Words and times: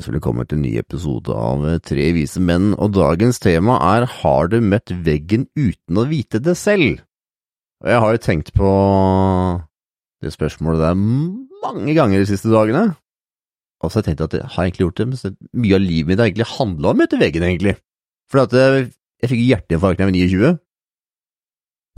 Ønsker 0.00 0.14
velkommen 0.16 0.48
til 0.48 0.56
en 0.56 0.62
ny 0.64 0.70
episode 0.80 1.34
av 1.36 1.64
Tre 1.84 2.04
vise 2.16 2.40
menn, 2.40 2.70
og 2.80 2.94
dagens 2.96 3.36
tema 3.36 3.74
er 3.84 4.06
Har 4.08 4.46
du 4.48 4.54
møtt 4.64 4.88
veggen 5.04 5.42
uten 5.52 6.00
å 6.00 6.06
vite 6.08 6.40
det 6.40 6.54
selv? 6.56 7.02
Og 7.84 7.90
jeg 7.92 8.00
har 8.00 8.14
jo 8.16 8.22
tenkt 8.24 8.48
på 8.56 8.70
det 10.24 10.32
spørsmålet 10.32 10.80
der 10.86 10.96
mange 10.96 11.92
ganger 11.98 12.16
de 12.16 12.30
siste 12.30 12.48
dagene. 12.48 12.94
Og 13.84 13.92
så 13.92 13.98
har 13.98 14.06
jeg 14.06 14.08
tenkt 14.08 14.24
at 14.24 14.38
jeg 14.38 14.48
har 14.54 14.70
egentlig 14.70 14.86
gjort 14.86 15.02
det, 15.02 15.08
men 15.10 15.36
mye 15.66 15.76
av 15.76 15.84
livet 15.84 16.08
mitt 16.08 16.24
har 16.24 16.30
egentlig 16.30 16.48
handla 16.54 16.94
om 16.94 16.96
å 16.96 17.00
møte 17.02 17.20
veggen, 17.20 17.44
egentlig. 17.50 17.76
For 18.32 18.40
jeg, 18.40 18.88
jeg 19.20 19.32
fikk 19.34 19.46
hjerteinfarkt 19.50 20.00
da 20.00 20.08
jeg 20.08 20.14
var 20.14 20.16
29 20.16 20.54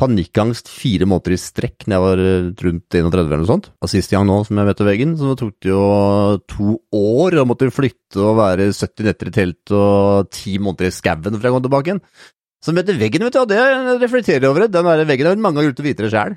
panikkangst 0.00 0.70
fire 0.72 1.06
måneder 1.08 1.34
i 1.36 1.40
strekk 1.40 1.86
når 1.86 1.94
jeg 1.94 2.04
var 2.04 2.22
eh, 2.22 2.50
rundt 2.64 2.96
31 2.96 3.18
eller 3.22 3.42
noe 3.42 3.50
sånt. 3.50 3.68
Og 3.82 3.90
sist 3.92 4.12
gang 4.12 4.26
nå 4.28 4.38
som 4.46 4.58
jeg 4.58 4.68
møtte 4.68 4.86
veggen, 4.86 5.16
så 5.20 5.34
tok 5.38 5.54
det 5.62 5.72
jo 5.72 5.82
to 6.50 6.76
år 6.98 7.38
å 7.42 7.46
måtte 7.48 7.70
flytte 7.74 8.22
og 8.22 8.38
være 8.40 8.70
70 8.72 9.08
netter 9.08 9.30
i 9.30 9.34
telt 9.36 9.74
og 9.76 10.30
ti 10.34 10.56
måneder 10.62 10.90
i 10.90 10.94
skauen 10.94 11.36
før 11.36 11.50
jeg 11.50 11.56
kom 11.56 11.66
tilbake 11.66 11.92
igjen. 11.92 12.02
Så 12.62 12.74
møtte 12.76 12.94
veggen, 12.94 13.26
vet 13.26 13.34
du, 13.34 13.40
og 13.42 13.50
det 13.50 13.60
reflekterer 14.04 14.44
jeg 14.44 14.50
over. 14.52 14.68
Den 14.70 14.86
der 14.86 15.04
veggen 15.08 15.28
har 15.28 15.40
mange 15.42 15.58
ganger 15.58 15.72
gjort 15.72 16.02
det 16.02 16.12
sjæl. 16.14 16.36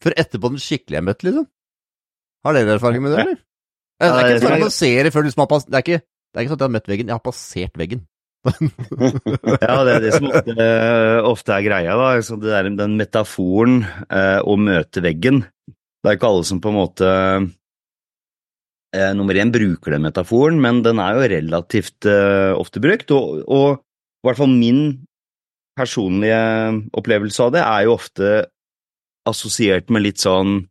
For 0.00 0.16
etterpå 0.18 0.50
den 0.50 0.62
skikkelige 0.62 0.98
jeg 0.98 1.06
møtte, 1.06 1.26
liksom. 1.28 1.46
Har 2.46 2.56
dere 2.56 2.74
erfaring 2.78 3.04
med 3.04 3.14
det, 3.14 3.24
eller? 3.26 3.40
Det 4.00 4.08
er 4.08 4.30
ikke 4.32 4.40
sånn 4.40 4.54
at 4.56 4.62
man 4.62 4.72
ser 4.72 5.04
det 5.04 5.10
før 5.12 5.26
du 5.26 5.28
smaker 5.28 5.58
Det 5.66 5.76
er 5.76 5.98
det 6.30 6.38
er 6.38 6.44
ikke 6.46 6.52
sånn 6.54 6.56
at 6.56 6.62
jeg 6.62 6.68
har 6.70 6.76
møtt 6.76 6.88
veggen, 6.88 7.08
jeg 7.10 7.16
har 7.16 7.24
passert 7.24 7.78
veggen. 7.80 8.02
Ja, 8.48 9.74
det 9.84 9.92
er 9.92 10.04
det 10.04 10.12
som 10.14 10.28
ofte, 10.30 10.66
ofte 11.28 11.56
er 11.56 11.64
greia. 11.66 11.96
da, 11.98 12.36
det 12.40 12.54
er 12.56 12.70
Den 12.78 12.96
metaforen 13.00 13.82
eh, 14.08 14.40
å 14.40 14.56
møte 14.56 15.02
veggen. 15.04 15.42
Det 15.68 16.08
er 16.08 16.16
ikke 16.16 16.30
alle 16.30 16.46
som 16.48 16.62
på 16.62 16.72
en 16.72 16.78
måte 16.78 17.10
eh, 18.96 19.12
Nummer 19.16 19.36
én 19.36 19.52
bruker 19.52 19.92
den 19.92 20.06
metaforen, 20.08 20.60
men 20.62 20.80
den 20.86 21.02
er 21.02 21.18
jo 21.18 21.28
relativt 21.34 22.08
eh, 22.08 22.52
ofte 22.56 22.80
brukt. 22.82 23.12
Og, 23.12 23.44
og 23.44 23.68
i 23.80 24.28
hvert 24.28 24.40
fall 24.40 24.52
min 24.54 24.82
personlige 25.78 26.40
opplevelse 26.96 27.44
av 27.44 27.54
det 27.54 27.64
er 27.64 27.86
jo 27.86 27.96
ofte 27.96 28.32
assosiert 29.28 29.92
med 29.92 30.08
litt 30.08 30.20
sånn 30.20 30.62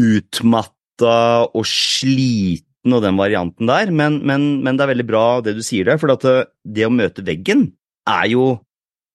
utmatta 0.00 1.18
og 1.52 1.66
sliten 1.68 2.73
og 2.92 3.00
den 3.04 3.16
varianten 3.16 3.70
der, 3.70 3.88
men, 3.90 4.20
men, 4.26 4.60
men, 4.64 4.76
det 4.76 4.84
er 4.84 4.92
veldig 4.92 5.08
bra 5.08 5.24
det 5.44 5.56
du 5.56 5.62
sier 5.64 5.88
der, 5.88 6.00
for 6.00 6.12
det, 6.12 6.34
det, 6.66 6.84
å 6.84 6.92
møte 6.92 7.24
veggen 7.24 7.70
er 8.04 8.28
jo 8.34 8.58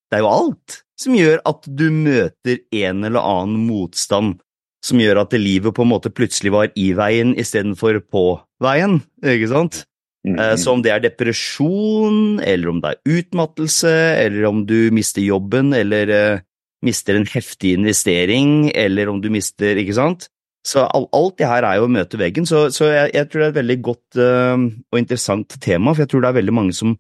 Det 0.10 0.18
er 0.18 0.24
jo 0.26 0.32
alt 0.34 0.80
som 1.00 1.14
gjør 1.14 1.44
at 1.48 1.68
du 1.68 1.86
møter 1.94 2.64
en 2.74 3.06
eller 3.06 3.22
annen 3.22 3.68
motstand 3.68 4.40
som 4.84 5.00
gjør 5.00 5.22
at 5.22 5.36
livet 5.38 5.76
på 5.76 5.84
en 5.84 5.92
måte 5.92 6.12
plutselig 6.12 6.52
var 6.56 6.72
i 6.80 6.90
veien 6.98 7.36
istedenfor 7.38 8.00
på 8.10 8.24
veien, 8.64 9.02
ikke 9.22 9.52
sant? 9.52 9.84
Mm 10.28 10.36
-hmm. 10.36 10.58
Så 10.58 10.72
om 10.72 10.82
det 10.82 10.92
er 10.92 11.00
depresjon, 11.00 12.40
eller 12.40 12.70
om 12.70 12.82
det 12.82 12.90
er 12.90 13.20
utmattelse, 13.20 13.96
eller 14.26 14.46
om 14.46 14.66
du 14.66 14.92
mister 14.92 15.22
jobben, 15.22 15.74
eller 15.74 16.10
uh, 16.10 16.40
mister 16.82 17.16
en 17.16 17.26
heftig 17.26 17.74
investering, 17.74 18.72
eller 18.76 19.10
om 19.10 19.22
du 19.22 19.30
mister 19.30 19.76
Ikke 19.78 19.94
sant? 19.94 20.30
Så 20.68 20.84
alt 20.92 21.38
det 21.40 21.48
her 21.48 21.64
er 21.64 21.80
jo 21.80 21.88
å 21.88 21.92
møte 21.92 22.20
veggen, 22.20 22.46
så, 22.46 22.68
så 22.74 22.90
jeg, 22.92 23.14
jeg, 23.16 23.30
tror 23.30 23.42
det 23.42 23.48
er 23.48 23.54
et 23.54 23.60
veldig 23.62 23.78
godt 23.86 24.20
uh, 24.20 24.66
og 24.92 25.00
interessant 25.00 25.56
tema, 25.64 25.94
for 25.94 26.04
jeg 26.04 26.12
tror 26.12 26.26
det 26.26 26.32
er 26.32 26.40
veldig 26.42 26.56
mange 26.56 26.76
som 26.76 26.98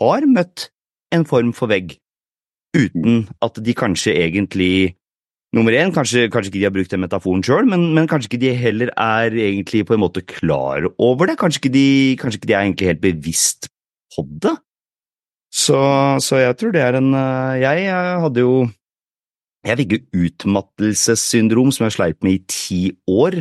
har 0.00 0.26
møtt 0.30 0.68
en 1.14 1.26
form 1.28 1.50
for 1.56 1.70
vegg, 1.70 1.96
uten 2.74 3.24
at 3.44 3.58
de 3.62 3.74
kanskje 3.78 4.14
egentlig 4.24 4.74
Nummer 5.54 5.70
én, 5.70 5.92
kanskje, 5.94 6.24
kanskje 6.34 6.50
ikke 6.50 6.58
de 6.58 6.66
har 6.66 6.72
brukt 6.74 6.90
den 6.90 7.02
metaforen 7.04 7.42
sjøl, 7.46 7.68
men, 7.70 7.84
men, 7.94 8.08
kanskje 8.10 8.26
ikke 8.26 8.40
de 8.42 8.48
heller 8.58 8.90
er 8.98 9.36
egentlig 9.38 9.84
på 9.86 9.94
en 9.94 10.02
måte 10.02 10.24
klar 10.26 10.88
over 10.98 11.30
det. 11.30 11.36
Kanskje 11.38 11.60
ikke 11.60 11.70
de, 11.76 11.90
kanskje 12.18 12.40
ikke 12.40 12.48
de 12.50 12.56
er 12.56 12.64
egentlig 12.64 12.88
helt 12.90 13.02
bevisst 13.04 13.68
på 14.16 14.24
det. 14.42 14.56
Så, 15.54 15.78
så 16.26 16.40
jeg 16.42 16.56
tror 16.58 16.74
det 16.74 16.82
er 16.82 16.98
en 16.98 17.12
eh, 17.14 17.60
Jeg, 17.62 17.86
hadde 18.24 18.42
jo 18.42 18.56
jeg 19.64 19.80
fikk 19.80 19.94
jo 19.94 20.26
utmattelsessyndrom 20.26 21.72
som 21.72 21.86
jeg 21.86 21.96
sleit 21.96 22.18
med 22.26 22.36
i 22.36 22.42
ti 22.50 22.80
år. 23.08 23.40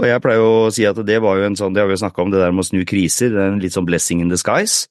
Og 0.00 0.08
jeg 0.08 0.22
pleier 0.24 0.42
å 0.42 0.72
si 0.74 0.86
at 0.88 0.98
det 1.06 1.20
var 1.22 1.38
jo 1.38 1.46
en 1.46 1.58
sånn, 1.58 1.74
det 1.76 1.82
har 1.82 1.90
vi 1.90 1.94
jo 1.94 2.02
snakka 2.02 2.24
om, 2.24 2.32
det 2.32 2.40
der 2.42 2.54
med 2.54 2.64
å 2.64 2.66
snu 2.66 2.82
kriser, 2.88 3.30
det 3.30 3.42
er 3.42 3.52
en 3.52 3.60
litt 3.62 3.76
sånn 3.76 3.86
blessing 3.86 4.24
in 4.24 4.32
disguise. 4.32 4.88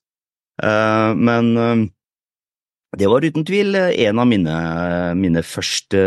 Uh, 0.62 1.12
men 1.18 1.50
uh, 1.58 1.84
det 2.96 3.10
var 3.10 3.26
uten 3.26 3.44
tvil 3.48 3.76
en 3.76 4.22
av 4.22 4.30
mine, 4.30 4.58
mine 5.18 5.42
første 5.44 6.04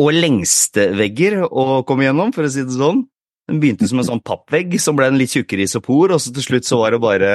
og 0.00 0.10
lengste 0.16 0.88
vegger 0.96 1.42
å 1.44 1.82
komme 1.86 2.08
gjennom, 2.08 2.32
for 2.34 2.46
å 2.46 2.50
si 2.50 2.64
det 2.64 2.74
sånn. 2.74 3.04
Den 3.50 3.60
begynte 3.60 3.86
som 3.90 4.00
en 4.00 4.08
sånn 4.08 4.24
pappvegg 4.24 4.78
som 4.80 4.96
ble 4.96 5.10
en 5.10 5.20
litt 5.20 5.34
tjukkere 5.36 5.66
isopor, 5.68 6.16
og 6.16 6.22
så 6.22 6.32
til 6.34 6.46
slutt 6.46 6.66
så 6.66 6.80
var 6.80 6.96
det 6.96 7.02
bare 7.04 7.30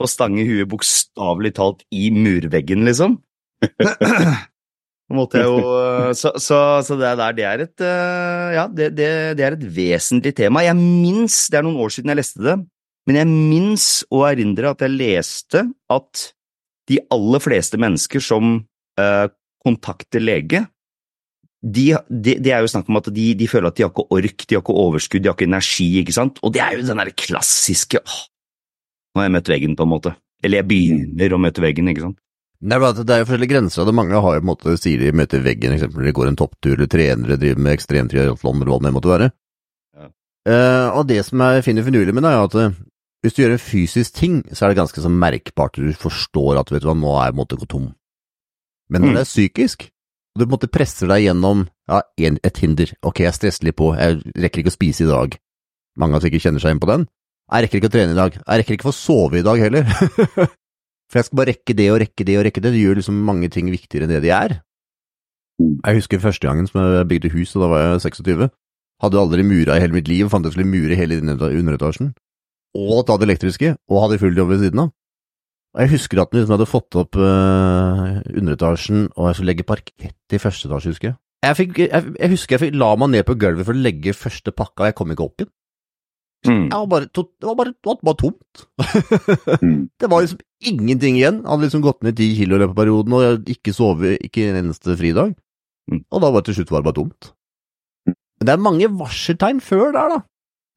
å 0.00 0.08
stange 0.08 0.46
huet 0.48 0.70
bokstavelig 0.70 1.52
talt 1.58 1.82
i 1.92 2.08
murveggen, 2.14 2.86
liksom. 2.88 3.18
Jo, 5.10 5.54
eh, 5.82 6.10
så, 6.14 6.32
så, 6.38 6.58
så, 6.86 6.98
det 6.98 7.14
der, 7.18 7.36
det 7.36 7.46
er 7.46 7.64
et 7.64 7.82
eh, 7.82 8.50
Ja, 8.54 8.66
det, 8.70 8.92
det, 8.98 9.08
det, 9.38 9.46
er 9.46 9.56
et 9.56 9.64
vesentlig 9.76 10.34
tema. 10.38 10.62
Jeg 10.66 10.78
minnes, 10.78 11.42
det 11.50 11.60
er 11.60 11.66
noen 11.66 11.80
år 11.82 11.94
siden 11.94 12.12
jeg 12.12 12.20
leste 12.20 12.44
det, 12.44 12.56
men 13.08 13.18
jeg 13.18 13.30
minnes 13.30 13.86
å 14.14 14.24
erindre 14.28 14.70
at 14.70 14.84
jeg 14.86 14.94
leste 14.94 15.64
at 15.90 16.26
de 16.90 17.00
aller 17.14 17.42
fleste 17.42 17.78
mennesker 17.80 18.22
som 18.22 18.60
eh, 19.00 19.26
kontakter 19.64 20.22
lege, 20.22 20.64
de, 21.60 21.90
de, 22.08 22.38
det 22.40 22.54
er 22.54 22.64
jo 22.64 22.70
snakk 22.72 22.88
om 22.88 22.98
at 23.02 23.10
de, 23.12 23.26
de, 23.36 23.46
føler 23.50 23.68
at 23.68 23.76
de 23.76 23.84
har 23.84 23.92
ikke 23.92 24.06
ork, 24.16 24.46
de 24.46 24.56
har 24.56 24.62
ikke 24.62 24.80
overskudd, 24.80 25.22
de 25.24 25.28
har 25.28 25.36
ikke 25.36 25.50
energi, 25.50 25.90
ikke 26.00 26.16
sant, 26.16 26.40
og 26.40 26.54
det 26.54 26.62
er 26.64 26.78
jo 26.78 26.86
den 26.86 27.02
derre 27.02 27.12
klassiske 27.12 28.00
åh, 28.00 28.20
nå 29.10 29.20
har 29.20 29.26
jeg 29.26 29.34
møtt 29.34 29.50
veggen, 29.50 29.76
på 29.76 29.84
en 29.84 29.90
måte. 29.90 30.14
Eller 30.40 30.62
jeg 30.62 30.68
begynner 30.70 31.34
å 31.34 31.40
møte 31.42 31.62
veggen, 31.62 31.90
ikke 31.90 32.04
sant. 32.06 32.20
Det 32.60 32.76
er, 32.76 33.02
det 33.08 33.14
er 33.14 33.22
jo 33.22 33.26
forskjellige 33.28 33.52
grenser, 33.54 33.88
og 33.88 33.96
mange 33.96 34.20
har 34.20 34.34
jo 34.36 34.40
på 34.42 34.44
en 34.44 34.50
måte, 34.50 34.76
sier 34.76 35.00
de 35.00 35.14
møter 35.16 35.40
veggen, 35.40 35.72
eksempel 35.72 36.04
de 36.04 36.12
går 36.16 36.28
en 36.28 36.36
topptur, 36.36 36.74
eller 36.74 36.90
trener, 36.92 37.24
eller 37.24 37.40
driver 37.40 37.62
med 37.64 37.76
ekstremtriatlon, 37.78 38.60
eller 38.60 38.72
hva 38.74 38.80
det 38.84 38.92
måtte 38.92 39.12
være. 39.14 39.28
Ja. 39.96 40.08
Uh, 40.44 40.98
og 41.00 41.06
det 41.08 41.22
som 41.24 41.40
jeg 41.40 41.64
finner 41.64 41.86
finurlig 41.86 42.12
med 42.16 42.26
det, 42.26 42.34
er 42.36 42.44
at 42.44 42.58
uh, 42.60 42.76
hvis 43.24 43.36
du 43.36 43.40
gjør 43.42 43.54
en 43.56 43.62
fysisk 43.64 44.16
ting, 44.16 44.36
så 44.52 44.66
er 44.66 44.72
det 44.72 44.80
ganske 44.82 45.04
så 45.04 45.12
merkbart, 45.12 45.80
du 45.80 45.96
forstår 45.96 46.60
at 46.60 46.72
vet 46.72 46.84
du 46.84 46.90
hva, 46.90 46.98
nå 47.00 47.14
er 47.14 47.30
jeg 47.30 47.32
på 47.32 47.38
en 47.38 47.40
måte 47.40 47.60
gått 47.62 47.72
tom. 47.72 47.88
Men 48.92 49.04
når 49.04 49.08
mm. 49.08 49.16
det 49.16 49.24
er 49.24 49.30
psykisk, 49.30 49.88
og 50.34 50.40
du 50.40 50.44
på 50.44 50.48
en 50.50 50.54
måte 50.58 50.72
presser 50.72 51.08
deg 51.08 51.24
gjennom 51.24 51.64
ja, 51.88 52.02
et 52.20 52.60
hinder, 52.60 52.92
ok, 53.00 53.24
jeg 53.24 53.36
stresser 53.36 53.70
litt 53.70 53.80
på, 53.80 53.94
jeg 53.96 54.20
rekker 54.36 54.64
ikke 54.64 54.72
å 54.72 54.76
spise 54.76 55.06
i 55.06 55.10
dag, 55.10 55.40
mange 56.00 56.16
av 56.16 56.20
oss 56.20 56.28
ikke 56.28 56.42
kjenner 56.44 56.60
seg 56.60 56.76
inn 56.76 56.84
på 56.84 56.92
den, 56.92 57.08
jeg 57.50 57.64
rekker 57.64 57.80
ikke 57.80 57.90
å 57.90 57.96
trene 57.96 58.12
i 58.12 58.20
dag, 58.20 58.36
jeg 58.36 58.60
rekker 58.60 58.76
ikke 58.76 58.88
å 58.88 58.92
få 58.92 58.98
sove 59.00 59.40
i 59.40 59.46
dag 59.46 59.64
heller. 59.64 59.88
For 61.10 61.18
jeg 61.18 61.26
skal 61.26 61.40
bare 61.40 61.50
rekke 61.50 61.74
det 61.74 61.88
og 61.90 62.00
rekke 62.04 62.26
det 62.26 62.36
og 62.38 62.44
rekke 62.46 62.62
det. 62.62 62.70
Det 62.74 62.82
gjør 62.84 63.00
liksom 63.00 63.22
mange 63.26 63.50
ting 63.50 63.70
viktigere 63.72 64.06
enn 64.06 64.14
det 64.14 64.22
de 64.24 64.30
er. 64.34 64.60
Mm. 65.60 65.76
Jeg 65.82 65.98
husker 65.98 66.22
første 66.22 66.46
gangen 66.46 66.68
som 66.70 66.80
jeg 66.80 67.08
bygde 67.10 67.32
hus, 67.34 67.56
og 67.56 67.64
da 67.64 67.70
var 67.72 67.82
jeg 67.82 68.04
26. 68.06 68.50
Hadde 69.00 69.20
aldri 69.20 69.44
mura 69.46 69.76
i 69.76 69.82
hele 69.82 69.96
mitt 69.96 70.08
liv, 70.08 70.28
fant 70.30 70.46
jeg 70.46 70.54
skulle 70.54 70.70
mure 70.70 70.96
hele 70.96 71.18
underetasjen. 71.20 72.12
Og 72.78 73.02
ta 73.06 73.16
det 73.18 73.26
elektriske, 73.26 73.74
og 73.90 74.02
hadde 74.04 74.20
full 74.22 74.38
jobb 74.38 74.52
ved 74.54 74.62
siden 74.64 74.84
av. 74.84 74.92
Og 75.74 75.82
jeg 75.84 75.92
husker 75.92 76.20
at 76.20 76.32
jeg 76.32 76.42
liksom 76.42 76.56
hadde 76.56 76.66
fått 76.66 76.98
opp 76.98 77.18
uh, 77.18 78.20
underetasjen, 78.30 79.08
og 79.16 79.28
jeg 79.28 79.38
skulle 79.38 79.52
legge 79.52 79.66
parkett 79.66 80.34
i 80.34 80.42
første 80.42 80.70
etasje, 80.70 80.94
husker 80.94 81.10
jeg. 81.10 81.16
Jeg, 81.46 81.56
fikk, 81.56 81.78
jeg, 81.86 82.12
jeg 82.20 82.30
husker 82.34 82.56
jeg 82.56 82.62
fikk, 82.66 82.76
la 82.78 82.90
meg 83.00 83.12
ned 83.14 83.26
på 83.26 83.38
gulvet 83.40 83.66
for 83.66 83.74
å 83.74 83.82
legge 83.86 84.14
første 84.14 84.52
pakka, 84.52 84.84
og 84.84 84.90
jeg 84.90 84.98
kom 84.98 85.14
ikke 85.14 85.26
opp 85.26 85.42
igjen. 85.42 85.52
Mm. 86.48 86.66
Var 86.72 86.86
bare, 86.88 87.06
det, 87.12 87.24
var 87.44 87.56
bare, 87.58 87.72
det 87.76 87.90
var 87.90 87.98
bare 88.08 88.20
tomt. 88.20 88.62
mm. 89.64 89.80
Det 90.00 90.08
var 90.08 90.24
liksom 90.24 90.40
ingenting 90.60 91.18
igjen. 91.18 91.42
Hadde 91.46 91.66
liksom 91.66 91.84
gått 91.84 92.02
ned 92.06 92.18
ti 92.18 92.30
kilo 92.38 92.56
i 92.56 92.62
løpet 92.62 92.74
av 92.74 92.80
perioden 92.80 93.16
og 93.16 93.52
ikke 93.54 93.74
sovet 93.76 94.20
ikke 94.26 94.48
en 94.50 94.60
eneste 94.64 94.96
fridag. 94.98 95.34
Mm. 95.90 96.02
Og 96.06 96.22
da 96.22 96.30
var 96.30 96.42
det 96.42 96.50
til 96.50 96.60
slutt 96.60 96.74
bare 96.76 96.96
tomt. 96.96 97.32
Men 98.06 98.48
det 98.48 98.54
er 98.54 98.62
mange 98.64 98.90
varseltegn 99.00 99.60
før 99.64 99.90
der, 99.96 100.14
da. 100.16 100.20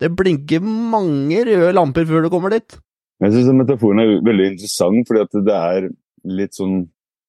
Det 0.01 0.11
blinker 0.17 0.63
mange 0.63 1.43
røde 1.47 1.71
lamper 1.75 2.07
før 2.09 2.25
du 2.25 2.31
kommer 2.33 2.51
dit. 2.51 2.79
Jeg 3.23 3.35
syns 3.35 3.53
metaforen 3.55 4.01
er 4.03 4.17
veldig 4.25 4.49
interessant, 4.51 5.05
fordi 5.07 5.21
at 5.23 5.37
det 5.47 5.55
er 5.55 5.89
litt 6.27 6.57
sånn 6.57 6.81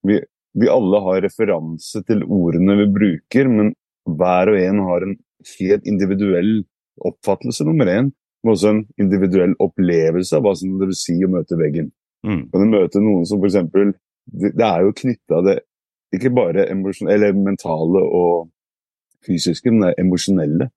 vi, 0.08 0.18
vi 0.58 0.70
alle 0.72 1.00
har 1.04 1.22
referanse 1.22 2.02
til 2.08 2.24
ordene 2.24 2.76
vi 2.80 2.88
bruker, 2.96 3.50
men 3.52 3.70
hver 4.18 4.50
og 4.50 4.58
en 4.58 4.82
har 4.88 5.06
en 5.06 5.14
helt 5.60 5.86
individuell 5.88 6.64
oppfattelse, 7.04 7.66
nummer 7.68 7.90
én 7.92 8.10
men 8.44 8.52
også 8.52 8.70
en 8.74 8.82
individuell 9.00 9.54
opplevelse 9.64 10.36
av 10.36 10.44
hva 10.44 10.52
som 10.58 10.76
det 10.76 10.90
vil 10.90 10.98
si 10.98 11.16
å 11.24 11.30
møte 11.32 11.56
veggen. 11.56 11.88
Mm. 12.24 12.42
Kan 12.50 12.64
du 12.64 12.72
møte 12.72 13.02
noen 13.04 13.28
som 13.28 13.42
f.eks. 13.42 13.60
Det, 14.24 14.54
det 14.56 14.64
er 14.64 14.86
jo 14.86 14.96
knytta 14.96 15.40
det 15.44 15.58
ikke 16.14 16.30
bare 16.34 16.68
eller 16.70 17.34
mentale 17.36 18.00
og 18.00 18.48
fysiske, 19.26 19.70
men 19.70 19.88
det 19.88 19.94
emosjonelle. 19.98 20.70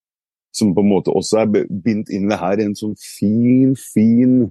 Som 0.55 0.73
på 0.73 0.81
en 0.81 0.89
måte 0.89 1.13
også 1.13 1.43
er 1.43 1.65
bindt 1.69 2.09
inn 2.09 2.29
det 2.31 2.39
her 2.41 2.57
i 2.57 2.65
en 2.65 2.77
sånn 2.77 2.95
fin, 2.97 3.75
fin 3.77 4.47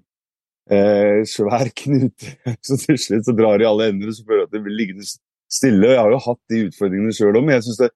eh, 0.71 1.25
svær 1.27 1.73
knute. 1.83 2.37
Så 2.63 2.79
til 2.85 3.01
slutt 3.01 3.27
så 3.27 3.35
drar 3.37 3.63
i 3.63 3.69
alle 3.69 3.91
ender 3.91 4.13
og 4.13 4.19
så 4.19 4.27
føler 4.27 4.47
at 4.47 4.55
det 4.55 4.63
vil 4.65 4.77
liggende 4.79 5.07
stille. 5.07 5.93
Jeg 5.95 6.03
har 6.03 6.13
jo 6.13 6.23
hatt 6.29 6.43
de 6.53 6.67
utfordringene 6.69 7.17
sjøl 7.17 7.35
òg, 7.35 7.43
men 7.47 7.57
jeg 7.57 7.67
synes 7.67 7.83
det, 7.83 7.91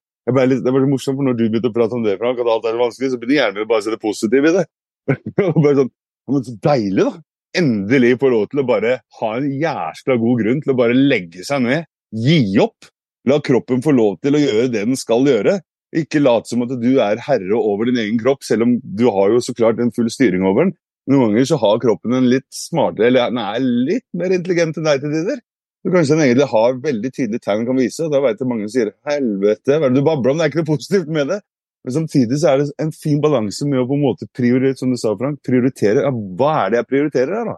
litt, 0.51 0.63
det 0.65 0.73
var 0.73 0.83
så 0.83 0.91
morsomt, 0.91 1.17
for 1.17 1.27
når 1.27 1.37
du 1.37 1.47
begynte 1.47 1.71
å 1.71 1.75
prate 1.75 1.97
om 1.97 2.05
det, 2.05 2.19
Frank, 2.19 2.41
at 2.41 2.53
alt 2.53 2.67
er 2.69 2.79
vanskelig, 2.81 3.13
så 3.13 3.21
begynner 3.21 3.39
hjernen 3.39 3.69
bare 3.69 3.83
å 3.83 3.85
se 3.85 3.93
det 3.93 4.01
positive 4.01 4.51
i 4.51 4.55
det. 4.59 4.65
bare 5.63 5.77
sånn, 5.79 5.93
Men 6.31 6.45
så 6.47 6.57
deilig, 6.67 7.07
da! 7.07 7.13
Endelig 7.57 8.13
få 8.21 8.29
lov 8.31 8.45
til 8.51 8.61
å 8.61 8.67
bare 8.67 8.93
ha 9.19 9.29
en 9.35 9.49
jævla 9.51 10.15
god 10.21 10.43
grunn 10.43 10.61
til 10.63 10.71
å 10.71 10.77
bare 10.79 10.95
legge 10.95 11.43
seg 11.47 11.65
ned. 11.65 11.89
Gi 12.15 12.39
opp! 12.63 12.87
La 13.27 13.37
kroppen 13.43 13.83
få 13.85 13.91
lov 13.93 14.15
til 14.23 14.37
å 14.37 14.41
gjøre 14.41 14.69
det 14.71 14.85
den 14.87 14.97
skal 14.97 15.27
gjøre. 15.27 15.59
Ikke 15.91 16.21
lat 16.23 16.47
som 16.47 16.63
at 16.63 16.71
du 16.79 16.93
er 17.03 17.19
herre 17.21 17.57
over 17.59 17.89
din 17.89 17.99
egen 17.99 18.17
kropp, 18.21 18.45
selv 18.47 18.65
om 18.65 18.77
du 18.79 19.03
har 19.11 19.33
jo 19.33 19.41
så 19.43 19.53
klart 19.53 19.81
en 19.83 19.91
full 19.93 20.09
styring 20.09 20.45
over 20.47 20.69
den. 20.69 20.73
Noen 21.11 21.33
ganger 21.33 21.49
så 21.49 21.59
har 21.59 21.81
kroppen 21.83 22.15
en 22.15 22.29
litt 22.31 22.47
smartere, 22.55 23.09
eller 23.09 23.33
den 23.33 23.41
er 23.43 23.67
litt 23.91 24.07
mer 24.17 24.33
intelligent 24.33 24.79
enn 24.79 24.87
deg 24.87 25.03
til 25.03 25.15
tider. 25.17 25.41
Så 25.81 25.91
kanskje 25.91 26.15
den 26.15 26.23
egentlig 26.27 26.47
har 26.51 26.81
veldig 26.85 27.11
tydelige 27.11 27.43
tegn 27.43 27.67
kan 27.67 27.79
vise, 27.81 28.05
og 28.05 28.13
da 28.13 28.21
vet 28.23 28.41
jeg 28.41 28.47
mange 28.47 28.69
sier 28.69 28.93
'helvete', 29.09 29.77
hva 29.77 29.89
er 29.89 29.89
det 29.89 29.97
du 29.97 30.07
babler 30.07 30.31
om? 30.31 30.37
Det 30.37 30.45
er 30.45 30.51
ikke 30.51 30.61
noe 30.61 30.71
positivt 30.71 31.09
med 31.09 31.27
det. 31.33 31.39
Men 31.83 31.95
samtidig 31.95 32.37
så 32.41 32.51
er 32.51 32.61
det 32.61 32.69
en 32.81 32.93
fin 32.93 33.19
balanse 33.21 33.65
med 33.65 33.81
å 33.81 33.87
på 33.89 33.97
en 33.97 34.03
måte 34.03 34.27
prioritere, 34.37 34.77
som 34.77 34.91
du 34.93 34.99
sa, 35.01 35.15
Frank, 35.17 35.39
prioritere. 35.45 36.05
Ja, 36.05 36.11
hva 36.11 36.53
er 36.61 36.73
det 36.73 36.81
jeg 36.81 36.89
prioriterer 36.91 37.37
her, 37.39 37.51
da? 37.53 37.57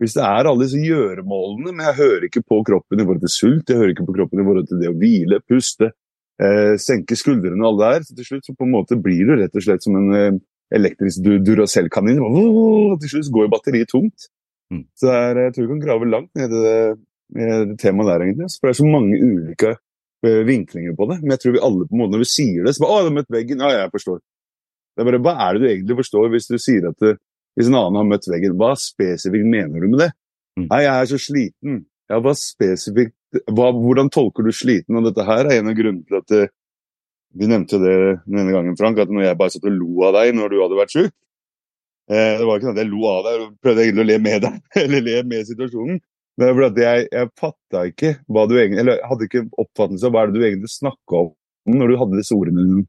Hvis 0.00 0.16
det 0.16 0.24
er 0.24 0.48
alle 0.48 0.64
disse 0.64 0.80
gjøremålene, 0.80 1.74
men 1.76 1.84
jeg 1.84 1.98
hører 1.98 2.26
ikke 2.26 2.42
på 2.48 2.62
kroppen 2.66 3.02
i 3.02 3.04
forhold 3.04 3.24
til 3.26 3.32
sult, 3.34 3.70
jeg 3.70 3.78
hører 3.78 3.92
ikke 3.92 4.06
på 4.08 4.14
kroppen 4.16 4.40
i 4.40 4.46
forhold 4.46 4.70
til 4.70 4.80
det 4.80 4.88
å 4.90 4.96
hvile, 4.96 5.40
puste, 5.44 5.90
eh, 6.40 6.72
senke 6.80 7.18
skuldrene 7.20 7.60
og 7.60 7.68
alt 7.68 7.82
det 7.82 7.90
der, 7.92 8.06
så 8.06 8.16
til 8.16 8.28
slutt 8.30 8.48
så 8.48 8.54
på 8.56 8.66
en 8.66 8.72
måte 8.74 8.98
blir 9.04 9.28
du 9.28 9.34
rett 9.36 9.60
og 9.60 9.66
slett 9.66 9.84
som 9.84 9.98
en 10.00 10.16
eh, 10.16 10.40
elektrisk 10.74 11.28
Duracell-kanin. 11.44 12.22
Og 12.24 12.96
Til 13.02 13.12
slutt 13.12 13.30
går 13.34 13.52
batteriet 13.52 13.90
tomt. 13.90 14.30
Mm. 14.70 14.84
Så 14.98 15.10
er, 15.12 15.44
jeg 15.44 15.54
tror 15.54 15.66
vi 15.66 15.72
kan 15.74 15.84
grave 15.84 16.10
langt 16.10 16.30
ned 16.38 16.54
i 16.54 16.60
det, 16.64 16.82
det 17.34 17.78
temaet 17.82 18.06
der, 18.06 18.24
egentlig. 18.24 18.50
For 18.56 18.70
det 18.70 18.74
er 18.74 18.78
så 18.80 18.90
mange 18.90 19.18
ulike 19.18 19.72
Eh, 19.74 19.89
vinklinger 20.22 20.96
på 20.98 21.06
det. 21.10 21.20
Men 21.22 21.34
jeg 21.34 21.42
tror 21.44 21.54
vi 21.56 21.62
alle 21.64 21.86
på 21.88 21.96
en 21.96 22.02
måte, 22.02 22.14
når 22.14 22.24
vi 22.24 22.30
sier 22.32 22.66
det, 22.66 22.74
så 22.76 22.84
bare 22.84 22.92
'Å, 22.92 23.02
du 23.02 23.08
har 23.10 23.16
møtt 23.18 23.32
veggen.' 23.32 23.62
Ja, 23.64 23.70
jeg 23.84 23.92
forstår. 23.94 24.20
Det 24.94 25.02
er 25.02 25.08
bare, 25.10 25.22
Hva 25.24 25.34
er 25.40 25.52
det 25.54 25.60
du 25.62 25.68
egentlig 25.68 25.96
forstår 26.02 26.30
hvis 26.34 26.50
du 26.50 26.58
sier 26.58 26.88
at 26.90 26.98
det, 27.00 27.16
hvis 27.56 27.68
en 27.70 27.78
annen 27.78 27.96
har 27.96 28.08
møtt 28.08 28.28
veggen? 28.28 28.56
Hva 28.58 28.74
spesifikt 28.76 29.46
mener 29.46 29.80
du 29.80 29.88
med 29.88 30.00
det? 30.04 30.10
Mm. 30.58 30.66
Nei, 30.68 30.82
jeg 30.84 30.94
er 30.94 31.08
så 31.10 31.18
sliten. 31.20 31.84
Ja, 32.10 32.18
hva 32.20 32.34
spesifikt 32.36 33.16
hva, 33.46 33.70
Hvordan 33.70 34.10
tolker 34.10 34.42
du 34.42 34.52
sliten? 34.52 34.98
Og 34.98 35.06
dette 35.06 35.24
her 35.26 35.46
er 35.46 35.60
en 35.60 35.70
av 35.70 35.76
grunnene 35.78 36.06
til 36.06 36.18
at 36.18 36.34
eh, 36.34 36.52
Vi 37.38 37.46
nevnte 37.46 37.78
det 37.78 37.96
denne 38.26 38.50
gangen, 38.50 38.76
Frank, 38.76 38.98
at 38.98 39.10
når 39.10 39.28
jeg 39.28 39.38
bare 39.38 39.54
satt 39.54 39.68
og 39.70 39.76
lo 39.76 40.06
av 40.08 40.16
deg 40.18 40.32
når 40.34 40.50
du 40.50 40.56
hadde 40.58 40.78
vært 40.80 40.94
sjuk 40.96 41.12
eh, 42.10 42.32
Det 42.40 42.46
var 42.48 42.58
ikke 42.58 42.66
sånn 42.66 42.74
at 42.74 42.82
jeg 42.82 42.90
lo 42.90 43.04
av 43.06 43.20
deg, 43.28 43.44
og 43.44 43.52
prøvde 43.62 43.84
egentlig 43.84 44.02
å 44.02 44.08
le 44.08 44.18
med 44.24 44.42
deg, 44.46 44.56
eller 44.82 45.06
le 45.06 45.16
med 45.30 45.46
situasjonen. 45.46 46.00
Men 46.40 46.78
jeg, 46.80 47.08
jeg 47.12 47.30
fatta 47.36 47.82
ikke 47.90 48.14
hva 48.32 48.46
du 48.48 48.54
egentlig 48.56 48.80
Eller 48.80 49.02
hadde 49.04 49.26
ikke 49.26 49.42
oppfattelse 49.60 50.08
av 50.08 50.14
hva 50.14 50.22
er 50.24 50.32
du 50.32 50.40
egentlig 50.40 50.70
snakka 50.72 51.26
om 51.26 51.76
når 51.76 51.90
du 51.90 51.98
hadde 52.00 52.16
disse 52.16 52.34
ordene. 52.34 52.84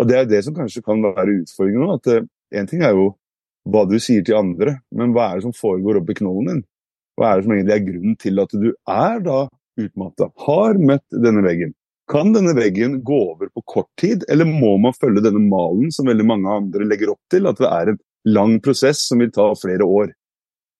Og 0.00 0.08
det 0.08 0.16
er 0.16 0.30
det 0.30 0.40
som 0.46 0.54
kanskje 0.56 0.82
kan 0.82 1.02
være 1.04 1.42
utfordringen 1.42 1.84
nå. 1.84 1.98
at 1.98 2.08
Én 2.14 2.64
eh, 2.64 2.70
ting 2.70 2.82
er 2.86 2.96
jo 2.96 3.10
hva 3.68 3.84
du 3.88 3.98
sier 4.02 4.24
til 4.24 4.36
andre, 4.38 4.78
men 4.92 5.12
hva 5.14 5.30
er 5.30 5.38
det 5.38 5.46
som 5.46 5.54
foregår 5.56 6.00
oppi 6.00 6.16
knollen 6.18 6.48
din? 6.50 6.64
Hva 7.16 7.30
er 7.30 7.38
det 7.38 7.46
som 7.46 7.54
egentlig 7.54 7.74
er 7.76 7.86
grunnen 7.86 8.16
til 8.20 8.42
at 8.42 8.56
du 8.56 8.66
er 8.72 9.22
da 9.24 9.38
utmatta, 9.80 10.28
har 10.46 10.80
møtt 10.80 11.20
denne 11.24 11.44
veggen? 11.44 11.72
Kan 12.10 12.34
denne 12.34 12.52
veggen 12.56 12.98
gå 13.06 13.20
over 13.30 13.48
på 13.54 13.62
kort 13.76 13.88
tid, 14.00 14.26
eller 14.28 14.48
må 14.48 14.74
man 14.82 14.96
følge 14.96 15.24
denne 15.24 15.40
malen 15.48 15.92
som 15.94 16.10
veldig 16.10 16.26
mange 16.28 16.58
andre 16.58 16.88
legger 16.88 17.14
opp 17.14 17.22
til, 17.32 17.48
at 17.48 17.60
det 17.62 17.70
er 17.70 17.92
en 17.92 18.02
lang 18.28 18.58
prosess 18.64 19.06
som 19.08 19.22
vil 19.24 19.32
ta 19.32 19.46
flere 19.56 19.86
år? 19.88 20.12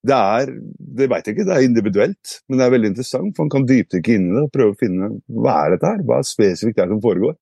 Det 0.05 0.17
er 0.17 0.53
det 0.95 1.09
vet 1.11 1.27
jeg 1.27 1.35
ikke, 1.35 1.47
det 1.49 1.55
er 1.57 1.67
individuelt, 1.67 2.35
men 2.49 2.61
det 2.61 2.67
er 2.67 2.75
veldig 2.75 2.91
interessant. 2.93 3.33
For 3.35 3.47
man 3.47 3.55
kan 3.55 3.67
dypdykke 3.69 4.15
inn 4.15 4.29
i 4.29 4.37
det 4.37 4.45
og 4.47 4.53
prøve 4.55 4.75
å 4.75 4.79
finne 4.79 5.11
hva 5.33 5.57
er 5.65 5.75
dette 5.75 5.91
her, 5.91 6.05
hva 6.07 6.21
er 6.21 6.29
spesifikt 6.29 6.79
det 6.79 6.89
som 6.93 7.03
foregår. 7.03 7.35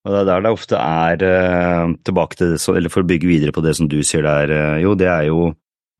Og 0.00 0.14
Det 0.14 0.20
er 0.20 0.28
der 0.30 0.44
det 0.44 0.54
ofte 0.54 0.80
er 0.80 1.24
uh, 1.24 1.92
tilbake 2.08 2.38
til 2.38 2.54
det, 2.54 2.60
eller 2.72 2.92
For 2.92 3.04
å 3.04 3.10
bygge 3.10 3.28
videre 3.28 3.52
på 3.52 3.64
det 3.64 3.74
som 3.76 3.88
du 3.90 3.98
sier 4.06 4.24
der, 4.24 4.52
uh, 4.52 4.78
jo, 4.80 4.94
det 4.96 5.10
er 5.12 5.28
jo 5.28 5.50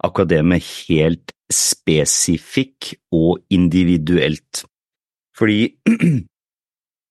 akkurat 0.00 0.30
det 0.30 0.40
med 0.46 0.64
helt 0.64 1.34
spesifikk 1.52 2.94
og 3.12 3.42
individuelt. 3.52 4.62
Fordi 5.36 5.58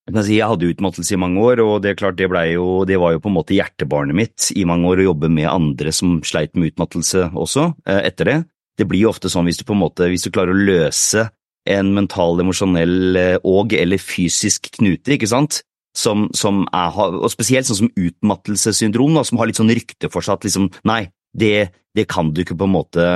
jeg 0.09 0.49
hadde 0.49 0.71
utmattelse 0.71 1.13
i 1.13 1.21
mange 1.21 1.43
år, 1.45 1.61
og 1.61 1.83
det, 1.85 1.97
klart, 1.99 2.17
det, 2.17 2.29
jo, 2.55 2.85
det, 2.89 2.97
var 2.97 3.13
jo 3.13 3.21
på 3.21 3.29
en 3.29 3.37
måte 3.37 3.53
hjertebarnet 3.53 4.17
mitt 4.17 4.49
i 4.57 4.65
mange 4.65 4.89
år 4.89 5.03
å 5.03 5.11
jobbe 5.11 5.29
med 5.29 5.51
andre 5.51 5.93
som 5.93 6.23
sleit 6.25 6.55
med 6.55 6.73
utmattelse 6.73 7.27
også, 7.37 7.73
uh, 7.85 8.01
etter 8.01 8.31
det 8.31 8.39
det 8.79 8.87
blir 8.87 9.03
jo 9.03 9.11
ofte 9.11 9.31
sånn 9.31 9.47
hvis 9.49 9.59
du 9.59 9.65
på 9.67 9.75
en 9.75 9.83
måte, 9.83 10.07
hvis 10.09 10.25
du 10.25 10.31
klarer 10.31 10.55
å 10.55 10.67
løse 10.69 11.27
en 11.69 11.91
mental, 11.93 12.39
emosjonell 12.41 13.19
eh, 13.19 13.35
og 13.47 13.75
eller 13.75 14.01
fysisk 14.01 14.71
knute, 14.79 15.17
ikke 15.17 15.29
sant, 15.29 15.61
som, 15.97 16.27
som 16.37 16.63
er, 16.75 16.95
og 16.95 17.27
spesielt 17.33 17.67
sånn 17.67 17.81
som 17.81 17.91
utmattelsessyndrom, 17.97 19.17
da, 19.17 19.25
som 19.27 19.41
har 19.41 19.49
litt 19.49 19.59
sånn 19.59 19.73
rykte 19.73 20.09
for 20.13 20.25
seg 20.25 20.37
at 20.37 20.47
liksom, 20.47 20.69
nei, 20.87 21.03
det, 21.35 21.69
det 21.97 22.07
kan 22.09 22.31
du 22.33 22.43
ikke 22.43 22.57
på 22.57 22.69
en 22.69 22.77
måte 22.77 23.09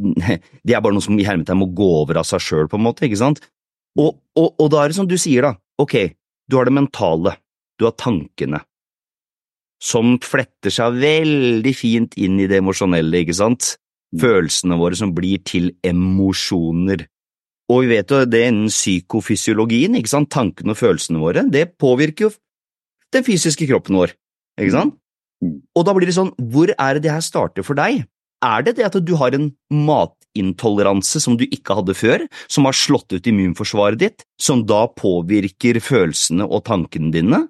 Det 0.64 0.72
er 0.72 0.80
bare 0.80 0.94
noe 0.96 1.04
som 1.04 1.18
i 1.20 1.24
hermetegn 1.26 1.58
må 1.60 1.66
gå 1.76 1.86
over 1.98 2.20
av 2.20 2.24
seg 2.28 2.40
sjøl, 2.40 2.68
på 2.70 2.78
en 2.78 2.86
måte, 2.86 3.04
ikke 3.04 3.18
sant? 3.20 3.42
Og, 3.98 4.14
og, 4.38 4.54
og 4.54 4.68
da 4.72 4.80
er 4.80 4.92
det 4.92 4.96
som 4.96 5.08
du 5.10 5.16
sier, 5.20 5.44
da, 5.44 5.54
ok, 5.82 5.96
du 6.48 6.56
har 6.56 6.68
det 6.68 6.76
mentale, 6.76 7.34
du 7.76 7.84
har 7.88 7.96
tankene, 8.00 8.62
som 9.82 10.14
fletter 10.24 10.72
seg 10.72 10.96
veldig 11.02 11.72
fint 11.76 12.16
inn 12.20 12.38
i 12.40 12.48
det 12.48 12.60
emosjonelle, 12.62 13.24
ikke 13.24 13.36
sant? 13.36 13.74
Følelsene 14.18 14.78
våre 14.80 14.98
som 14.98 15.14
blir 15.14 15.42
til 15.46 15.70
emosjoner. 15.86 17.06
Og 17.70 17.84
vi 17.84 17.92
vet 17.94 18.10
jo 18.10 18.24
det 18.26 18.44
innen 18.48 18.70
psykofysiologien, 18.72 19.94
ikke 19.98 20.10
sant, 20.10 20.30
tankene 20.32 20.74
og 20.74 20.80
følelsene 20.80 21.22
våre, 21.22 21.44
det 21.46 21.68
påvirker 21.78 22.26
jo 22.26 22.32
den 23.14 23.26
fysiske 23.26 23.68
kroppen 23.70 23.98
vår, 23.98 24.14
ikke 24.58 24.74
sant? 24.74 24.96
Mm. 25.42 25.60
Og 25.78 25.86
da 25.86 25.94
blir 25.96 26.10
det 26.10 26.16
sånn, 26.16 26.32
hvor 26.52 26.72
er 26.74 26.96
det 26.96 27.06
det 27.06 27.14
her 27.14 27.24
starter 27.24 27.66
for 27.66 27.78
deg? 27.78 28.04
Er 28.44 28.64
det 28.64 28.76
det 28.78 28.88
at 28.88 28.96
du 29.04 29.14
har 29.20 29.34
en 29.36 29.50
matintoleranse 29.70 31.20
som 31.22 31.36
du 31.38 31.44
ikke 31.46 31.76
hadde 31.76 31.96
før, 31.96 32.24
som 32.48 32.66
har 32.68 32.76
slått 32.76 33.12
ut 33.12 33.28
immunforsvaret 33.28 34.00
ditt, 34.00 34.24
som 34.40 34.64
da 34.66 34.86
påvirker 34.88 35.80
følelsene 35.84 36.48
og 36.48 36.64
tankene 36.68 37.12
dine? 37.14 37.44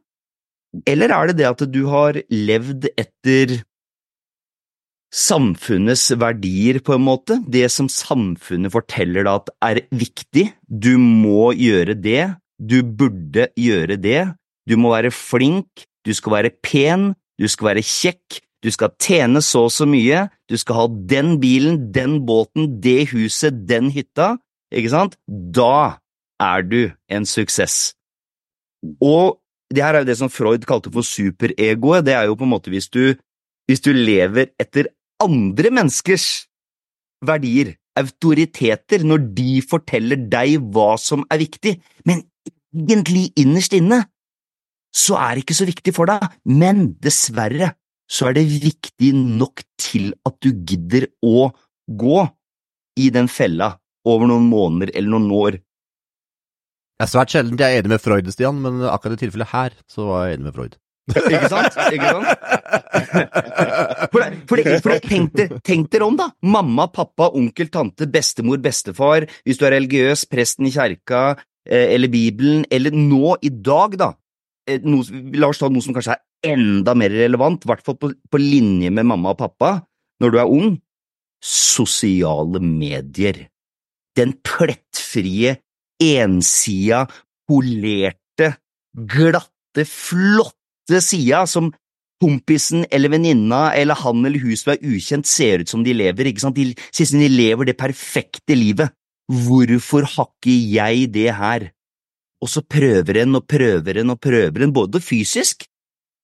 Eller 0.86 1.14
er 1.14 1.30
det 1.30 1.40
det 1.40 1.48
at 1.48 1.64
du 1.70 1.82
har 1.90 2.18
levd 2.30 2.90
etter 2.98 3.60
samfunnets 5.10 6.08
verdier, 6.18 6.80
på 6.82 6.94
en 6.94 7.04
måte. 7.04 7.40
Det 7.46 7.66
som 7.72 7.88
samfunnet 7.90 8.72
forteller 8.72 9.26
deg 9.26 9.32
at 9.32 9.50
er 9.66 9.82
viktig. 9.90 10.50
Du 10.66 10.94
må 10.98 11.50
gjøre 11.58 11.96
det. 11.98 12.34
Du 12.60 12.80
burde 12.82 13.48
gjøre 13.58 13.98
det. 13.98 14.28
Du 14.68 14.76
må 14.78 14.92
være 14.94 15.10
flink. 15.14 15.86
Du 16.06 16.14
skal 16.14 16.36
være 16.36 16.54
pen. 16.62 17.10
Du 17.40 17.48
skal 17.50 17.72
være 17.72 17.84
kjekk. 17.86 18.40
Du 18.60 18.68
skal 18.70 18.92
tjene 19.00 19.40
så 19.42 19.66
og 19.66 19.72
så 19.72 19.86
mye. 19.88 20.28
Du 20.50 20.56
skal 20.60 20.76
ha 20.76 20.86
den 21.10 21.38
bilen, 21.40 21.88
den 21.94 22.20
båten, 22.28 22.76
det 22.82 23.10
huset, 23.14 23.64
den 23.68 23.88
hytta. 23.94 24.34
Ikke 24.70 24.92
sant? 24.92 25.16
Da 25.26 25.96
er 26.40 26.66
du 26.68 26.80
en 27.10 27.26
suksess. 27.26 27.94
Og 29.00 29.40
det 29.72 29.84
her 29.84 29.94
er 29.94 30.04
jo 30.04 30.10
det 30.10 30.18
som 30.20 30.32
Freud 30.32 30.64
kalte 30.68 30.92
for 30.92 31.06
superegoet. 31.06 32.04
Det 32.06 32.14
er 32.14 32.28
jo 32.28 32.36
på 32.36 32.46
en 32.46 32.52
måte 32.52 32.72
hvis 32.72 32.90
du, 32.92 33.14
hvis 33.68 33.82
du 33.84 33.92
lever 33.96 34.52
etter 34.60 34.90
andre 35.22 35.72
menneskers 35.74 36.28
verdier, 37.26 37.74
autoriteter, 38.00 39.04
når 39.04 39.26
de 39.36 39.60
forteller 39.66 40.20
deg 40.30 40.60
hva 40.72 40.94
som 41.00 41.24
er 41.32 41.42
viktig, 41.42 41.74
men 42.08 42.22
egentlig 42.72 43.30
innerst 43.40 43.74
inne 43.76 44.04
så 44.94 45.18
er 45.20 45.36
det 45.36 45.44
ikke 45.44 45.58
så 45.58 45.68
viktig 45.68 45.94
for 45.94 46.10
deg, 46.10 46.24
men 46.50 46.92
dessverre 47.02 47.74
så 48.10 48.30
er 48.30 48.40
det 48.40 48.46
viktig 48.50 49.12
nok 49.14 49.62
til 49.78 50.10
at 50.26 50.38
du 50.42 50.50
gidder 50.66 51.06
å 51.22 51.50
gå 51.86 52.24
i 52.98 53.10
den 53.14 53.30
fella 53.30 53.76
over 54.08 54.30
noen 54.30 54.48
måneder 54.50 54.90
eller 54.96 55.14
noen 55.14 55.30
år. 55.36 55.58
Det 57.00 57.06
er 57.06 57.12
svært 57.12 57.32
sjelden 57.32 57.60
jeg 57.60 57.76
er 57.76 57.82
enig 57.82 57.94
med 57.94 58.02
Freud, 58.02 58.26
Stian, 58.34 58.58
men 58.60 58.82
akkurat 58.90 59.16
i 59.16 59.22
tilfellet 59.22 59.52
her 59.54 59.76
så 59.88 60.08
var 60.08 60.26
jeg 60.26 60.38
enig 60.38 60.50
med 60.50 60.56
Freud. 60.58 60.74
Ikke 61.10 61.48
sant? 61.50 61.76
Ikke 61.94 62.12
sant? 62.14 62.28
For, 64.12 64.24
for, 64.50 64.62
for 64.84 64.96
tenk, 65.04 65.90
dere, 65.92 66.06
om, 66.06 66.16
da. 66.18 66.30
Mamma, 66.42 66.88
pappa, 66.92 67.30
onkel, 67.36 67.70
tante, 67.72 68.08
bestemor, 68.10 68.60
bestefar, 68.62 69.26
hvis 69.46 69.60
du 69.60 69.66
er 69.68 69.76
religiøs, 69.76 70.26
presten 70.30 70.68
i 70.68 70.74
kjerka, 70.74 71.22
eh, 71.68 71.94
eller 71.94 72.12
Bibelen, 72.12 72.64
eller 72.72 72.94
nå 72.96 73.36
i 73.46 73.52
dag, 73.52 73.96
da. 74.00 74.12
Eh, 74.68 74.82
noe, 74.84 75.22
la 75.36 75.50
oss 75.50 75.60
ta 75.60 75.70
noe 75.70 75.84
som 75.84 75.96
kanskje 75.96 76.16
er 76.16 76.54
enda 76.54 76.94
mer 76.98 77.12
relevant, 77.14 77.64
i 77.64 77.70
hvert 77.70 77.84
fall 77.84 77.98
på, 78.00 78.12
på 78.30 78.40
linje 78.40 78.92
med 78.94 79.08
mamma 79.08 79.34
og 79.34 79.40
pappa, 79.42 79.78
når 80.20 80.34
du 80.34 80.38
er 80.40 80.54
ung. 80.58 80.76
Sosiale 81.40 82.60
medier. 82.60 83.46
Den 84.16 84.34
plettfrie, 84.44 85.56
ensida, 86.02 87.06
polerte, 87.48 88.54
glatte, 88.94 89.86
flotte 89.88 90.59
sida 90.88 91.46
som 91.46 91.72
kompisen 92.20 92.84
eller 92.92 93.08
venninna 93.08 93.72
eller 93.74 93.94
han 93.94 94.24
eller 94.24 94.42
hun 94.42 94.56
som 94.56 94.74
er 94.74 94.84
ukjent, 94.84 95.26
ser 95.26 95.64
ut 95.64 95.68
som 95.68 95.84
de 95.84 95.94
lever. 95.96 96.26
ikke 96.26 96.40
sant? 96.40 96.56
De 96.56 96.74
de 96.74 97.28
lever 97.28 97.64
det 97.64 97.78
perfekte 97.78 98.54
livet. 98.54 98.92
Hvorfor 99.30 100.04
hakker 100.04 100.50
jeg 100.50 101.12
det 101.12 101.30
her? 101.32 101.70
Og 102.42 102.48
så 102.48 102.62
prøver 102.62 103.22
en 103.22 103.36
og 103.36 103.46
prøver 103.46 104.00
en 104.00 104.10
og 104.10 104.20
prøver 104.20 104.64
en, 104.64 104.72
både 104.72 105.00
fysisk, 105.00 105.66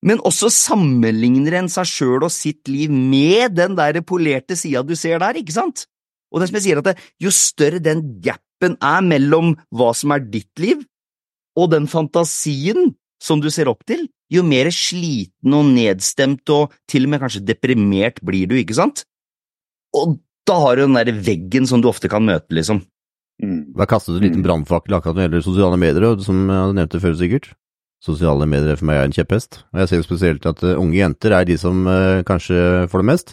men 0.03 0.21
også 0.25 0.51
sammenligner 0.51 1.59
en 1.61 1.69
seg 1.69 1.87
sjøl 1.87 2.25
og 2.25 2.33
sitt 2.33 2.69
liv 2.69 2.91
med 2.91 3.57
den 3.57 3.77
der 3.77 4.01
polerte 4.03 4.57
sida 4.57 4.83
du 4.83 4.95
ser 4.97 5.21
der, 5.21 5.37
ikke 5.37 5.53
sant? 5.53 5.87
Og 6.33 6.41
det 6.41 6.49
som 6.49 6.59
jeg 6.59 6.67
sier 6.67 6.81
at 6.81 6.89
det, 6.91 6.97
jo 7.23 7.31
større 7.33 7.81
den 7.81 8.21
gapen 8.25 8.77
er 8.83 9.05
mellom 9.05 9.55
hva 9.71 9.93
som 9.97 10.13
er 10.17 10.25
ditt 10.25 10.53
liv, 10.61 10.83
og 11.57 11.71
den 11.73 11.87
fantasien 11.89 12.97
som 13.23 13.41
du 13.43 13.49
ser 13.53 13.71
opp 13.71 13.85
til, 13.89 14.07
jo 14.33 14.43
mer 14.47 14.71
sliten 14.75 15.55
og 15.55 15.69
nedstemt 15.71 16.49
og 16.53 16.75
til 16.91 17.07
og 17.07 17.13
med 17.13 17.23
kanskje 17.23 17.45
deprimert 17.47 18.21
blir 18.27 18.51
du, 18.51 18.57
ikke 18.59 18.77
sant? 18.77 19.05
Og 19.97 20.19
da 20.47 20.59
har 20.63 20.77
du 20.77 20.85
den 20.87 20.99
der 20.99 21.13
veggen 21.27 21.67
som 21.69 21.83
du 21.83 21.89
ofte 21.91 22.11
kan 22.11 22.27
møte, 22.27 22.51
liksom. 22.55 22.83
Mm. 23.43 23.77
Da 23.77 23.87
kastet 23.89 24.15
du 24.15 24.21
en 24.21 24.27
liten 24.29 24.41
mm. 24.41 24.47
brannfakkel 24.47 24.97
akkurat 24.97 25.17
når 25.17 25.21
det 25.21 25.27
gjelder 25.27 25.47
sosiale 25.47 25.79
medier, 25.81 26.09
og 26.09 26.25
som 26.25 26.47
jeg 26.49 26.77
nevnte 26.79 27.03
før 27.03 27.17
sikkert. 27.19 27.51
Sosiale 28.05 28.47
medier 28.49 28.79
for 28.79 28.89
meg 28.89 29.01
er 29.01 29.09
en 29.09 29.17
kjepphest, 29.17 29.63
og 29.73 29.83
jeg 29.83 29.91
ser 29.91 30.05
spesielt 30.05 30.47
at 30.49 30.63
uh, 30.65 30.77
unge 30.79 30.99
jenter 30.99 31.35
er 31.35 31.47
de 31.49 31.57
som 31.61 31.87
uh, 31.89 32.23
kanskje 32.29 32.87
får 32.93 33.03
det 33.03 33.09
mest 33.09 33.33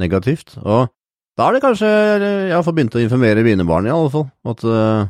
negativt, 0.00 0.54
og 0.62 0.92
da 1.38 1.46
er 1.48 1.56
det 1.56 1.62
kanskje 1.64 1.88
jeg 1.88 2.52
har 2.52 2.64
begynt 2.68 2.96
å 2.96 3.00
informere 3.00 3.44
mine 3.44 3.64
barn 3.64 3.88
i 3.88 3.92
alle 3.92 4.12
fall, 4.12 4.26
at 4.52 4.64
uh, 4.68 5.08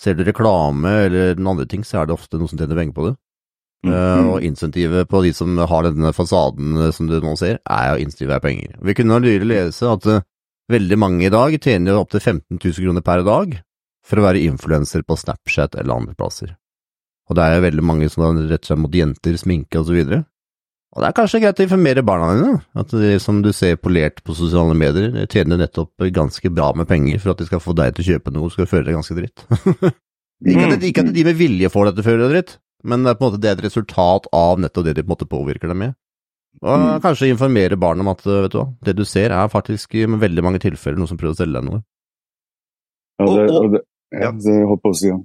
ser 0.00 0.18
du 0.18 0.24
reklame 0.26 0.90
eller 1.06 1.36
den 1.38 1.46
andre 1.46 1.68
ting, 1.70 1.86
så 1.86 2.00
er 2.02 2.10
det 2.10 2.16
ofte 2.16 2.40
noe 2.40 2.50
som 2.50 2.58
tjener 2.58 2.78
penger 2.78 2.96
på 2.96 3.06
det. 3.06 3.14
Mm. 3.82 3.90
Uh, 3.90 4.26
og 4.30 4.44
insentivet 4.46 5.08
på 5.10 5.24
de 5.24 5.32
som 5.34 5.56
har 5.58 5.88
denne 5.88 6.12
fasaden 6.14 6.78
som 6.94 7.08
du 7.10 7.16
nå 7.22 7.34
ser, 7.40 7.58
er 7.66 7.94
å 7.94 7.98
insentive 7.98 8.38
penger. 8.44 8.76
Vi 8.78 8.94
kunne 8.94 9.18
nylig 9.24 9.48
lese 9.50 9.90
at 9.90 10.06
uh, 10.06 10.22
veldig 10.70 10.98
mange 11.02 11.26
i 11.26 11.32
dag 11.32 11.56
tjener 11.58 11.98
opptil 11.98 12.22
15 12.22 12.60
000 12.62 12.78
kroner 12.78 13.04
per 13.04 13.24
dag 13.26 13.56
for 14.06 14.18
å 14.18 14.26
være 14.26 14.42
influenser 14.46 15.04
på 15.06 15.18
Snapchat 15.18 15.78
eller 15.78 15.96
andre 15.96 16.14
plasser. 16.18 16.54
Og 17.30 17.38
det 17.38 17.46
er 17.46 17.56
jo 17.56 17.66
veldig 17.66 17.86
mange 17.86 18.10
som 18.12 18.38
retter 18.38 18.72
seg 18.72 18.80
mot 18.82 18.94
jenter, 18.94 19.36
sminke 19.40 19.80
og 19.80 19.88
så. 19.88 20.22
Og 20.92 21.00
det 21.00 21.08
er 21.08 21.14
kanskje 21.16 21.40
greit 21.40 21.60
å 21.62 21.64
informere 21.64 22.04
barna 22.04 22.32
dine, 22.36 22.56
at 22.76 22.90
de 22.92 23.12
som 23.22 23.38
du 23.44 23.48
ser 23.56 23.78
polert 23.80 24.20
på 24.26 24.34
sosiale 24.36 24.74
medier, 24.76 25.14
tjener 25.32 25.62
nettopp 25.62 26.04
ganske 26.12 26.50
bra 26.52 26.68
med 26.76 26.88
penger 26.90 27.22
for 27.22 27.32
at 27.32 27.40
de 27.40 27.46
skal 27.48 27.62
få 27.64 27.72
deg 27.78 27.94
til 27.96 28.04
å 28.04 28.08
kjøpe 28.10 28.34
noe 28.34 28.50
og 28.50 28.52
skal 28.52 28.68
føle 28.68 28.90
deg 28.90 28.98
ganske 28.98 29.16
dritt. 29.16 29.46
ikke, 30.52 30.66
at, 30.66 30.84
ikke, 30.84 31.06
at, 31.06 31.14
de 31.16 31.24
med 31.30 31.38
vilje 31.38 31.72
får 31.72 31.88
deg 31.88 31.96
til 31.96 32.04
å 32.04 32.08
føle 32.10 32.26
deg 32.26 32.34
dritt, 32.36 32.54
men 32.82 33.04
det 33.04 33.12
er 33.12 33.18
på 33.18 33.26
en 33.26 33.30
måte 33.30 33.42
det 33.42 33.50
er 33.50 33.58
et 33.58 33.66
resultat 33.68 34.28
av 34.34 34.60
nettopp 34.62 34.88
det 34.88 34.96
de 34.98 35.04
på 35.04 35.10
en 35.10 35.14
måte 35.14 35.30
påvirker 35.30 35.70
dem 35.72 35.82
med. 35.84 35.94
Og 36.60 36.74
mm. 36.78 36.88
kanskje 37.04 37.30
informere 37.32 37.78
barn 37.80 38.02
om 38.02 38.10
at 38.12 38.20
vet 38.26 38.52
du 38.52 38.58
hva, 38.60 38.66
det 38.84 38.94
du 38.98 39.06
ser 39.08 39.32
er 39.34 39.48
faktisk 39.52 39.96
i 39.98 40.04
veldig 40.06 40.44
mange 40.44 40.60
tilfeller 40.62 41.00
noe 41.00 41.10
som 41.10 41.18
prøver 41.20 41.34
å 41.34 41.40
selge 41.40 41.58
deg 41.58 41.68
noe. 41.70 41.80
Ja, 43.22 43.28
det, 43.28 43.46
og, 43.48 43.70
det, 43.72 43.82
ja, 44.18 44.30
det 44.34 44.58
holdt 44.68 44.82
på 44.84 44.92
å 44.92 44.98
si, 44.98 45.08
ja. 45.10 45.18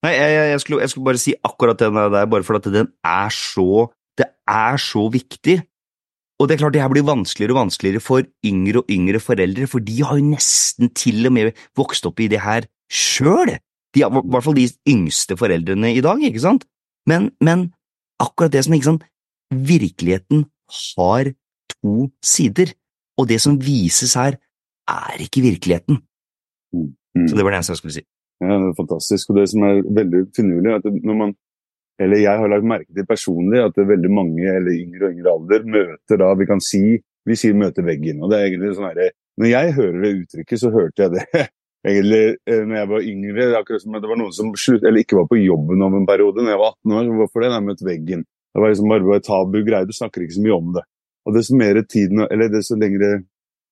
Nei, 0.00 0.12
jeg, 0.14 0.28
jeg, 0.32 0.44
jeg, 0.52 0.60
skulle, 0.62 0.84
jeg, 0.84 0.92
skulle, 0.92 1.08
bare 1.10 1.20
si 1.20 1.34
akkurat 1.44 1.80
den 1.82 1.98
der, 1.98 2.28
bare 2.30 2.46
for 2.46 2.56
at 2.56 2.68
den 2.72 2.92
er 3.04 3.34
så 3.34 3.90
Det 4.18 4.26
er 4.48 4.80
så 4.80 5.06
viktig. 5.12 5.60
Og 6.40 6.48
det 6.48 6.54
er 6.54 6.60
klart 6.62 6.74
det 6.76 6.82
her 6.82 6.92
blir 6.92 7.04
vanskeligere 7.04 7.54
og 7.54 7.60
vanskeligere 7.60 8.02
for 8.04 8.24
yngre 8.44 8.80
og 8.80 8.92
yngre 8.92 9.20
foreldre, 9.20 9.68
for 9.68 9.84
de 9.84 9.98
har 10.04 10.16
jo 10.16 10.30
nesten 10.32 10.88
til 10.96 11.28
og 11.28 11.34
med 11.36 11.64
vokst 11.76 12.08
opp 12.08 12.20
i 12.20 12.28
det 12.32 12.40
her 12.44 12.68
sjøl. 12.88 13.54
I 13.96 14.04
hvert 14.06 14.44
fall 14.44 14.58
de 14.58 14.68
yngste 14.88 15.36
foreldrene 15.38 15.94
i 15.96 16.02
dag, 16.04 16.22
ikke 16.22 16.42
sant? 16.42 16.66
Men, 17.10 17.30
men 17.42 17.70
akkurat 18.22 18.52
det 18.52 18.62
som 18.66 18.76
ikke 18.76 18.90
sant, 18.90 19.06
virkeligheten 19.50 20.44
har 20.70 21.32
to 21.74 22.06
sider, 22.22 22.70
og 23.18 23.28
det 23.28 23.40
som 23.42 23.58
vises 23.60 24.14
her, 24.14 24.38
er 24.90 25.22
ikke 25.22 25.42
virkeligheten. 25.42 26.00
Mm. 26.74 27.26
Så 27.28 27.36
det 27.36 27.44
var 27.44 27.52
det 27.52 27.60
eneste 27.60 27.74
jeg 27.74 27.82
skulle 27.82 27.98
si. 27.98 28.06
Ja, 28.40 28.56
det 28.56 28.70
er 28.70 28.78
fantastisk. 28.78 29.30
Og 29.30 29.40
det 29.40 29.46
som 29.50 29.66
er 29.68 29.82
veldig 30.00 30.22
finurlig, 30.36 30.76
at 30.78 30.86
når 30.86 31.18
man 31.18 31.34
eller 32.00 32.16
jeg 32.16 32.40
har 32.40 32.48
lagt 32.48 32.64
merke 32.64 32.94
til 32.96 33.04
personlig 33.04 33.60
at 33.60 33.74
det 33.76 33.82
er 33.84 33.90
veldig 33.92 34.10
mange 34.16 34.44
eller 34.48 34.72
yngre 34.72 35.10
og 35.10 35.16
yngre 35.18 35.32
alder 35.34 35.66
møter 35.68 36.20
da 36.22 36.30
Vi 36.38 36.46
kan 36.48 36.62
si 36.64 36.84
vi 37.28 37.36
sier 37.36 37.52
møter 37.52 37.84
veggen. 37.84 38.22
og 38.22 38.30
det 38.32 38.38
er 38.38 38.46
egentlig 38.48 38.70
sånn 38.78 38.88
her, 38.88 39.10
Når 39.36 39.46
jeg 39.50 39.74
hører 39.76 39.98
det 40.00 40.12
uttrykket, 40.22 40.60
så 40.60 40.70
hørte 40.72 41.02
jeg 41.02 41.10
det 41.12 41.48
egentlig 41.86 42.36
eh, 42.46 42.62
når 42.66 42.76
jeg 42.76 42.90
var 42.92 43.08
yngre. 43.12 43.48
akkurat 43.58 43.82
som 43.82 43.96
Det 43.96 44.10
var 44.10 44.20
noen 44.20 44.36
som 44.36 44.52
slutt, 44.54 44.84
eller 44.84 45.04
ikke 45.04 45.20
var 45.20 45.28
på 45.30 45.40
jobben 45.40 45.82
om 45.82 45.98
en 46.00 46.06
periode. 46.06 46.42
når 46.42 46.54
jeg 46.54 46.62
var 46.62 46.76
18 46.76 46.96
år, 46.98 47.16
Hvorfor 47.20 47.40
det? 47.40 47.52
Jeg 47.52 47.68
møtt 47.68 47.84
veggen. 47.84 48.24
Det 48.50 48.60
var 48.60 48.72
liksom 48.72 48.88
bare 48.88 49.16
et 49.16 49.26
tabu 49.26 49.60
greie. 49.64 49.86
Du 49.86 49.92
snakker 49.92 50.22
ikke 50.22 50.38
så 50.38 50.46
mye 50.46 50.56
om 50.56 50.72
det. 50.74 50.84
Og 51.26 51.36
desto 51.36 51.56
mer 51.56 51.82
tiden, 51.84 52.26
eller 52.30 52.48
desto 52.48 52.74
lengre 52.74 53.22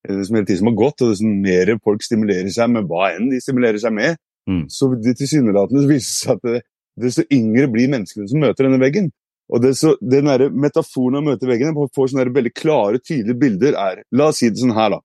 desto 0.07 0.35
mer 0.35 0.45
tid 0.47 0.61
som 0.61 0.71
har 0.71 0.79
gått, 0.79 1.03
og 1.03 1.13
desto 1.13 1.29
mer 1.29 1.73
folk 1.85 2.05
stimulerer 2.05 2.51
seg 2.55 2.71
med 2.73 2.89
hva 2.89 3.13
enn 3.17 3.31
de 3.33 3.41
stimulerer 3.43 3.81
seg 3.83 3.95
med, 3.95 4.19
mm. 4.49 4.65
så 4.73 4.91
det 4.95 5.17
tilsynelatende 5.19 5.89
viser 5.89 6.13
seg 6.15 6.37
at 6.37 6.47
det, 6.47 6.61
desto 6.99 7.25
yngre 7.35 7.69
blir 7.73 7.91
menneskene 7.93 8.29
som 8.31 8.43
møter 8.43 8.69
denne 8.69 8.81
veggen. 8.83 9.11
Og 9.49 9.63
det 9.65 9.75
så, 9.81 9.95
den 10.05 10.29
der 10.29 10.51
Metaforen 10.53 11.19
av 11.19 11.25
å 11.25 11.31
møte 11.31 11.49
veggen 11.49 11.77
får 11.77 12.11
sånne 12.13 12.29
veldig 12.35 12.53
klare, 12.53 13.01
tydelige 13.01 13.41
bilder 13.41 13.79
er 13.81 14.03
La 14.13 14.29
oss 14.33 14.43
si 14.43 14.51
det 14.53 14.61
sånn 14.61 14.77
her, 14.77 14.93
da. 14.99 15.01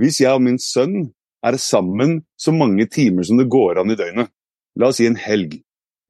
Hvis 0.00 0.20
jeg 0.20 0.36
og 0.36 0.44
min 0.44 0.60
sønn 0.60 1.10
er 1.46 1.56
sammen 1.60 2.20
så 2.40 2.52
mange 2.52 2.86
timer 2.90 3.26
som 3.26 3.40
det 3.40 3.48
går 3.52 3.80
an 3.80 3.92
i 3.92 3.98
døgnet, 3.98 4.30
la 4.78 4.90
oss 4.90 5.00
si 5.00 5.08
en 5.08 5.18
helg, 5.18 5.58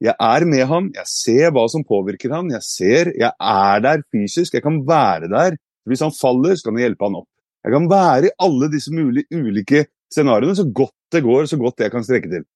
jeg 0.01 0.15
er 0.17 0.45
med 0.49 0.63
ham, 0.65 0.87
jeg 0.95 1.09
ser 1.09 1.51
hva 1.53 1.67
som 1.69 1.83
påvirker 1.85 2.31
ham, 2.33 2.47
jeg 2.49 2.65
ser, 2.65 3.11
jeg 3.13 3.29
er 3.29 3.83
der 3.85 4.01
fysisk, 4.09 4.55
jeg 4.57 4.63
kan 4.65 4.79
være 4.87 5.29
der. 5.29 5.57
Hvis 5.85 6.01
han 6.01 6.13
faller, 6.13 6.55
så 6.57 6.67
kan 6.67 6.79
jeg 6.79 6.89
hjelpe 6.89 7.05
han 7.05 7.19
opp. 7.19 7.27
Jeg 7.61 7.75
kan 7.75 7.89
være 7.89 8.29
i 8.29 8.33
alle 8.41 8.69
disse 8.73 8.93
mulige, 8.93 9.29
ulike 9.29 9.83
scenarioene 10.11 10.57
så 10.57 10.65
godt 10.65 10.95
det 11.13 11.21
går, 11.25 11.45
så 11.45 11.59
godt 11.61 11.85
jeg 11.85 11.93
kan 11.93 12.05
strekke 12.05 12.31
til. 12.31 12.47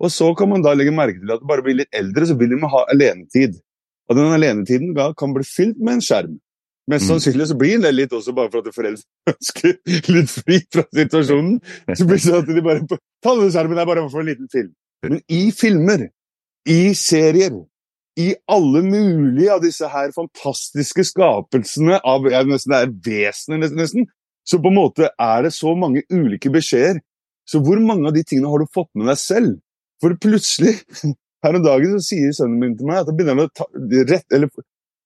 Og 0.00 0.12
så 0.12 0.30
kan 0.34 0.48
man 0.48 0.64
da 0.64 0.72
legge 0.72 0.94
merke 0.96 1.20
til 1.20 1.34
at 1.34 1.44
bare 1.44 1.64
blir 1.66 1.82
litt 1.82 1.92
eldre, 1.92 2.24
så 2.24 2.36
vil 2.40 2.56
man 2.56 2.72
ha 2.72 2.86
alenetid. 2.94 3.60
Og 4.08 4.16
den 4.16 4.32
alenetiden 4.32 4.96
kan 4.96 5.36
bli 5.36 5.44
fylt 5.44 5.76
med 5.84 5.98
en 5.98 6.04
skjerm. 6.04 6.38
Mest 6.90 7.06
mm. 7.06 7.10
sannsynlig 7.12 7.46
så 7.50 7.56
blir 7.58 7.82
det 7.82 7.92
litt 7.94 8.14
også 8.16 8.34
bare 8.34 8.50
for 8.50 8.64
at 8.64 8.74
foreldrene 8.74 9.32
ønsker 9.34 9.76
litt 10.10 10.32
fri 10.32 10.60
fra 10.74 10.84
situasjonen. 10.96 11.58
Så 11.94 12.06
blir 12.06 12.18
det 12.18 12.24
sånn 12.26 12.40
at 12.42 12.50
de 12.50 12.64
bare 12.66 13.00
Ta 13.20 13.34
denne 13.36 13.52
skjermen, 13.52 13.76
det 13.76 13.82
er 13.84 13.90
bare 13.90 14.06
for 14.10 14.24
en 14.24 14.30
liten 14.30 14.48
film. 14.50 14.72
Men 15.04 15.20
i 15.28 15.42
filmer 15.54 16.08
i 16.68 16.94
serier. 16.98 17.54
I 18.20 18.32
alle 18.50 18.82
mulige 18.84 19.52
av 19.54 19.62
disse 19.62 19.86
her 19.88 20.10
fantastiske 20.12 21.04
skapelsene 21.08 22.00
av 22.04 22.26
ja, 22.28 22.42
nesten 22.44 22.74
det 22.74 22.80
er 22.80 22.90
vesener, 23.06 23.62
nesten, 23.62 23.80
nesten, 23.80 24.08
så 24.44 24.58
på 24.60 24.68
en 24.72 24.76
måte 24.76 25.08
er 25.14 25.46
det 25.46 25.52
så 25.54 25.72
mange 25.78 26.02
ulike 26.10 26.50
beskjeder. 26.52 27.00
Så 27.48 27.62
hvor 27.64 27.80
mange 27.82 28.10
av 28.10 28.16
de 28.16 28.24
tingene 28.26 28.50
har 28.50 28.62
du 28.62 28.72
fått 28.74 28.90
med 28.98 29.08
deg 29.10 29.20
selv? 29.20 29.54
For 30.02 30.16
plutselig, 30.20 30.74
her 31.44 31.56
om 31.56 31.64
dagen, 31.64 31.96
så 31.96 32.10
sier 32.10 32.34
sønnen 32.36 32.60
min 32.60 32.76
til 32.76 32.90
meg 32.90 33.02
at 33.02 33.10
han 33.10 33.18
begynner 33.18 33.48
å 33.48 33.54
ta, 33.54 33.66
rett, 34.10 34.26
eller 34.34 34.50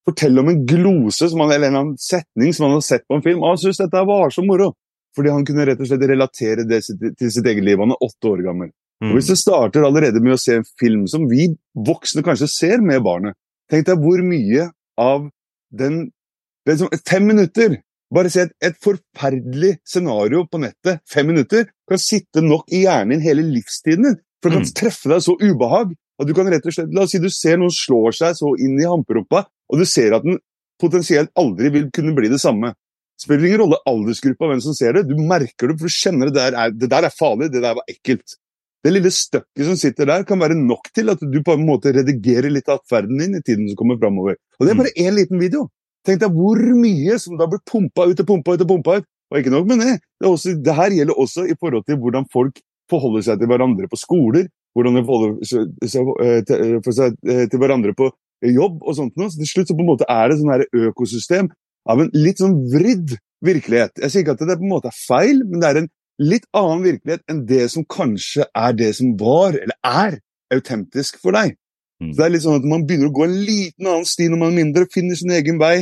fortelle 0.09 0.41
om 0.41 0.51
en 0.53 0.63
glose 0.69 1.29
han, 1.33 1.53
eller 1.53 1.75
en 1.75 1.93
setning 2.01 2.55
som 2.55 2.69
han 2.69 2.79
har 2.79 2.87
sett 2.87 3.07
på 3.09 3.19
en 3.19 3.25
film. 3.25 3.43
Og 3.43 3.55
han 3.55 3.61
syntes 3.61 3.83
dette 3.85 4.07
var 4.09 4.35
så 4.35 4.45
moro. 4.47 4.73
Fordi 5.15 5.31
han 5.31 5.45
kunne 5.47 5.67
rett 5.69 5.81
og 5.81 5.89
slett 5.89 6.09
relatere 6.11 6.67
det 6.67 6.81
til 6.85 7.31
sitt 7.31 7.47
eget 7.47 7.65
liv. 7.65 7.79
Han 7.79 7.95
er 7.95 8.03
åtte 8.03 8.33
år 8.33 8.43
gammel. 8.47 8.73
Mm. 9.03 9.11
Og 9.11 9.19
Hvis 9.19 9.31
du 9.31 9.37
starter 9.39 9.87
allerede 9.87 10.23
med 10.23 10.35
å 10.35 10.41
se 10.41 10.59
en 10.59 10.69
film 10.81 11.07
som 11.11 11.29
vi 11.31 11.49
voksne 11.87 12.25
kanskje 12.27 12.51
ser 12.51 12.83
med 12.83 13.03
barnet, 13.07 13.37
tenk 13.71 13.87
deg 13.89 14.03
hvor 14.03 14.23
mye 14.27 14.69
av 15.01 15.29
den 15.75 16.09
som, 16.65 16.89
Fem 17.07 17.27
minutter! 17.29 17.81
Bare 18.15 18.31
se 18.31 18.45
et, 18.47 18.53
et, 18.63 18.77
forferdelig 18.85 19.73
scenario 19.89 20.45
på 20.47 20.61
nettet, 20.63 21.01
fem 21.11 21.27
minutter, 21.27 21.65
kan 21.89 21.99
sitte 21.99 22.45
nok 22.45 22.69
i 22.71 22.85
hjernen 22.85 23.17
din 23.17 23.25
hele 23.25 23.43
livstiden 23.49 24.07
din. 24.07 24.19
For 24.39 24.53
det 24.53 24.61
kan 24.61 24.67
mm. 24.69 24.75
treffe 24.79 25.11
deg 25.11 25.23
så 25.25 25.35
ubehag 25.41 25.95
at 26.21 26.29
du 26.29 26.35
kan 26.37 26.49
rett 26.53 26.67
og 26.69 26.77
slett 26.77 26.93
La 26.95 27.07
oss 27.07 27.15
si 27.15 27.19
du 27.19 27.31
ser 27.33 27.59
noen 27.59 27.73
slår 27.75 28.15
seg 28.15 28.37
så 28.39 28.53
inn 28.61 28.77
i 28.79 28.87
hamperumpa, 28.87 29.47
og 29.73 29.81
du 29.81 29.87
ser 29.89 30.17
at 30.17 30.25
den 30.27 30.41
potensielt 30.81 31.31
aldri 31.39 31.71
vil 31.75 31.91
kunne 31.95 32.15
bli 32.17 32.31
det 32.33 32.41
samme. 32.43 32.73
Spiller 33.21 33.47
ingen 33.47 33.63
rolle 33.63 33.79
aldersgruppa 33.87 34.49
hvem 34.51 34.63
som 34.63 34.75
ser 34.77 34.97
det, 34.97 35.05
du 35.09 35.15
merker 35.21 35.71
det, 35.71 35.79
for 35.79 35.87
du 35.87 35.95
kjenner 35.95 36.31
det 36.31 36.39
der 36.39 36.57
er, 36.59 36.75
det 36.75 36.91
der 36.91 37.07
er 37.07 37.15
farlig, 37.15 37.53
det 37.55 37.63
der 37.63 37.77
var 37.79 37.87
ekkelt. 37.91 38.37
Det 38.85 38.93
lille 38.93 39.09
støkket 39.15 39.65
som 39.65 39.79
sitter 39.81 40.11
der, 40.11 40.27
kan 40.29 40.43
være 40.43 40.59
nok 40.59 40.91
til 40.93 41.09
at 41.13 41.23
du 41.23 41.39
på 41.47 41.55
en 41.57 41.65
måte 41.65 41.95
redigerer 41.95 42.51
litt 42.53 42.69
av 42.69 42.83
atferden 42.83 43.23
din 43.23 43.39
i 43.39 43.41
tiden 43.45 43.71
som 43.71 43.79
kommer 43.79 43.97
framover. 44.03 44.37
Og 44.59 44.67
det 44.67 44.75
er 44.75 44.81
bare 44.83 44.93
én 44.93 45.15
mm. 45.15 45.19
liten 45.23 45.41
video. 45.41 45.69
Tenk 46.05 46.21
deg 46.21 46.35
hvor 46.37 46.61
mye 46.77 47.17
som 47.23 47.39
da 47.41 47.49
blir 47.49 47.63
pumpa 47.65 48.05
ut 48.11 48.21
og 48.21 48.29
pumpa 48.29 48.57
ut 48.57 48.65
og 48.67 48.71
pumpa 48.75 48.99
ut. 49.01 49.09
Og 49.33 49.41
ikke 49.41 49.55
nok 49.55 49.71
med 49.71 49.81
det. 49.81 49.95
Det, 50.21 50.29
også, 50.29 50.53
det, 50.61 50.75
her 50.77 50.93
gjelder 50.99 51.21
også 51.23 51.47
i 51.49 51.57
forhold 51.57 51.87
til 51.89 51.97
hvordan 52.03 52.29
folk 52.33 52.61
forholder 52.93 53.25
seg 53.25 53.41
til 53.41 53.49
hverandre 53.49 53.89
på 53.89 53.97
skoler, 53.97 54.51
hvordan 54.77 54.99
de 54.99 55.05
forholder 55.09 55.49
seg 55.49 56.11
eh, 56.21 56.43
eh, 56.45 56.77
eh, 56.77 57.47
til 57.49 57.63
hverandre 57.63 57.95
på 57.97 58.11
jobb 58.43 58.83
og 58.83 58.97
sånt 58.99 59.15
noe. 59.21 59.31
Så 59.31 59.41
til 59.41 59.51
slutt 59.51 59.71
så 59.71 59.77
på 59.77 59.85
en 59.85 59.93
måte 59.93 60.09
er 60.11 60.31
det 60.31 60.39
sånn 60.41 60.53
her 60.55 60.67
økosystem 60.89 61.51
av 61.91 62.01
en 62.01 62.11
litt 62.17 62.41
sånn 62.41 62.57
vridd 62.73 63.17
virkelighet. 63.45 63.99
Jeg 64.01 64.13
sier 64.13 64.25
ikke 64.25 64.37
at 64.39 64.47
det 64.47 64.59
på 64.61 64.67
en 64.67 64.73
måte 64.73 64.91
er 64.91 64.99
feil, 64.99 65.43
men 65.49 65.61
det 65.61 65.71
er 65.71 65.81
en 65.83 65.91
litt 66.23 66.47
annen 66.57 66.85
virkelighet 66.85 67.25
enn 67.31 67.43
det 67.49 67.67
som 67.73 67.87
kanskje 67.91 68.47
er 68.47 68.77
det 68.79 68.93
som 68.99 69.15
var, 69.21 69.59
eller 69.59 69.77
er, 69.85 70.21
autentisk 70.55 71.19
for 71.23 71.35
deg. 71.35 71.57
Mm. 72.03 72.13
Så 72.13 72.19
det 72.19 72.25
er 72.27 72.33
litt 72.35 72.45
sånn 72.45 72.59
at 72.59 72.69
Man 72.69 72.85
begynner 72.87 73.11
å 73.11 73.15
gå 73.15 73.25
en 73.27 73.37
liten 73.47 73.89
annen 73.89 74.07
sti 74.07 74.29
når 74.31 74.41
man 74.41 74.53
er 74.53 74.61
mindre, 74.61 74.89
finner 74.93 75.19
sin 75.19 75.33
egen 75.35 75.59
vei. 75.61 75.77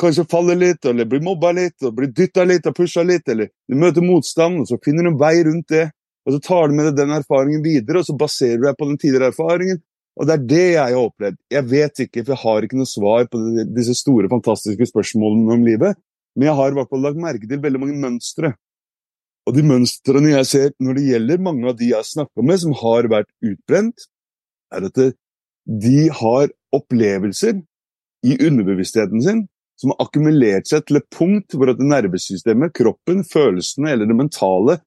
Kanskje 0.00 0.26
faller 0.30 0.58
litt, 0.58 0.84
eller 0.86 1.06
blir 1.08 1.22
mobba 1.24 1.52
litt, 1.54 1.76
og 1.82 1.94
blir 1.98 2.10
dytta 2.14 2.44
litt 2.46 2.66
og 2.66 2.74
pusha 2.76 3.04
litt, 3.06 3.28
eller 3.30 3.50
du 3.70 3.76
møter 3.78 4.04
motstand, 4.04 4.60
og 4.62 4.70
så 4.70 4.78
finner 4.84 5.06
du 5.06 5.12
en 5.12 5.20
vei 5.20 5.36
rundt 5.46 5.68
det. 5.72 5.88
Og 6.26 6.34
så 6.34 6.40
tar 6.42 6.68
du 6.68 6.74
med 6.74 6.88
deg 6.88 6.96
den 6.98 7.14
erfaringen 7.14 7.62
videre, 7.62 8.02
og 8.02 8.08
så 8.08 8.16
baserer 8.18 8.58
du 8.58 8.66
deg 8.66 8.78
på 8.78 8.88
den 8.88 8.98
tidligere 8.98 9.30
erfaringen. 9.30 9.78
Og 10.16 10.28
det 10.28 10.34
er 10.34 10.44
det 10.48 10.64
jeg 10.64 10.80
har 10.96 10.98
opplevd. 10.98 11.38
Jeg 11.52 11.68
vet 11.68 12.02
ikke, 12.06 12.22
for 12.24 12.32
jeg 12.32 12.42
har 12.42 12.64
ikke 12.64 12.78
noe 12.80 12.88
svar 12.88 13.26
på 13.28 13.40
disse 13.76 13.96
store, 13.98 14.30
fantastiske 14.32 14.88
spørsmålene 14.88 15.58
om 15.58 15.66
livet. 15.66 15.98
Men 16.36 16.48
jeg 16.48 16.56
har 16.56 16.72
i 16.72 16.78
hvert 16.78 16.92
fall 16.92 17.04
lagt 17.04 17.20
merke 17.20 17.48
til 17.48 17.60
veldig 17.60 17.82
mange 17.82 17.98
mønstre. 18.00 18.54
Og 19.46 19.54
de 19.54 19.62
mønstrene 19.66 20.32
jeg 20.32 20.48
ser 20.50 20.72
når 20.82 20.98
det 20.98 21.08
gjelder 21.10 21.44
mange 21.44 21.68
av 21.70 21.76
de 21.78 21.90
jeg 21.92 22.00
har 22.00 22.08
snakka 22.08 22.44
med 22.48 22.62
som 22.62 22.74
har 22.80 23.10
vært 23.12 23.30
utbrent, 23.46 24.06
er 24.74 24.88
at 24.88 25.02
de 25.66 26.00
har 26.20 26.50
opplevelser 26.74 27.60
i 28.26 28.38
underbevisstheten 28.46 29.22
sin 29.22 29.44
som 29.76 29.92
har 29.92 30.06
akkumulert 30.06 30.68
seg 30.70 30.86
til 30.86 30.98
et 30.98 31.08
punkt 31.12 31.54
hvor 31.54 31.70
at 31.70 31.82
nervesystemet, 31.82 32.72
kroppen, 32.74 33.22
følelsene 33.28 33.92
eller 33.92 34.08
det 34.08 34.16
mentale 34.16 34.78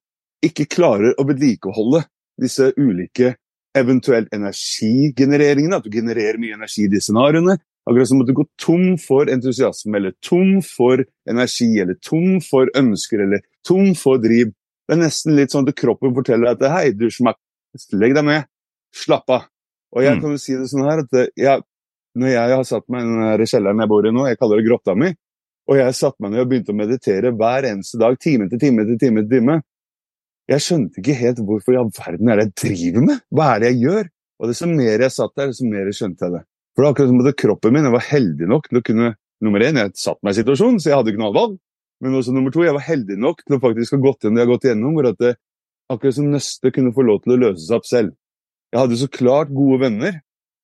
ikke 0.44 0.68
klarer 0.72 1.14
å 1.14 1.26
vedlikeholde 1.28 2.02
disse 2.40 2.70
ulike 2.80 3.36
eventuelt 3.78 4.28
energigenereringen, 4.34 5.74
At 5.74 5.84
du 5.84 5.90
genererer 5.90 6.38
mye 6.38 6.54
energi 6.54 6.84
i 6.84 6.88
de 6.88 7.00
scenarioene. 7.00 7.58
Akkurat 7.88 8.08
som 8.08 8.20
at 8.20 8.28
du 8.28 8.34
går 8.36 8.48
tom 8.60 8.98
for 8.98 9.30
entusiasme, 9.30 9.96
eller 9.96 10.12
tom 10.22 10.60
for 10.62 11.04
energi, 11.28 11.80
eller 11.80 11.96
tom 12.04 12.40
for 12.44 12.68
ønsker, 12.76 13.24
eller 13.24 13.40
tom 13.66 13.94
for 13.94 14.18
driv. 14.18 14.52
Det 14.86 14.96
er 14.96 15.00
nesten 15.00 15.36
litt 15.36 15.54
sånn 15.54 15.68
at 15.68 15.78
kroppen 15.78 16.14
forteller 16.14 16.50
deg 16.50 16.66
at 16.66 16.74
hei, 16.74 16.90
du 16.92 17.08
smakk, 17.10 17.38
legg 17.94 18.14
deg 18.18 18.26
ned, 18.26 18.46
slapp 18.94 19.30
av. 19.30 19.48
Og 19.96 20.04
jeg 20.04 20.18
mm. 20.18 20.22
kan 20.22 20.34
jo 20.34 20.42
si 20.42 20.54
det 20.58 20.68
sånn 20.70 20.86
her 20.86 21.02
at 21.02 21.18
jeg, 21.38 21.64
når 22.18 22.32
jeg 22.34 22.54
har 22.58 22.68
satt 22.68 22.86
meg 22.92 23.06
i 23.06 23.34
den 23.40 23.50
kjelleren 23.50 23.82
jeg 23.82 23.90
bor 23.90 24.06
i 24.06 24.14
nå, 24.14 24.26
jeg 24.28 24.38
kaller 24.38 24.60
det 24.60 24.66
grotta 24.68 24.96
mi, 24.98 25.10
og 25.70 25.78
jeg 25.78 25.96
satte 25.98 26.22
meg 26.22 26.34
ned 26.34 26.42
og 26.42 26.50
begynte 26.50 26.74
å 26.74 26.78
meditere 26.78 27.32
hver 27.38 27.68
eneste 27.70 28.00
dag, 28.02 28.18
time 28.22 28.48
til 28.50 28.60
time 28.62 28.86
til 28.86 28.98
time 28.98 29.24
til 29.24 29.38
time, 29.38 29.60
jeg 30.50 30.64
skjønte 30.64 31.00
ikke 31.00 31.16
helt 31.18 31.42
hvorfor 31.46 31.74
i 31.74 31.78
all 31.80 31.90
verden 31.94 32.30
er 32.30 32.40
det 32.40 32.46
jeg 32.48 32.54
driver 32.64 33.06
med? 33.06 33.24
Hva 33.30 33.48
er 33.54 33.62
det 33.62 33.72
jeg 33.72 33.82
gjør? 33.86 34.12
Og 34.40 34.50
desto 34.50 34.68
mer 34.70 35.04
jeg 35.04 35.14
satt 35.14 35.34
der, 35.38 35.50
desto 35.52 35.68
mer 35.68 35.90
skjønte 35.94 36.26
jeg 36.26 36.36
det. 36.36 36.44
For 36.74 36.82
det 36.82 36.86
var 36.86 36.94
akkurat 36.94 37.10
som 37.10 37.20
at 37.22 37.40
kroppen 37.40 37.74
min 37.76 37.88
jeg 37.88 37.94
var 37.94 38.06
heldig 38.08 38.48
nok 38.50 38.70
til 38.70 38.80
å 38.80 38.86
kunne 38.86 39.16
Nummer 39.40 39.62
én, 39.64 39.78
jeg 39.80 39.94
satte 39.96 40.20
meg 40.20 40.34
i 40.34 40.36
situasjonen, 40.36 40.74
så 40.84 40.90
jeg 40.90 40.98
hadde 40.98 41.14
ikke 41.14 41.20
noe 41.22 41.32
valg. 41.32 41.54
Men 42.04 42.16
også 42.18 42.34
nummer 42.36 42.52
to, 42.52 42.60
jeg 42.60 42.74
var 42.76 42.84
heldig 42.84 43.16
nok 43.16 43.38
til 43.40 43.56
å 43.56 43.58
faktisk 43.62 43.94
ha 43.96 43.98
gått 44.02 44.26
gjennom 44.26 44.36
det 44.36 44.42
jeg 44.42 44.46
har 44.46 44.50
gått 44.50 44.66
gjennom, 44.68 44.96
hvor 44.98 45.08
at 45.08 45.16
det, 45.16 45.30
akkurat 45.88 46.16
som 46.18 46.26
nøstet 46.28 46.74
kunne 46.76 46.92
få 46.92 47.04
lov 47.08 47.22
til 47.24 47.32
å 47.32 47.38
løse 47.40 47.62
seg 47.64 47.78
opp 47.78 47.88
selv. 47.88 48.10
Jeg 48.68 48.82
hadde 48.82 48.98
så 49.00 49.08
klart 49.08 49.54
gode 49.56 49.78
venner 49.80 50.18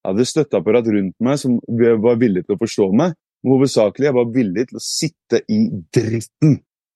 jeg 0.06 0.12
hadde 0.12 0.28
støtteapparat 0.30 0.88
rundt 0.94 1.16
meg 1.26 1.38
som 1.40 1.56
var 1.66 2.18
villig 2.20 2.44
til 2.44 2.54
å 2.54 2.60
forstå 2.60 2.84
meg. 2.94 3.16
Men 3.42 3.56
hovedsakelig 3.56 4.06
jeg 4.06 4.14
var 4.14 4.28
villig 4.36 4.64
til 4.68 4.78
å 4.78 4.82
sitte 4.84 5.40
i 5.50 5.58
dritten. 5.96 6.52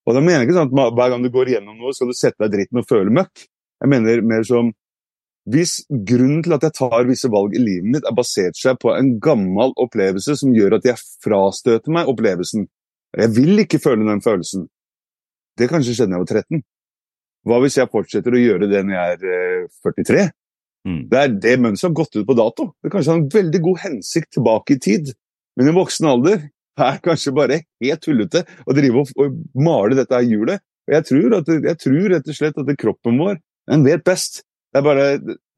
Og 0.09 0.17
da 0.17 0.23
mener 0.25 0.43
jeg 0.43 0.49
ikke 0.49 0.59
sånn 0.59 0.71
at 0.71 0.95
hver 0.97 1.13
gang 1.13 1.25
du 1.25 1.31
går 1.33 1.53
gjennom 1.55 1.79
noe, 1.79 1.95
skal 1.97 2.11
du 2.11 2.17
sette 2.17 2.41
deg 2.45 2.55
dritten 2.55 2.81
og 2.81 2.89
føle 2.89 3.13
møkk. 3.15 3.45
Jeg 3.81 3.93
mener 3.93 4.25
mer 4.27 4.47
som 4.49 4.73
hvis 5.51 5.81
grunnen 5.89 6.43
til 6.45 6.55
at 6.55 6.65
jeg 6.67 6.77
tar 6.77 7.07
visse 7.09 7.31
valg 7.33 7.55
i 7.57 7.63
livet 7.63 7.89
mitt, 7.95 8.05
er 8.07 8.15
basert 8.15 8.59
seg 8.61 8.77
på 8.81 8.93
en 8.93 9.15
gammel 9.25 9.73
opplevelse 9.81 10.37
som 10.39 10.53
gjør 10.55 10.77
at 10.79 10.89
jeg 10.91 11.01
frastøter 11.25 11.93
meg 11.95 12.11
opplevelsen 12.13 12.69
Jeg 13.17 13.33
vil 13.35 13.65
ikke 13.65 13.81
føle 13.83 14.07
den 14.07 14.21
følelsen. 14.23 14.69
Det 15.59 15.67
kanskje 15.71 15.97
skjedde 15.97 16.13
da 16.13 16.21
jeg 16.21 16.27
var 16.27 16.45
13. 16.45 16.61
Hva 17.49 17.57
hvis 17.65 17.79
jeg 17.81 17.91
fortsetter 17.91 18.37
å 18.37 18.43
gjøre 18.43 18.69
det 18.71 18.85
når 18.85 18.95
jeg 18.95 19.17
er 19.17 19.65
43? 19.89 20.21
Eh, 20.29 20.37
Mm. 20.87 21.03
Det 21.11 21.19
er 21.19 21.35
det 21.45 21.59
mønsteret 21.61 21.91
har 21.91 21.99
gått 21.99 22.17
ut 22.17 22.27
på 22.27 22.37
dato. 22.39 22.71
Det 22.81 22.93
kanskje 22.93 23.13
har 23.13 23.19
en 23.21 23.33
veldig 23.33 23.61
god 23.67 23.81
hensikt 23.83 24.31
tilbake 24.37 24.77
i 24.77 24.81
tid, 24.81 25.13
men 25.59 25.69
i 25.69 25.75
voksen 25.77 26.09
alder 26.09 26.47
er 26.87 27.01
kanskje 27.05 27.35
bare 27.37 27.61
helt 27.83 28.03
tullete 28.05 28.45
å 28.67 28.77
drive 28.77 29.05
og, 29.05 29.15
og 29.21 29.39
male 29.59 29.99
dette 29.99 30.17
her 30.17 30.27
hjulet. 30.27 30.63
Og 30.89 30.97
jeg 30.97 31.07
tror, 31.11 31.37
at, 31.39 31.51
jeg 31.71 31.81
tror 31.85 32.15
rett 32.15 32.31
og 32.31 32.37
slett 32.37 32.61
at 32.61 32.73
kroppen 32.81 33.21
vår 33.21 33.39
den 33.71 33.85
vet 33.87 34.05
best. 34.07 34.43
Det 34.71 34.81
er 34.81 34.87
bare, 34.87 35.07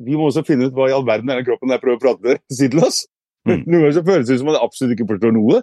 Vi 0.03 0.17
må 0.17 0.29
også 0.29 0.45
finne 0.47 0.69
ut 0.69 0.77
hva 0.77 0.89
i 0.89 0.95
all 0.97 1.07
verden 1.07 1.31
er 1.31 1.41
den 1.41 1.47
kroppen 1.47 1.73
jeg 1.73 1.83
prøver 1.83 2.01
å 2.01 2.03
prate 2.03 2.27
med 2.27 2.43
si 2.53 2.69
til 2.73 2.83
oss. 2.85 3.05
Mm. 3.49 3.63
Noen 3.69 3.79
ganger 3.79 3.97
så 3.99 4.05
føles 4.07 4.29
det 4.29 4.41
som 4.41 4.51
at 4.51 4.59
jeg 4.59 4.69
absolutt 4.69 4.97
ikke 4.97 5.09
forstår 5.13 5.35
noe. 5.37 5.63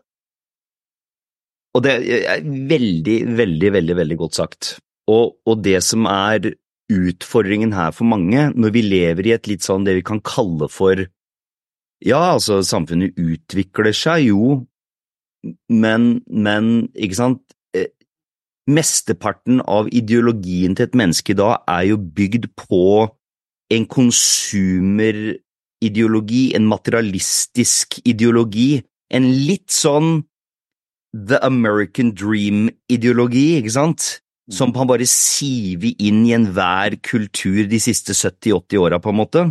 Og 1.77 1.86
det 1.86 1.93
er 2.17 2.41
veldig, 2.43 3.19
veldig, 3.38 3.71
veldig, 3.75 3.95
veldig 4.01 4.17
godt 4.19 4.39
sagt. 4.39 4.71
Og, 5.10 5.38
og 5.45 5.62
det 5.65 5.77
som 5.86 6.07
er 6.10 6.51
utfordringen 6.89 7.73
her 7.77 7.93
for 7.93 8.10
mange, 8.10 8.49
når 8.57 8.73
vi 8.73 8.84
lever 8.86 9.29
i 9.29 9.36
et 9.36 9.49
litt 9.49 9.65
sånn 9.65 9.86
det 9.86 9.99
vi 9.99 10.05
kan 10.05 10.21
kalle 10.25 10.69
for 10.71 11.05
Ja, 11.99 12.19
altså, 12.31 12.62
samfunnet 12.63 13.17
utvikler 13.19 13.91
seg 13.95 14.29
jo, 14.29 14.62
men, 15.69 16.21
men 16.28 16.89
ikke 16.95 17.15
sant 17.17 17.41
eh, 17.78 17.88
Mesteparten 18.69 19.62
av 19.65 19.88
ideologien 19.95 20.75
til 20.78 20.86
et 20.86 20.95
menneske 20.97 21.32
i 21.34 21.38
dag 21.39 21.58
er 21.69 21.84
jo 21.89 21.97
bygd 21.97 22.45
på 22.60 23.08
en 23.73 23.86
konsumerideologi, 23.89 26.56
en 26.58 26.67
materialistisk 26.69 27.99
ideologi, 28.06 28.84
en 29.10 29.25
litt 29.47 29.71
sånn 29.73 30.23
The 31.17 31.39
American 31.45 32.13
Dream-ideologi, 32.13 33.58
ikke 33.62 33.73
sant? 33.73 34.21
som 34.49 34.73
kan 34.73 34.88
bare 34.89 35.06
sive 35.06 35.91
inn 36.02 36.23
i 36.25 36.34
enhver 36.34 36.95
kultur 37.06 37.67
de 37.69 37.78
siste 37.82 38.15
70-80 38.17 38.82
åra, 38.82 38.97
på 38.97 39.13
en 39.13 39.19
måte, 39.19 39.43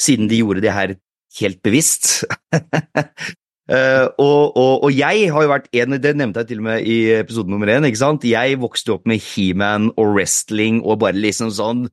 siden 0.00 0.28
de 0.28 0.42
gjorde 0.42 0.64
det 0.64 0.74
her 0.76 0.92
helt 1.40 1.62
bevisst. 1.64 2.26
Uh, 3.70 4.10
og, 4.18 4.56
og, 4.58 4.72
og, 4.88 4.90
jeg 4.90 5.28
har 5.30 5.44
jo 5.44 5.50
vært 5.52 5.68
en, 5.78 5.94
det 6.02 6.16
nevnte 6.18 6.42
jeg 6.42 6.50
til 6.50 6.62
og 6.64 6.66
med 6.66 6.82
i 6.82 6.96
episode 7.14 7.52
nummer 7.52 7.70
én, 7.70 7.86
ikke 7.86 8.00
sant? 8.00 8.26
Jeg 8.26 8.58
vokste 8.58 8.96
opp 8.96 9.06
med 9.06 9.22
He-Man 9.22 9.92
og 9.94 10.16
wrestling 10.16 10.80
og 10.82 10.98
bare 11.04 11.18
liksom 11.18 11.52
sånn 11.54 11.86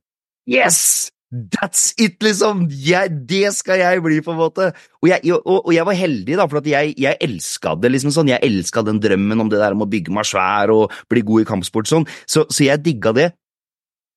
Yes! 0.50 1.12
That's 1.30 1.92
it, 2.02 2.18
liksom! 2.26 2.64
Jeg, 2.74 3.12
det 3.30 3.52
skal 3.54 3.78
jeg 3.84 4.02
bli, 4.02 4.18
på 4.26 4.34
en 4.34 4.40
måte. 4.40 4.72
Og 5.04 5.12
jeg, 5.12 5.22
og, 5.38 5.60
og 5.60 5.70
jeg 5.76 5.86
var 5.86 5.98
heldig, 6.00 6.40
da, 6.40 6.48
for 6.50 6.66
jeg, 6.66 6.96
jeg 6.98 7.22
elska 7.22 7.76
det. 7.78 7.92
liksom 7.94 8.16
sånn. 8.16 8.32
Jeg 8.32 8.42
elska 8.48 8.82
den 8.88 8.98
drømmen 9.04 9.46
om 9.46 9.52
det 9.52 9.60
der 9.62 9.78
om 9.78 9.86
å 9.86 9.90
bygge 9.92 10.16
meg 10.16 10.26
svær 10.26 10.74
og 10.74 10.96
bli 11.12 11.22
god 11.28 11.46
i 11.46 11.50
kampsport 11.52 11.92
sånn. 11.92 12.10
Så, 12.26 12.48
så 12.50 12.66
jeg 12.66 12.82
digga 12.82 13.14
det. 13.14 13.28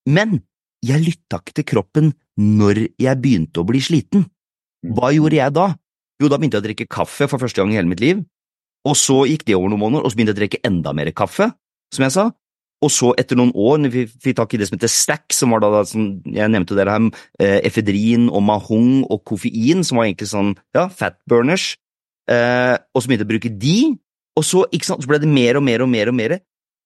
Men 0.09 0.39
jeg 0.83 1.05
lytta 1.05 1.43
ikke 1.43 1.59
til 1.61 1.69
kroppen 1.69 2.11
når 2.41 2.87
jeg 2.97 3.21
begynte 3.21 3.61
å 3.61 3.69
bli 3.69 3.85
sliten. 3.85 4.25
Hva 4.83 5.13
gjorde 5.13 5.37
jeg 5.37 5.55
da? 5.61 5.69
Jo, 6.23 6.31
da 6.31 6.39
begynte 6.39 6.61
jeg 6.61 6.63
å 6.63 6.69
drikke 6.69 6.87
kaffe 6.87 7.27
for 7.27 7.43
første 7.43 7.59
gang 7.59 7.73
i 7.73 7.81
hele 7.81 7.91
mitt 7.91 8.03
liv. 8.03 8.23
Og 8.87 8.95
så 8.99 9.25
gikk 9.27 9.45
det 9.49 9.57
over 9.59 9.73
noen 9.73 9.83
måneder, 9.83 10.07
og 10.07 10.13
så 10.13 10.19
begynte 10.19 10.35
jeg 10.35 10.39
å 10.39 10.43
drikke 10.43 10.63
enda 10.69 10.93
mer 10.95 11.11
kaffe, 11.19 11.49
som 11.95 12.07
jeg 12.07 12.15
sa. 12.15 12.29
Og 12.83 12.91
så, 12.91 13.13
etter 13.19 13.39
noen 13.39 13.53
år, 13.55 13.77
når 13.79 13.93
vi 13.95 14.05
fikk 14.11 14.39
tak 14.41 14.55
i 14.55 14.59
det 14.59 14.67
som 14.69 14.77
heter 14.77 14.91
Stack, 14.91 15.35
som 15.35 15.55
var 15.55 15.63
da, 15.63 15.83
som 15.87 16.07
jeg 16.27 16.51
nevnte 16.51 16.75
dere 16.79 16.97
her, 16.97 17.11
eh, 17.39 17.61
efedrin 17.69 18.27
og 18.31 18.43
mahong 18.43 19.05
og 19.07 19.23
koffein, 19.29 19.85
som 19.87 20.01
var 20.01 20.09
egentlig 20.09 20.31
sånn, 20.33 20.57
ja, 20.75 20.89
fatburners, 20.91 21.77
eh, 22.31 22.75
og 22.91 23.03
så 23.03 23.07
begynte 23.07 23.23
jeg 23.23 23.31
å 23.31 23.35
bruke 23.35 23.53
de, 23.67 23.77
og 24.39 24.47
så, 24.49 24.65
ikke 24.75 24.89
sant, 24.89 25.05
så 25.05 25.11
ble 25.11 25.21
det 25.23 25.31
mer 25.31 25.61
og 25.61 25.67
mer 25.67 25.85
og 25.85 25.93
mer 25.93 26.11
og 26.11 26.19
mer, 26.19 26.39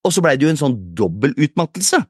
og 0.04 0.12
så 0.12 0.20
ble 0.24 0.36
det 0.36 0.44
jo 0.44 0.52
en 0.52 0.60
sånn 0.60 0.76
dobbel 0.98 1.32
utmattelse. 1.32 2.02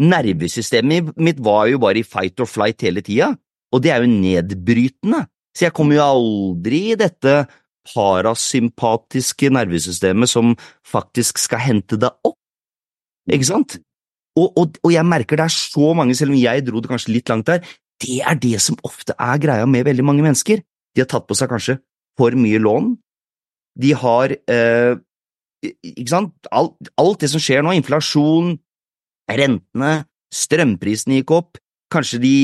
Nervesystemet 0.00 1.12
mitt 1.20 1.38
var 1.38 1.68
jo 1.68 1.78
bare 1.82 2.00
i 2.00 2.06
fight 2.06 2.40
or 2.40 2.48
flight 2.48 2.80
hele 2.82 3.04
tida, 3.04 3.34
og 3.74 3.82
det 3.84 3.92
er 3.92 4.02
jo 4.02 4.10
nedbrytende, 4.10 5.26
så 5.54 5.68
jeg 5.68 5.74
kommer 5.76 5.98
jo 5.98 6.06
aldri 6.06 6.80
i 6.92 6.98
dette 6.98 7.44
parasympatiske 7.92 9.50
nervesystemet 9.52 10.30
som 10.30 10.54
faktisk 10.88 11.38
skal 11.42 11.62
hente 11.62 11.98
deg 12.00 12.14
opp 12.24 12.38
ikke 13.32 13.48
sant? 13.48 13.78
Og, 14.34 14.50
og, 14.58 14.78
og, 14.82 14.90
jeg 14.92 15.06
merker 15.06 15.38
det 15.38 15.46
er 15.46 15.54
så 15.54 15.92
mange, 15.96 16.16
selv 16.18 16.34
om 16.34 16.38
jeg 16.40 16.64
dro 16.66 16.82
det 16.82 16.90
kanskje 16.90 17.14
litt 17.14 17.30
langt 17.30 17.48
der, 17.48 17.62
det 18.02 18.18
er 18.26 18.38
det 18.40 18.58
som 18.62 18.78
ofte 18.84 19.14
er 19.14 19.40
greia 19.40 19.66
med 19.70 19.86
veldig 19.86 20.04
mange 20.04 20.24
mennesker. 20.26 20.60
De 20.94 21.02
har 21.02 21.08
tatt 21.10 21.26
på 21.28 21.36
seg 21.38 21.50
kanskje 21.52 21.78
for 22.18 22.34
mye 22.38 22.60
lån. 22.62 22.94
De 23.80 23.94
har 23.98 24.34
eh, 24.34 24.94
Ikke 25.64 26.10
sant? 26.10 26.34
Alt, 26.52 26.90
alt, 27.00 27.22
det 27.22 27.30
som 27.32 27.42
skjer 27.42 27.64
nå, 27.64 27.72
inflasjon, 27.78 28.58
rentene, 29.30 29.92
strømprisene 30.34 31.22
gikk 31.22 31.32
opp, 31.38 31.60
kanskje 31.94 32.20
de 32.22 32.34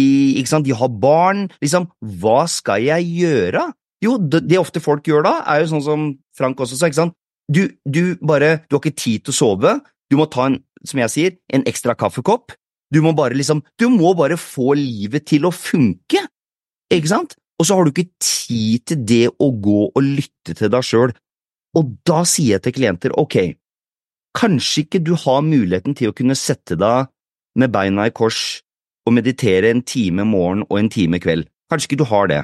ikke 0.40 0.52
sant, 0.52 0.66
de 0.66 0.76
har 0.76 0.90
barn, 1.02 1.48
liksom, 1.62 1.88
hva 2.22 2.44
skal 2.50 2.82
jeg 2.86 3.08
gjøre? 3.20 3.66
Jo, 4.00 4.16
det, 4.16 4.44
det 4.48 4.60
ofte 4.60 4.82
folk 4.82 5.06
gjør 5.08 5.26
da, 5.26 5.34
er 5.50 5.62
jo 5.62 5.72
sånn 5.74 5.84
som 5.84 6.06
Frank 6.36 6.60
også 6.62 6.78
sa, 6.78 6.88
ikke 6.88 7.02
sant, 7.02 7.16
du, 7.50 7.66
du 7.84 8.16
bare, 8.22 8.60
du 8.68 8.76
har 8.76 8.82
ikke 8.82 8.96
tid 8.96 9.26
til 9.26 9.34
å 9.34 9.38
sove, 9.40 9.76
du 10.10 10.16
må 10.18 10.26
ta 10.30 10.48
en, 10.48 10.58
som 10.86 11.02
jeg 11.02 11.12
sier, 11.12 11.38
en 11.54 11.66
ekstra 11.68 11.96
kaffekopp. 11.98 12.54
Du 12.90 12.98
må 13.04 13.12
bare 13.14 13.36
liksom, 13.38 13.60
du 13.78 13.86
må 13.92 14.12
bare 14.18 14.38
få 14.40 14.72
livet 14.78 15.28
til 15.30 15.46
å 15.46 15.54
funke, 15.54 16.24
ikke 16.90 17.10
sant? 17.10 17.36
Og 17.60 17.68
så 17.68 17.76
har 17.76 17.86
du 17.86 17.92
ikke 17.92 18.08
tid 18.24 18.86
til 18.88 19.02
det 19.06 19.24
å 19.30 19.50
gå 19.52 19.82
og 19.90 20.00
lytte 20.02 20.56
til 20.56 20.72
deg 20.72 20.86
sjøl. 20.86 21.12
Og 21.76 21.92
da 22.08 22.22
sier 22.26 22.56
jeg 22.56 22.64
til 22.64 22.74
klienter, 22.80 23.14
ok, 23.20 23.36
kanskje 24.34 24.86
ikke 24.86 25.02
du 25.04 25.12
har 25.18 25.44
muligheten 25.46 25.94
til 25.98 26.10
å 26.10 26.16
kunne 26.16 26.38
sette 26.38 26.78
deg 26.80 27.10
med 27.60 27.70
beina 27.74 28.08
i 28.08 28.14
kors 28.14 28.62
og 29.06 29.14
meditere 29.16 29.70
en 29.70 29.82
time 29.82 30.26
morgen 30.28 30.64
og 30.68 30.78
en 30.80 30.90
time 30.92 31.20
kveld. 31.22 31.46
Kanskje 31.70 31.90
ikke 31.90 32.02
du 32.02 32.08
har 32.10 32.30
det. 32.30 32.42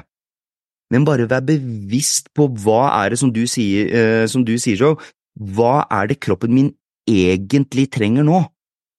Men 0.93 1.05
bare 1.07 1.27
vær 1.29 1.43
bevisst 1.43 2.31
på 2.35 2.47
hva 2.63 2.87
er 3.03 3.11
det 3.11 3.19
som 3.19 3.31
du 3.33 3.43
sier, 3.49 3.91
eh, 3.91 4.25
som 4.31 4.45
du 4.47 4.55
sier 4.57 4.79
så, 4.79 4.93
hva 5.37 5.85
er 5.91 6.07
det 6.07 6.21
kroppen 6.23 6.53
min 6.55 6.71
egentlig 7.07 7.89
trenger 7.91 8.25
nå? 8.27 8.39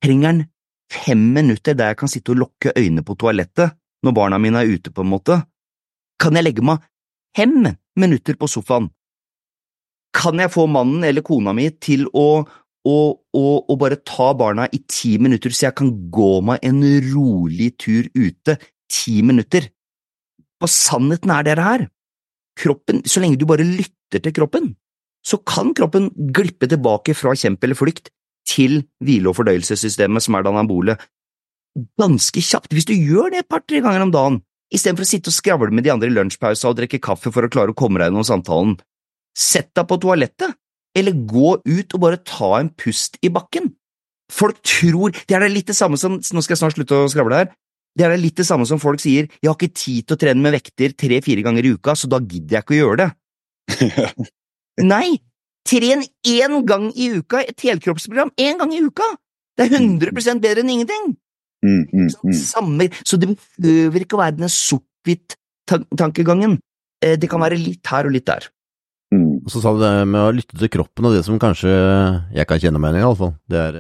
Trenger 0.05 0.29
han 0.29 0.45
fem 0.93 1.25
minutter 1.35 1.77
der 1.77 1.93
jeg 1.93 2.01
kan 2.03 2.13
sitte 2.13 2.33
og 2.33 2.43
lukke 2.45 2.73
øynene 2.77 3.05
på 3.05 3.17
toalettet 3.19 3.75
når 4.05 4.15
barna 4.15 4.39
mine 4.39 4.61
er 4.63 4.71
ute, 4.71 4.93
på 4.93 5.03
en 5.03 5.11
måte? 5.11 5.41
Kan 6.21 6.37
jeg 6.37 6.45
legge 6.45 6.65
meg 6.65 6.85
fem 7.37 7.67
minutter 7.99 8.39
på 8.39 8.49
sofaen. 8.51 8.89
Kan 10.15 10.41
jeg 10.41 10.53
få 10.53 10.67
mannen 10.71 11.05
eller 11.05 11.25
kona 11.27 11.53
mi 11.55 11.69
til 11.71 12.07
å, 12.17 12.45
å, 12.89 12.97
og, 13.37 13.55
og, 13.69 13.77
bare 13.81 14.01
ta 14.07 14.31
barna 14.39 14.69
i 14.73 14.81
ti 14.89 15.17
minutter, 15.21 15.53
så 15.53 15.69
jeg 15.69 15.79
kan 15.81 15.93
gå 16.15 16.33
meg 16.47 16.65
en 16.67 16.81
rolig 17.11 17.73
tur 17.81 18.09
ute? 18.17 18.57
Ti 18.89 19.21
minutter. 19.27 19.69
Og 20.65 20.73
sannheten 20.73 21.33
er 21.35 21.47
dere 21.47 21.67
her. 21.67 21.87
Kroppen, 22.59 23.05
så 23.07 23.23
lenge 23.23 23.39
du 23.39 23.47
bare 23.47 23.67
lytter 23.67 24.23
til 24.25 24.35
kroppen, 24.35 24.73
så 25.23 25.39
kan 25.47 25.75
kroppen 25.77 26.09
glippe 26.35 26.67
tilbake 26.71 27.15
fra 27.15 27.35
kjemp 27.37 27.63
eller 27.63 27.79
flykt 27.79 28.11
til 28.49 28.81
hvile- 29.05 29.31
og 29.31 29.37
fordøyelsessystemet, 29.39 30.25
som 30.25 30.35
er 30.35 30.45
det 30.45 30.53
anabole, 30.55 30.97
ganske 32.01 32.43
kjapt. 32.43 32.73
Hvis 32.75 32.89
du 32.89 32.95
gjør 32.97 33.35
det 33.35 33.45
et 33.45 33.51
par–tre 33.51 33.83
ganger 33.85 34.07
om 34.07 34.15
dagen, 34.15 34.41
istedenfor 34.75 35.07
å 35.07 35.11
sitte 35.11 35.31
og 35.31 35.37
skravle 35.37 35.75
med 35.75 35.87
de 35.87 35.93
andre 35.93 36.11
i 36.11 36.15
lunsjpausa 36.15 36.71
og 36.71 36.81
drikke 36.81 37.03
kaffe 37.05 37.33
for 37.35 37.45
å 37.45 37.53
klare 37.53 37.75
å 37.75 37.79
komme 37.79 38.01
deg 38.01 38.11
gjennom 38.11 38.27
samtalen, 38.27 38.75
sett 39.37 39.71
deg 39.77 39.87
på 39.89 40.01
toalettet, 40.03 40.57
eller 40.99 41.15
gå 41.31 41.55
ut 41.63 41.95
og 41.95 42.03
bare 42.03 42.19
ta 42.27 42.59
en 42.59 42.75
pust 42.75 43.15
i 43.23 43.31
bakken. 43.33 43.71
Folk 44.29 44.59
tror 44.67 45.15
Det 45.15 45.33
er 45.37 45.41
det 45.41 45.55
litt 45.55 45.71
det 45.71 45.77
samme 45.79 45.97
som 45.97 46.19
Nå 46.19 46.43
skal 46.45 46.53
jeg 46.53 46.61
snart 46.61 46.75
slutte 46.77 46.99
å 46.99 47.09
skravle 47.09 47.39
her. 47.39 47.47
Det 47.97 48.05
er 48.05 48.11
det 48.13 48.21
litt 48.21 48.37
det 48.39 48.47
samme 48.47 48.67
som 48.69 48.79
folk 48.83 49.01
sier 49.03 49.27
jeg 49.41 49.49
har 49.49 49.57
ikke 49.57 49.75
tid 49.75 50.07
til 50.07 50.15
å 50.15 50.21
trene 50.21 50.43
med 50.45 50.53
vekter 50.55 50.93
tre–fire 50.95 51.43
ganger 51.47 51.65
i 51.67 51.73
uka, 51.75 51.93
så 51.99 52.07
da 52.11 52.19
gidder 52.21 52.55
jeg 52.59 52.63
ikke 52.63 52.77
å 52.77 52.83
gjøre 52.83 52.99
det. 53.01 53.11
Nei, 54.93 55.09
tren 55.67 56.01
én 56.29 56.55
gang 56.69 56.85
i 56.95 57.07
uka, 57.17 57.39
et 57.43 57.61
helkroppsprogram 57.65 58.31
én 58.39 58.59
gang 58.61 58.73
i 58.77 58.85
uka! 58.85 59.09
Det 59.59 59.63
er 59.67 59.73
100 59.81 60.39
bedre 60.39 60.61
enn 60.63 60.75
ingenting! 60.77 61.05
Mm, 61.67 61.85
mm, 61.91 62.11
mm. 62.23 62.35
Samme, 62.39 62.87
så 63.03 63.19
det 63.19 63.35
behøver 63.59 63.99
ikke 64.05 64.15
å 64.15 64.23
være 64.23 64.39
den 64.39 64.47
sort-hvitt-tankegangen. 64.53 66.53
Eh, 67.03 67.19
Det 67.19 67.27
kan 67.31 67.41
være 67.43 67.59
litt 67.59 67.83
her 67.91 68.07
og 68.07 68.13
litt 68.15 68.29
der. 68.31 68.47
Mm. 69.15 69.41
Og 69.45 69.53
så 69.53 69.63
sa 69.63 69.73
du 69.73 69.81
det 69.81 69.93
med 70.11 70.21
å 70.21 70.33
lytte 70.37 70.59
til 70.59 70.71
kroppen, 70.73 71.09
og 71.09 71.15
det 71.17 71.25
som 71.27 71.41
kanskje 71.41 71.71
jeg 72.37 72.49
kan 72.49 72.61
kjenne 72.61 72.81
meg 72.83 72.93
igjen 72.93 73.01
i, 73.01 73.07
iallfall, 73.07 73.35
det 73.49 73.61
er 73.63 73.79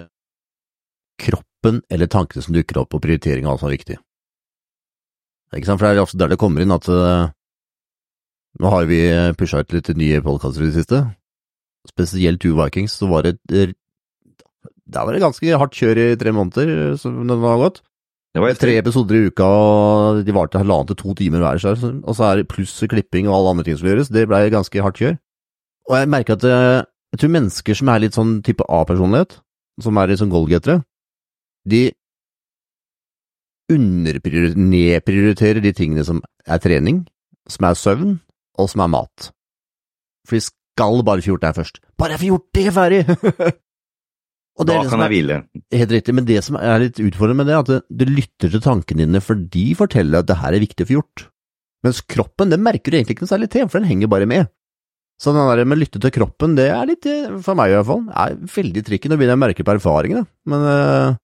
kroppen 1.21 1.83
eller 1.93 2.11
tankene 2.11 2.45
som 2.45 2.55
dukker 2.57 2.81
opp, 2.81 2.95
og 2.97 3.03
prioritering 3.05 3.47
av 3.47 3.57
alt 3.57 3.65
som 3.65 3.71
er 3.71 3.77
viktig. 3.77 3.99
Ikke 5.57 5.69
sant, 5.69 5.81
for 5.81 5.89
det 5.89 5.97
er 5.97 6.05
ofte 6.05 6.21
der 6.21 6.33
det 6.33 6.41
kommer 6.41 6.65
inn 6.65 6.75
at 6.75 6.89
eh, 6.93 7.29
nå 8.59 8.73
har 8.73 8.89
vi 8.89 9.01
pusha 9.39 9.63
ut 9.63 9.75
litt 9.77 9.91
nye 9.97 10.23
podkaster 10.25 10.65
i 10.65 10.71
det 10.71 10.81
siste, 10.81 11.03
spesielt 11.89 12.41
Two 12.43 12.57
Vikings, 12.59 12.97
så 13.01 13.09
var 13.11 13.25
det 13.29 13.39
det 13.49 13.71
var 14.97 15.13
det 15.13 15.21
ganske 15.21 15.61
hardt 15.61 15.77
kjør 15.77 16.01
i 16.01 16.07
tre 16.21 16.33
måneder, 16.33 16.97
som 17.01 17.21
det 17.29 17.37
har 17.43 17.61
gått. 17.61 17.83
Det 18.35 18.43
var 18.45 18.59
Tre 18.61 18.75
episoder 18.79 19.17
i 19.17 19.29
uka, 19.31 19.47
og 19.47 20.21
de 20.27 20.35
varte 20.37 20.61
halvannen 20.61 20.91
til 20.91 20.99
to 21.01 21.15
timer 21.17 21.43
hver, 21.43 21.63
og 22.05 22.15
så 22.15 22.27
er 22.29 22.41
det 22.41 22.51
pluss 22.53 22.77
klipping 22.91 23.29
og 23.29 23.39
alle 23.39 23.55
andre 23.55 23.65
ting 23.67 23.79
som 23.81 23.89
gjøres. 23.89 24.13
Det 24.13 24.27
blei 24.29 24.45
ganske 24.53 24.85
hardt 24.85 25.01
kjør. 25.01 25.17
Og 25.89 25.97
jeg 25.97 26.11
merker 26.13 26.37
at 26.37 26.45
eh, 26.45 26.85
jeg 27.15 27.23
tror 27.23 27.33
mennesker 27.33 27.79
som 27.79 27.89
er 27.89 28.03
litt 28.05 28.19
sånn 28.19 28.35
type 28.45 28.67
A-personlighet, 28.69 29.39
som 29.81 29.97
er 29.97 30.11
litt 30.11 30.21
sånn 30.21 30.33
goalgettere, 30.33 30.83
de 31.69 31.83
underprioriterer, 33.73 34.57
nedprioriterer 34.61 35.65
de 35.65 35.73
tingene 35.77 36.05
som 36.05 36.21
er 36.49 36.61
trening, 36.63 37.03
som 37.49 37.69
er 37.69 37.81
søvn, 37.81 38.19
og 38.59 38.69
som 38.73 38.85
er 38.85 38.93
mat. 38.93 39.31
For 40.29 40.37
de 40.37 40.45
skal 40.45 41.03
bare 41.07 41.25
få 41.25 41.33
gjort 41.33 41.45
det 41.45 41.51
her 41.51 41.59
først. 41.63 41.81
Bare 42.01 42.17
jeg 42.17 42.23
får 42.23 42.31
gjort 42.33 42.49
det, 42.59 42.67
ferdig! 42.77 43.59
Og 44.59 44.67
det 44.67 44.75
er 44.75 44.81
Da 44.81 44.83
det 44.83 44.91
kan 44.91 44.97
som 44.97 45.05
jeg 45.05 45.13
hvile. 45.15 45.41
Helt 45.79 45.93
riktig, 45.95 46.15
men 46.19 46.27
det 46.27 46.39
som 46.43 46.59
er 46.59 46.81
litt 46.83 46.99
utfordrende 46.99 47.39
med 47.39 47.47
det, 47.47 47.55
er 47.55 47.63
at 47.63 47.89
du 47.89 48.05
lytter 48.11 48.51
til 48.51 48.63
tankene 48.65 49.05
dine, 49.07 49.23
for 49.23 49.39
de 49.39 49.67
forteller 49.79 50.19
at 50.19 50.31
det 50.31 50.39
her 50.41 50.57
er 50.57 50.65
viktig 50.65 50.87
å 50.87 50.89
få 50.89 50.97
gjort. 50.99 51.27
Mens 51.87 52.01
kroppen, 52.03 52.51
det 52.51 52.59
merker 52.59 52.91
du 52.91 52.99
egentlig 52.99 53.15
ikke 53.15 53.27
noe 53.29 53.35
særlig 53.37 53.51
til, 53.55 53.69
for 53.71 53.79
den 53.79 53.91
henger 53.93 54.11
bare 54.11 54.27
med. 54.27 54.51
Så 55.19 55.35
den 55.35 55.47
der 55.51 55.65
med 55.67 55.79
å 55.79 55.83
lytte 55.83 56.03
til 56.03 56.15
kroppen, 56.15 56.55
det 56.59 56.69
er 56.71 56.91
litt, 56.91 57.07
eh, 57.07 57.39
for 57.43 57.59
meg 57.59 57.73
i 57.73 57.79
hvert 57.79 57.89
fall, 57.89 58.05
er 58.11 58.37
veldig 58.55 58.85
tricky. 58.87 59.11
Nå 59.11 59.19
begynner 59.19 59.35
jeg 59.35 59.41
å 59.41 59.45
merke 59.47 59.67
på 59.67 59.75
erfaringene, 59.75 60.27
men 60.51 60.67
øh, 60.75 61.17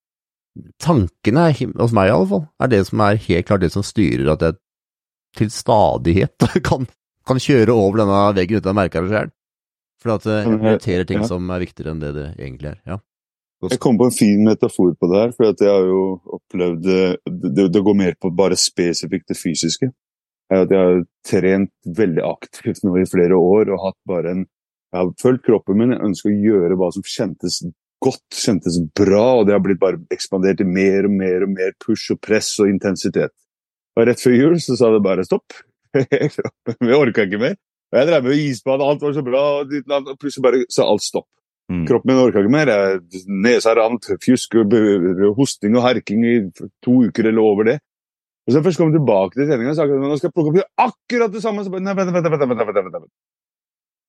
tankene, 0.83 1.49
er 1.51 1.73
hos 1.83 1.95
meg 1.95 2.11
i 2.11 2.15
alle 2.15 2.31
fall, 2.31 2.45
er 2.63 2.71
det 2.73 2.83
som 2.91 3.03
er 3.07 3.23
helt 3.27 3.49
klart 3.51 3.63
det 3.63 3.71
som 3.75 3.87
styrer 3.87 4.33
at 4.35 4.43
jeg 4.47 4.59
til 5.39 5.51
stadighet 5.51 6.47
kan, 6.69 6.87
kan 7.27 7.43
kjøre 7.43 7.75
over 7.75 8.03
denne 8.03 8.21
veggen 8.39 8.63
uten 8.63 8.75
å 8.75 8.79
merke 8.79 9.03
det 9.03 9.15
sjøl. 9.15 9.33
For 10.03 10.15
at 10.19 10.27
øh, 10.29 10.41
jeg 10.43 10.53
eh, 10.53 10.63
prioriterer 10.63 11.09
ting 11.09 11.27
som 11.27 11.51
er 11.51 11.63
viktigere 11.65 11.95
enn 11.95 12.03
det 12.03 12.13
det 12.19 12.29
egentlig 12.35 12.75
er. 12.75 12.79
Ja. 12.87 13.01
Jeg 13.63 13.81
kom 13.81 13.97
på 13.97 14.09
en 14.11 14.15
fin 14.15 14.41
metafor 14.45 14.93
på 14.99 15.09
det 15.09 15.21
her, 15.21 15.31
for 15.33 15.47
jeg 15.49 15.71
har 15.71 15.87
jo 15.89 16.01
opplevd 16.37 16.83
det, 16.85 17.69
det 17.73 17.85
går 17.87 17.97
mer 17.97 18.17
på 18.21 18.33
bare 18.35 18.59
spesifikt 18.61 19.31
det 19.31 19.39
fysiske. 19.41 19.89
Jeg 20.53 20.69
har 20.69 20.99
trent 21.25 21.73
veldig 21.99 22.25
aktivt 22.29 22.83
nå 22.85 22.99
i 23.01 23.07
flere 23.09 23.39
år 23.39 23.73
og 23.73 23.87
hatt 23.87 24.01
bare 24.09 24.35
en 24.35 24.45
Jeg 24.95 25.01
har 25.01 25.09
fulgt 25.19 25.43
kroppen 25.43 25.79
min, 25.81 25.91
jeg 25.91 26.07
ønsker 26.07 26.31
å 26.31 26.43
gjøre 26.45 26.77
hva 26.79 26.89
som 26.95 27.03
kjentes 27.03 27.57
godt, 28.05 28.37
kjentes 28.37 28.77
bra, 28.95 29.41
og 29.41 29.49
det 29.49 29.57
har 29.57 29.63
blitt 29.65 29.81
bare 29.81 29.99
ekspandert 30.15 30.61
i 30.63 30.67
mer 30.69 31.09
og 31.09 31.17
mer 31.19 31.47
og 31.47 31.51
mer 31.51 31.73
push 31.83 32.13
og 32.15 32.21
press 32.23 32.53
og 32.63 32.71
intensitet. 32.71 33.35
Og 33.99 34.07
rett 34.07 34.23
før 34.23 34.37
jul 34.37 34.55
så 34.63 34.77
sa 34.79 34.93
det 34.95 35.03
bare 35.03 35.27
stopp. 35.27 35.57
Min 36.85 36.95
orka 36.95 37.27
ikke 37.27 37.43
mer. 37.43 37.59
Og 37.91 37.99
jeg 37.99 38.11
drev 38.11 38.29
med 38.29 38.45
isbad, 38.45 38.83
alt 38.87 39.03
var 39.03 39.17
så 39.19 39.25
bra, 39.27 39.43
og 39.63 40.15
plutselig 40.19 40.47
bare 40.47 40.63
sa 40.71 40.87
alt 40.87 41.03
stopp. 41.03 41.29
Mm. 41.73 41.87
Kroppen 41.89 42.11
min 42.13 42.21
orka 42.21 42.43
ikke 42.43 42.53
mer. 42.53 42.71
Nesa 43.27 43.73
rant, 43.77 44.11
fjusk, 44.21 44.57
hosting 45.39 45.77
og 45.79 45.87
herking 45.87 46.25
i 46.29 46.35
to 46.85 46.99
uker 47.09 47.31
eller 47.31 47.41
over 47.43 47.71
det. 47.71 47.79
Og 48.45 48.53
så 48.53 48.61
først 48.61 48.77
kom 48.77 48.91
jeg 48.93 48.99
tilbake 48.99 49.39
til 49.39 49.49
treninga 49.49 49.73
og 49.73 49.79
sa 49.79 49.87
nå 49.89 50.17
skal 50.21 50.29
jeg 50.29 50.35
plukke 50.37 50.53
opp 50.61 50.85
akkurat 50.85 51.33
det 51.33 51.41
samme. 51.41 51.65
Så 51.65 51.73
bare, 51.73 51.81
nei, 51.87 51.95
vent, 51.97 52.13
vent, 52.13 52.29
vent, 52.29 52.45
vent, 52.45 52.61
vent, 52.61 52.77
vent, 52.77 52.99
vent. 52.99 53.09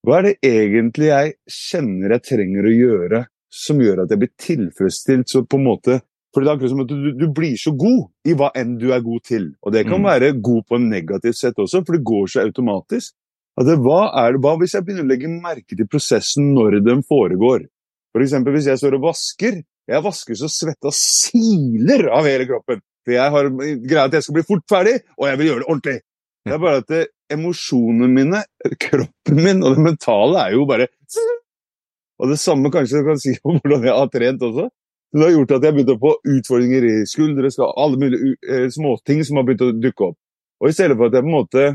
Hva 0.06 0.18
er 0.18 0.28
det 0.28 0.34
egentlig 0.44 1.08
jeg 1.08 1.32
kjenner 1.50 2.12
jeg 2.14 2.26
trenger 2.28 2.68
å 2.68 2.74
gjøre 2.76 3.22
som 3.48 3.80
gjør 3.80 4.04
at 4.04 4.12
jeg 4.12 4.20
blir 4.20 4.34
tilfredsstilt? 4.44 5.32
Så 5.32 5.46
på 5.48 5.56
en 5.56 5.64
måte, 5.66 5.96
for 6.34 6.44
det 6.44 6.50
er 6.50 6.58
akkurat 6.58 6.74
som 6.74 6.84
at 6.84 6.92
du, 6.92 7.08
du 7.16 7.26
blir 7.32 7.56
så 7.58 7.72
god 7.72 8.04
i 8.28 8.36
hva 8.36 8.50
enn 8.60 8.76
du 8.78 8.90
er 8.92 9.00
god 9.00 9.24
til. 9.24 9.48
Og 9.64 9.72
det 9.72 9.86
kan 9.88 10.02
Mm. 10.02 10.10
være 10.12 10.34
god 10.44 10.66
på 10.68 10.76
en 10.76 10.90
negativt 10.92 11.40
sett 11.40 11.56
også, 11.56 11.80
for 11.86 11.96
det 11.96 12.04
går 12.04 12.26
så 12.28 12.44
automatisk. 12.44 13.14
At 13.56 13.70
hva, 13.80 14.00
det, 14.28 14.40
hva 14.44 14.52
hvis 14.60 14.74
jeg 14.76 14.84
begynner 14.84 15.06
å 15.06 15.10
legge 15.10 15.30
merke 15.32 15.76
til 15.76 15.88
prosessen 15.88 16.52
når 16.56 16.82
den 16.84 17.00
foregår? 17.06 17.64
For 18.12 18.24
eksempel 18.24 18.56
hvis 18.56 18.68
jeg 18.68 18.80
står 18.80 18.98
og 18.98 19.08
vasker. 19.08 19.62
Jeg 19.86 20.02
vasker 20.02 20.36
så 20.36 20.48
svetta 20.50 20.90
siler 20.92 22.08
av 22.12 22.26
hele 22.28 22.46
kroppen. 22.48 22.82
For 23.06 23.14
jeg 23.14 23.32
har 23.32 23.48
greia 23.54 24.06
at 24.08 24.16
jeg 24.16 24.26
skal 24.26 24.36
bli 24.36 24.46
fort 24.48 24.64
ferdig, 24.68 24.96
og 25.14 25.28
jeg 25.30 25.38
vil 25.38 25.48
gjøre 25.50 25.62
det 25.62 25.68
ordentlig. 25.70 25.98
Det 26.46 26.54
er 26.54 26.62
bare 26.62 26.82
at 26.82 26.88
det, 26.90 27.02
emosjonene 27.32 28.08
mine, 28.10 28.40
kroppen 28.82 29.40
min 29.42 29.62
og 29.64 29.76
det 29.76 29.82
mentale 29.82 30.44
er 30.44 30.54
jo 30.54 30.66
bare 30.68 30.86
Og 32.22 32.30
det 32.30 32.38
samme 32.40 32.70
kanskje 32.72 33.02
du 33.02 33.08
kan 33.10 33.18
si 33.20 33.34
om 33.44 33.58
hvordan 33.58 33.82
jeg 33.84 33.92
har 33.92 34.12
trent 34.12 34.44
også. 34.46 34.68
Så 34.70 35.18
det 35.18 35.26
har 35.26 35.34
gjort 35.34 35.50
at 35.52 35.64
jeg 35.64 35.72
har 35.72 35.74
begynt 35.76 35.90
å 35.92 35.98
få 36.00 36.12
utfordringer 36.32 36.86
i 36.88 36.94
skuldre, 37.08 37.50
alle 37.66 37.98
mulige 38.00 38.30
eh, 38.48 38.68
småting 38.72 39.20
som 39.26 39.36
har 39.36 39.44
begynt 39.46 39.66
å 39.66 39.74
dukke 39.76 40.06
opp. 40.08 40.16
Og 40.62 40.70
i 40.70 40.76
stedet 40.76 40.96
for 40.96 41.10
at 41.10 41.18
jeg 41.18 41.26
på 41.26 41.28
en 41.28 41.36
måte 41.36 41.66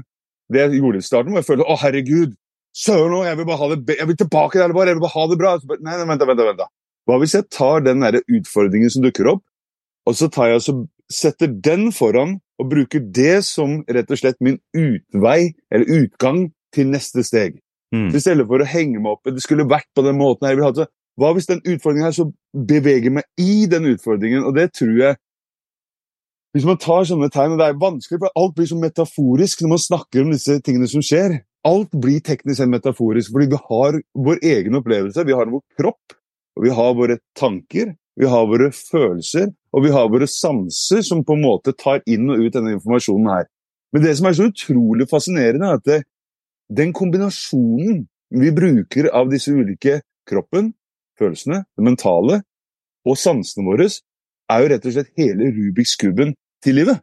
Det 0.52 0.64
jeg 0.66 0.82
gjorde 0.82 1.02
i 1.02 1.06
starten, 1.06 1.34
var 1.34 1.44
jeg 1.44 1.50
følte 1.50 1.68
å 1.68 1.78
herregud, 1.80 2.38
søren 2.76 3.18
òg, 3.18 3.26
jeg 3.28 3.40
vil 3.40 3.48
bare 3.50 3.62
ha 3.62 3.70
det 3.74 3.98
jeg 4.00 4.10
vil 4.10 4.20
tilbake 4.20 4.60
der, 4.60 4.74
bare, 4.76 4.92
jeg 4.92 5.00
vil 5.00 5.06
bare 5.06 5.18
ha 5.18 5.28
det 5.32 5.40
bra. 5.40 5.54
Bare, 5.72 5.84
Nei, 5.86 5.98
nei, 6.00 6.08
vent, 6.12 6.26
vent, 6.30 6.44
vent. 6.50 6.66
Hva 7.10 7.18
hvis 7.22 7.36
jeg 7.36 7.48
tar 7.52 7.84
den 7.86 8.04
der 8.04 8.20
utfordringen 8.22 8.94
som 8.94 9.06
dukker 9.06 9.32
opp, 9.34 9.44
og 10.10 10.18
så 10.18 10.30
tar 10.34 10.52
jeg 10.52 10.62
og 10.62 10.86
setter 11.12 11.52
den 11.52 11.90
foran 11.94 12.38
og 12.62 12.70
bruker 12.72 13.04
det 13.04 13.42
som 13.46 13.82
rett 13.90 14.12
og 14.12 14.20
slett 14.20 14.40
min 14.44 14.60
utvei, 14.78 15.54
eller 15.74 16.02
utgang, 16.02 16.50
til 16.72 16.88
neste 16.88 17.20
steg. 17.28 17.58
Mm. 17.92 18.14
I 18.16 18.20
stedet 18.24 18.46
for 18.48 18.64
å 18.64 18.68
henge 18.72 19.02
meg 19.04 19.18
opp 19.18 19.28
det 19.28 19.44
skulle 19.44 19.68
vært 19.68 19.90
på 19.92 20.06
den 20.06 20.16
måten 20.16 20.48
her, 20.48 20.86
hva 21.20 21.32
hvis 21.36 21.50
den 21.50 21.60
utfordringen 21.60 22.08
her 22.08 22.16
så 22.16 22.30
beveger 22.56 23.12
meg 23.12 23.28
i 23.36 23.66
den 23.68 23.90
utfordringen? 23.92 24.46
Og 24.48 24.56
det 24.56 24.70
tror 24.78 24.94
jeg 24.96 25.20
Hvis 26.52 26.68
man 26.68 26.80
tar 26.84 27.06
sånne 27.08 27.30
tegn, 27.32 27.54
og 27.56 27.62
det 27.62 27.70
er 27.70 27.80
vanskelig, 27.80 28.20
for 28.20 28.42
alt 28.42 28.58
blir 28.58 28.68
så 28.68 28.78
metaforisk 28.80 29.62
når 29.64 29.72
man 29.72 29.82
snakker 29.86 30.26
om 30.26 30.34
disse 30.34 30.58
tingene 30.66 30.90
som 30.92 31.04
skjer. 31.06 31.38
Alt 31.68 31.94
blir 32.04 32.20
teknisk 32.26 32.60
sett 32.60 32.72
metaforisk, 32.72 33.32
fordi 33.32 33.54
vi 33.54 33.60
har 33.70 34.00
vår 34.28 34.42
egen 34.50 34.76
opplevelse, 34.82 35.24
vi 35.28 35.38
har 35.38 35.52
vår 35.52 35.64
kropp, 35.80 36.16
og 36.58 36.66
vi 36.66 36.74
har 36.76 36.98
våre 36.98 37.18
tanker, 37.40 37.94
vi 38.20 38.28
har 38.28 38.50
våre 38.50 38.68
følelser, 38.76 39.52
og 39.72 39.86
vi 39.86 39.94
har 39.96 40.10
våre 40.12 40.28
sanser 40.28 41.06
som 41.08 41.24
på 41.24 41.38
en 41.38 41.46
måte 41.46 41.76
tar 41.78 42.02
inn 42.10 42.28
og 42.34 42.44
ut 42.44 42.58
denne 42.58 42.76
informasjonen 42.76 43.32
her. 43.32 43.48
Men 43.96 44.04
det 44.04 44.18
som 44.18 44.28
er 44.28 44.36
så 44.36 44.50
utrolig 44.52 45.08
fascinerende, 45.12 45.70
er 45.70 45.80
at 45.80 45.88
det, 45.88 46.02
den 46.72 46.92
kombinasjonen 46.96 48.06
vi 48.42 48.52
bruker 48.56 49.08
av 49.16 49.32
disse 49.32 49.52
ulike 49.52 50.02
kroppen, 50.28 50.74
følelsene, 51.20 51.64
det 51.78 51.86
mentale 51.86 52.42
og 53.08 53.18
sansene 53.20 53.68
våre, 53.68 53.88
er 54.52 54.64
jo 54.64 54.72
rett 54.74 54.88
og 54.88 54.96
slett 54.96 55.14
hele 55.20 55.52
Rubiks 55.56 55.96
kuben 56.02 56.36
til 56.64 56.78
livet. 56.80 57.02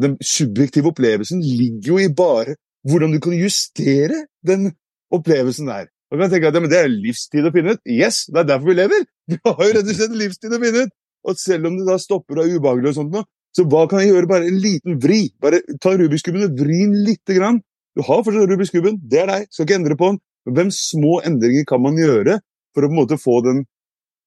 Den 0.00 0.16
subjektive 0.24 0.90
opplevelsen 0.90 1.42
ligger 1.44 1.92
jo 1.92 1.98
i 2.02 2.10
bare 2.10 2.56
hvordan 2.88 3.14
du 3.14 3.20
kan 3.22 3.36
justere 3.38 4.24
den 4.46 4.72
opplevelsen 5.14 5.70
der. 5.70 5.90
Og 6.12 6.20
kan 6.20 6.30
tenke 6.30 6.50
at 6.50 6.56
ja, 6.56 6.60
Det 6.60 6.78
er 6.78 6.90
livstid 6.90 7.46
å 7.46 7.52
finne 7.54 7.74
ut. 7.74 7.82
Yes, 7.88 8.26
det 8.30 8.42
er 8.42 8.50
derfor 8.54 8.70
vi 8.70 8.80
lever! 8.80 9.06
Vi 9.30 9.38
har 9.40 9.56
jo 9.56 9.72
rett 9.72 9.88
og 9.88 9.96
slett 9.96 10.18
livstid 10.20 10.52
å 10.52 10.60
finne 10.60 10.84
ut! 10.84 10.92
Og 11.24 11.38
selv 11.40 11.70
om 11.70 11.78
det 11.78 11.86
da 11.88 11.96
stopper 11.98 12.38
og 12.38 12.44
er 12.44 12.58
ubehagelig, 12.58 12.92
og 12.92 12.98
sånt 12.98 13.24
så 13.54 13.62
hva 13.70 13.84
kan 13.86 14.02
jeg 14.02 14.10
gjøre? 14.10 14.28
Bare 14.30 14.48
en 14.50 14.58
liten 14.58 14.96
vri. 15.02 15.28
Bare 15.42 15.60
ta 15.82 15.92
Rubiks 15.94 16.24
kuben 16.26 16.42
og 16.42 16.56
vri 16.58 16.80
den 16.82 16.96
lite 17.06 17.36
grann. 17.36 17.60
Du 17.94 18.02
har 18.02 18.24
fortsatt 18.26 18.50
Rubiks 18.50 18.72
kuben, 18.74 18.98
det 18.98 19.20
er 19.22 19.30
deg, 19.30 19.44
skal 19.54 19.68
ikke 19.68 19.76
endre 19.78 19.98
på 19.98 20.10
den. 20.10 20.18
Men 20.44 20.56
hvem 20.58 20.72
små 20.74 21.20
endringer 21.24 21.66
kan 21.68 21.82
man 21.84 22.00
gjøre 22.00 22.40
for 22.74 22.82
å 22.82 22.90
på 22.90 22.92
en 22.92 22.98
måte 22.98 23.20
få 23.20 23.38
den 23.46 23.62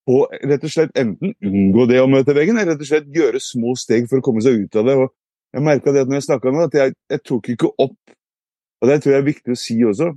på 0.07 0.21
rett 0.31 0.63
og 0.63 0.71
slett 0.71 0.99
enten 0.99 1.33
unngå 1.43 1.87
det 1.89 1.99
å 2.01 2.09
møte 2.09 2.35
veggen, 2.35 2.57
eller 2.57 2.75
rett 2.75 2.83
og 2.85 2.89
slett 2.89 3.09
gjøre 3.13 3.41
små 3.43 3.75
steg 3.79 4.07
for 4.07 4.21
å 4.21 4.25
komme 4.25 4.43
seg 4.43 4.63
ut 4.63 4.79
av 4.79 4.87
det. 4.87 4.95
Og 5.03 5.11
jeg 5.55 5.65
merka 5.65 5.93
det 5.93 6.05
at 6.05 6.11
når 6.11 6.21
jeg 6.21 6.27
snakka 6.29 6.53
nå, 6.53 6.67
at 6.67 6.77
jeg, 6.77 6.95
jeg, 7.11 7.23
tok 7.27 7.51
ikke 7.53 7.73
opp 7.75 8.15
Og 8.77 8.89
det 8.89 8.97
tror 9.01 9.13
jeg 9.15 9.21
er 9.23 9.25
viktig 9.25 9.53
å 9.55 9.57
si 9.57 9.75
også. 9.89 10.11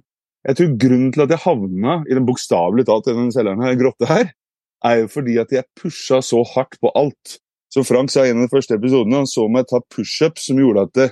Jeg 0.44 0.56
tror 0.56 0.74
grunnen 0.82 1.12
til 1.14 1.22
at 1.24 1.30
jeg 1.32 1.42
havna 1.46 1.94
i 2.04 2.16
den 2.16 2.26
bokstavelig 2.28 2.84
talt 2.88 3.08
i 3.08 3.14
den 3.16 3.30
celleren 3.32 3.62
her, 3.64 3.78
grotta 3.80 4.08
her, 4.08 4.32
er 4.84 4.98
jo 5.02 5.08
fordi 5.12 5.38
at 5.40 5.52
jeg 5.52 5.68
pusha 5.80 6.20
så 6.24 6.42
hardt 6.54 6.76
på 6.80 6.92
alt. 6.96 7.38
Som 7.72 7.86
Frank 7.86 8.12
sa 8.12 8.26
i 8.26 8.32
en 8.32 8.42
av 8.42 8.48
de 8.48 8.52
første 8.52 8.76
episodene, 8.76 9.22
han 9.22 9.30
så 9.30 9.46
meg 9.52 9.68
ta 9.70 9.80
pushups 9.94 10.48
som 10.50 10.60
gjorde 10.60 10.84
at 10.88 10.94
det, 10.98 11.08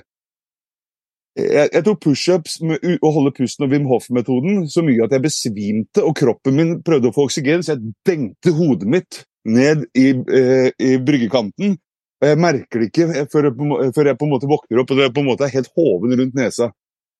jeg, 1.39 1.69
jeg, 1.73 1.83
tok 1.85 1.99
pushups 2.03 2.57
å 2.61 3.11
holde 3.15 3.33
pusten 3.37 3.65
og 3.65 3.73
Wim 3.73 3.87
Hof-metoden 3.89 4.63
så 4.71 4.83
mye 4.85 5.05
at 5.05 5.13
jeg 5.15 5.23
besvimte, 5.23 6.03
og 6.05 6.15
kroppen 6.17 6.57
min 6.57 6.73
prøvde 6.85 7.11
å 7.11 7.15
få 7.15 7.27
oksygen, 7.29 7.63
så 7.65 7.75
jeg 7.75 7.93
dengte 8.07 8.53
hodet 8.55 8.89
mitt 8.89 9.21
ned 9.49 9.85
i, 9.97 10.11
eh, 10.13 10.69
i 10.75 10.91
bryggekanten. 11.03 11.77
Og 12.19 12.27
jeg 12.27 12.39
merker 12.43 12.81
det 12.81 12.89
ikke 12.89 13.25
før 13.31 13.47
jeg, 13.47 13.55
på, 13.55 13.69
før 13.95 14.11
jeg, 14.11 14.19
på, 14.19 14.27
en 14.27 14.33
måte 14.33 14.51
våkner 14.51 14.81
opp 14.81 14.91
og 14.91 14.99
det 14.99 15.05
er 15.07 15.13
på 15.15 15.23
en 15.23 15.29
måte 15.29 15.51
helt 15.53 15.71
hoven 15.79 16.17
rundt 16.19 16.35
nesa. 16.37 16.69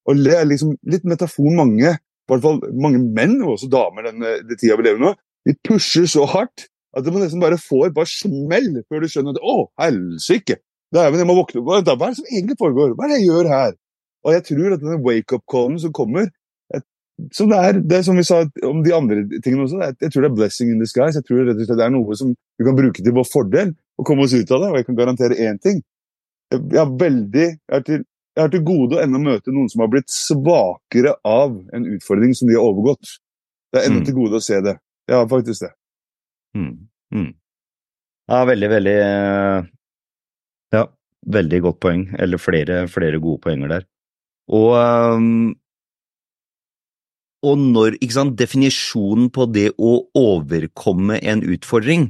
Og 0.10 0.24
det 0.26 0.36
er 0.36 0.48
liksom 0.50 0.76
litt 0.92 1.06
metafor 1.08 1.54
mange, 1.56 1.96
i 1.96 2.32
hvert 2.32 2.44
fall 2.44 2.60
mange 2.76 3.00
menn, 3.04 3.38
og 3.46 3.56
også 3.56 3.70
damer 3.72 4.10
den, 4.10 4.26
den 4.50 4.60
tida 4.60 4.78
vi 4.80 4.90
lever 4.90 5.02
nå, 5.02 5.14
de 5.48 5.56
pusher 5.66 6.08
så 6.10 6.26
hardt 6.30 6.68
at 6.98 7.06
man 7.06 7.22
nesten 7.22 7.42
bare 7.42 7.60
får 7.62 7.90
et 7.90 7.96
bare 7.96 8.10
smell 8.10 8.72
før 8.90 9.04
du 9.04 9.12
skjønner 9.12 9.38
at 9.38 9.46
å, 9.46 9.70
helsike! 9.80 10.58
Jeg 10.96 11.28
må 11.30 11.36
våkne 11.38 11.62
opp. 11.62 11.68
Hva 11.70 11.82
er 11.84 11.86
det 11.86 12.18
som 12.18 12.30
egentlig 12.32 12.58
foregår? 12.58 12.96
Hva 12.98 13.06
er 13.06 13.12
det 13.12 13.20
jeg 13.20 13.30
gjør 13.30 13.50
her? 13.52 13.76
Og 14.28 14.36
jeg 14.36 14.46
tror 14.50 14.76
at 14.76 14.84
denne 14.84 15.00
wake-up-callen 15.06 15.80
som 15.82 15.96
kommer 15.96 16.30
som 17.36 17.50
det 17.52 17.58
er, 17.60 17.80
det 17.84 17.98
er 17.98 18.04
som 18.08 18.18
vi 18.18 18.26
sa 18.28 18.42
om 18.68 18.82
de 18.84 18.94
andre 18.96 19.24
tingene 19.44 19.66
også, 19.66 19.80
er, 19.84 19.96
jeg 20.00 20.14
tror 20.14 20.24
det 20.24 20.30
er 20.30 20.38
blessing 20.38 20.72
in 20.72 20.84
disguise. 20.84 21.20
Jeg 21.20 21.28
tror 21.28 21.42
rett 21.44 21.58
og 21.58 21.66
slett 21.68 21.80
det 21.82 21.88
er 21.88 21.94
noe 21.94 22.18
som 22.20 22.32
vi 22.32 22.68
kan 22.68 22.78
bruke 22.78 23.04
til 23.04 23.16
vår 23.16 23.28
fordel 23.28 23.74
og 24.00 24.08
komme 24.08 24.26
oss 24.26 24.36
ut 24.36 24.54
av 24.56 24.64
det. 24.64 24.70
Og 24.72 24.78
jeg 24.80 24.88
kan 24.88 25.00
garantere 25.00 25.40
én 25.48 25.60
ting. 25.62 25.82
Jeg 26.54 26.80
har 26.80 26.94
veldig, 27.02 27.48
jeg 27.60 27.76
har 27.76 27.84
til, 27.86 28.06
jeg 28.38 28.46
har 28.46 28.54
til 28.54 28.64
gode 28.66 28.98
å 28.98 29.02
ennå 29.04 29.22
møte 29.22 29.54
noen 29.54 29.68
som 29.72 29.84
har 29.84 29.92
blitt 29.92 30.14
svakere 30.14 31.18
av 31.28 31.58
en 31.76 31.90
utfordring 31.98 32.32
som 32.38 32.50
de 32.50 32.56
har 32.58 32.66
overgått. 32.66 33.18
Det 33.70 33.82
er 33.82 33.90
ennå 33.90 34.02
mm. 34.02 34.08
til 34.08 34.18
gode 34.18 34.40
å 34.40 34.46
se 34.46 34.62
det. 34.66 34.78
Jeg 35.10 35.20
har 35.20 35.30
faktisk 35.30 35.68
det. 35.68 35.74
Mm. 36.58 36.74
Mm. 37.14 37.30
Ja, 38.30 38.40
veldig, 38.46 38.70
veldig 38.72 38.98
Ja, 40.74 40.84
veldig 41.36 41.62
godt 41.68 41.80
poeng. 41.84 42.08
Eller 42.18 42.42
flere, 42.42 42.84
flere 42.90 43.22
gode 43.22 43.44
poenger 43.44 43.76
der. 43.76 43.90
Og, 44.50 44.72
um, 44.76 45.52
og 47.46 47.60
når 47.62 48.00
sant, 48.12 48.38
definisjonen 48.40 49.30
på 49.34 49.46
det 49.54 49.70
å 49.78 50.00
overkomme 50.18 51.20
en 51.22 51.46
utfordring, 51.46 52.10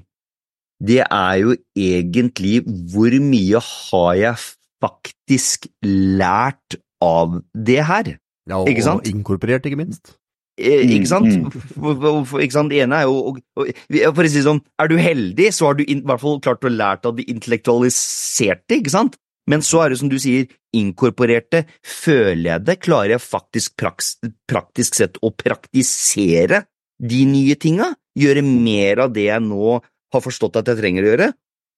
det 0.80 1.04
er 1.04 1.36
jo 1.42 1.58
egentlig 1.76 2.62
hvor 2.94 3.12
mye 3.20 3.60
har 3.66 4.14
jeg 4.16 4.46
faktisk 4.80 5.68
lært 5.84 6.80
av 7.04 7.42
det 7.52 7.84
her? 7.84 8.16
Ja, 8.50 8.64
og, 8.64 8.72
og 8.72 9.08
inkorporert, 9.10 9.68
ikke 9.68 9.82
minst. 9.82 10.16
Eh, 10.60 10.84
ikke 10.96 11.08
sant? 11.08 11.30
Mm. 11.30 11.52
For, 11.76 12.40
ikke 12.44 12.56
sant? 12.56 12.72
Det 12.72 12.82
ene 12.84 13.00
er 13.00 13.08
jo 13.08 13.36
For 13.56 14.26
å 14.26 14.28
si 14.28 14.40
det 14.40 14.48
sånn, 14.48 14.62
er 14.82 14.92
du 14.92 14.98
heldig, 15.00 15.52
så 15.56 15.70
har 15.70 15.78
du 15.80 15.86
i 15.86 16.00
hvert 16.00 16.24
fall 16.24 16.40
klart 16.44 16.66
å 16.68 16.72
lært 16.74 17.08
av 17.08 17.16
det 17.20 17.28
intellektualiserte, 17.32 18.80
ikke 18.80 18.96
sant? 18.96 19.20
Men 19.50 19.64
så 19.66 19.84
er 19.84 19.94
det 19.94 20.02
som 20.02 20.12
du 20.12 20.18
sier, 20.22 20.50
inkorporerte. 20.76 21.64
Føler 21.86 22.54
jeg 22.54 22.66
det? 22.68 22.78
Klarer 22.86 23.16
jeg 23.16 23.26
faktisk 23.26 23.76
praks, 23.80 24.16
praktisk 24.50 25.00
sett 25.00 25.20
å 25.26 25.32
praktisere 25.34 26.64
de 27.00 27.24
nye 27.30 27.58
tinga? 27.60 27.92
Gjøre 28.20 28.44
mer 28.46 29.06
av 29.06 29.14
det 29.16 29.30
jeg 29.30 29.46
nå 29.46 29.78
har 29.80 30.24
forstått 30.26 30.60
at 30.62 30.72
jeg 30.72 30.82
trenger 30.82 31.06
å 31.06 31.14
gjøre? 31.14 31.30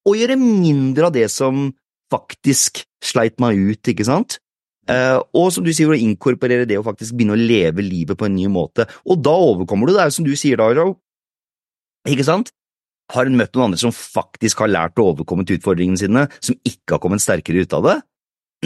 Og 0.10 0.18
gjøre 0.18 0.40
mindre 0.40 1.10
av 1.10 1.16
det 1.16 1.28
som 1.32 1.70
faktisk 2.12 2.84
sleit 3.06 3.38
meg 3.42 3.60
ut, 3.60 3.92
ikke 3.92 4.08
sant? 4.08 4.40
Uh, 4.90 5.22
og 5.38 5.52
som 5.54 5.64
du 5.64 5.70
sier, 5.72 5.92
å 5.92 5.98
inkorporere 5.98 6.66
det 6.68 6.80
og 6.80 6.88
faktisk 6.88 7.16
begynne 7.16 7.38
å 7.38 7.40
leve 7.40 7.86
livet 7.86 8.18
på 8.18 8.28
en 8.28 8.36
ny 8.36 8.48
måte. 8.52 8.88
Og 9.06 9.22
da 9.24 9.34
overkommer 9.38 9.88
du, 9.88 9.96
det 9.96 10.10
som 10.16 10.26
du 10.26 10.34
sier, 10.36 10.60
Daro, 10.60 10.96
ikke 12.10 12.26
sant? 12.28 12.52
Har 13.12 13.28
hun 13.28 13.38
møtt 13.38 13.54
noen 13.54 13.70
andre 13.70 13.82
som 13.82 13.94
faktisk 13.94 14.64
har 14.64 14.72
lært 14.72 15.00
å 15.00 15.12
overkomme 15.12 15.46
utfordringene 15.46 16.00
sine, 16.00 16.26
som 16.40 16.58
ikke 16.68 16.96
har 16.96 17.04
kommet 17.04 17.24
sterkere 17.24 17.64
ut 17.64 17.76
av 17.78 17.88
det? 17.88 17.98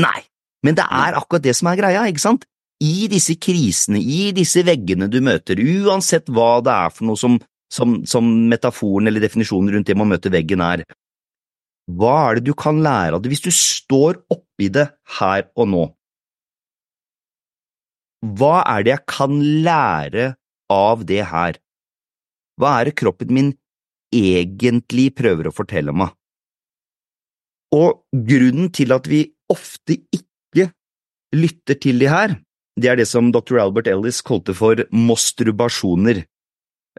Nei, 0.01 0.21
men 0.65 0.77
det 0.77 0.85
er 0.85 1.17
akkurat 1.17 1.45
det 1.45 1.55
som 1.55 1.69
er 1.71 1.79
greia, 1.79 2.05
ikke 2.09 2.23
sant? 2.23 2.45
I 2.83 3.07
disse 3.11 3.37
krisene, 3.39 4.01
i 4.01 4.31
disse 4.35 4.65
veggene 4.67 5.07
du 5.11 5.21
møter, 5.23 5.59
uansett 5.59 6.27
hva 6.27 6.59
det 6.65 6.73
er 6.73 6.91
for 6.91 7.07
noe 7.07 7.19
som, 7.19 7.37
som, 7.71 8.01
som 8.07 8.27
metaforen 8.51 9.07
eller 9.07 9.23
definisjonen 9.23 9.77
rundt 9.77 9.87
det 9.87 9.95
man 9.97 10.11
møter 10.11 10.33
veggen 10.33 10.63
er, 10.65 10.83
hva 11.85 12.15
er 12.27 12.39
det 12.39 12.49
du 12.49 12.55
kan 12.57 12.81
lære 12.83 13.15
av 13.15 13.21
det 13.23 13.29
hvis 13.31 13.45
du 13.45 13.51
står 13.53 14.17
oppi 14.33 14.71
det 14.73 14.89
her 15.19 15.45
og 15.55 15.69
nå? 15.71 15.83
Hva 18.35 18.55
er 18.65 18.83
det 18.83 18.95
jeg 18.95 19.05
kan 19.11 19.37
lære 19.63 20.31
av 20.73 21.05
det 21.07 21.21
her? 21.29 21.59
Hva 22.59 22.79
er 22.79 22.89
det 22.89 22.97
kroppen 22.97 23.31
min 23.37 23.53
egentlig 24.15 25.09
prøver 25.15 25.49
å 25.49 25.55
fortelle 25.55 25.93
meg. 25.95 26.13
Og 27.75 28.05
grunnen 28.29 28.71
til 28.75 28.93
at 28.95 29.07
vi 29.09 29.25
ofte 29.51 29.99
ikke 30.13 30.69
lytter 31.35 31.77
til 31.81 31.99
de 32.01 32.09
her, 32.09 32.37
det 32.75 32.91
er 32.91 32.99
det 32.99 33.07
som 33.07 33.31
dr. 33.31 33.57
Albert 33.61 33.87
Ellis 33.87 34.21
kalte 34.25 34.55
for 34.55 34.81
mostrubasjoner. 34.91 36.23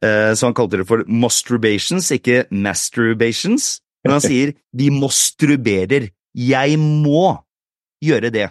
Eh, 0.02 0.32
så 0.37 0.48
han 0.48 0.56
kalte 0.56 0.80
det 0.80 0.87
for 0.88 1.04
masturbations, 1.09 2.09
ikke 2.12 2.46
masturbations. 2.50 3.76
Men 4.04 4.16
han 4.16 4.24
sier 4.24 4.54
vi 4.78 4.88
mostruberer. 4.92 6.11
Jeg 6.37 6.78
må 6.80 7.37
gjøre 8.04 8.32
det. 8.32 8.48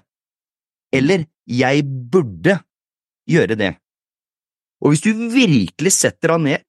Eller 0.94 1.26
jeg 1.50 1.86
burde 1.86 2.60
gjøre 3.30 3.58
det. 3.58 3.74
Og 4.82 4.94
hvis 4.94 5.06
du 5.06 5.12
virkelig 5.34 5.94
setter 5.96 6.36
han 6.36 6.46
ned 6.46 6.66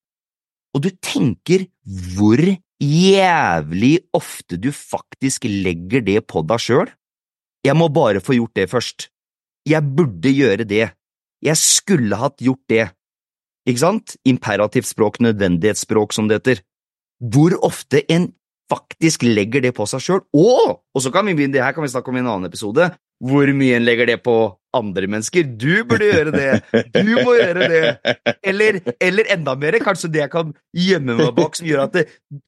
og 0.77 0.85
du 0.85 0.91
tenker 1.01 1.65
hvor 2.17 2.41
jævlig 2.83 3.95
ofte 4.17 4.59
du 4.61 4.69
faktisk 4.77 5.47
legger 5.49 6.05
det 6.05 6.21
på 6.29 6.43
deg 6.45 6.61
sjøl. 6.61 6.91
Jeg 7.67 7.75
må 7.79 7.89
bare 7.91 8.23
få 8.23 8.37
gjort 8.39 8.55
det 8.59 8.69
først. 8.71 9.09
Jeg 9.67 9.83
burde 9.97 10.31
gjøre 10.31 10.67
det. 10.69 10.87
Jeg 11.43 11.59
skulle 11.59 12.19
hatt 12.21 12.39
gjort 12.43 12.63
det. 12.71 12.85
Ikke 13.67 13.83
sant? 13.83 14.15
Imperativt 14.29 14.87
språk, 14.87 15.19
nødvendighetsspråk, 15.25 16.15
som 16.15 16.31
det 16.31 16.41
heter. 16.41 16.63
Hvor 17.19 17.57
ofte 17.67 18.05
en 18.13 18.31
faktisk 18.71 19.25
legger 19.27 19.65
det 19.65 19.75
på 19.77 19.87
seg 19.91 20.03
sjøl. 20.03 20.23
Og, 20.37 20.79
og 20.95 21.03
så 21.03 21.11
kan 21.15 21.27
vi 21.27 21.35
begynne, 21.39 21.55
det 21.57 21.65
her 21.65 21.75
kan 21.75 21.87
vi 21.87 21.91
snakke 21.91 22.13
om 22.13 22.19
i 22.19 22.23
en 22.23 22.31
annen 22.31 22.51
episode, 22.51 22.89
hvor 23.23 23.51
mye 23.57 23.79
en 23.79 23.87
legger 23.87 24.11
det 24.11 24.17
på 24.27 24.37
andre 24.77 25.09
mennesker. 25.09 25.47
Du 25.57 25.87
burde 25.89 26.09
gjøre 26.11 26.33
det! 26.35 26.83
Du 26.93 27.13
må 27.23 27.37
gjøre 27.39 27.69
det! 27.71 27.83
Eller, 28.45 28.81
eller 29.01 29.31
enda 29.33 29.55
mer, 29.59 29.79
kanskje 29.83 30.11
det 30.13 30.25
jeg 30.25 30.33
kan 30.35 30.53
gjemme 30.77 31.17
meg 31.19 31.33
bak, 31.39 31.57
som 31.57 31.69
gjør 31.69 31.87
at 31.87 31.97
det, 31.97 32.05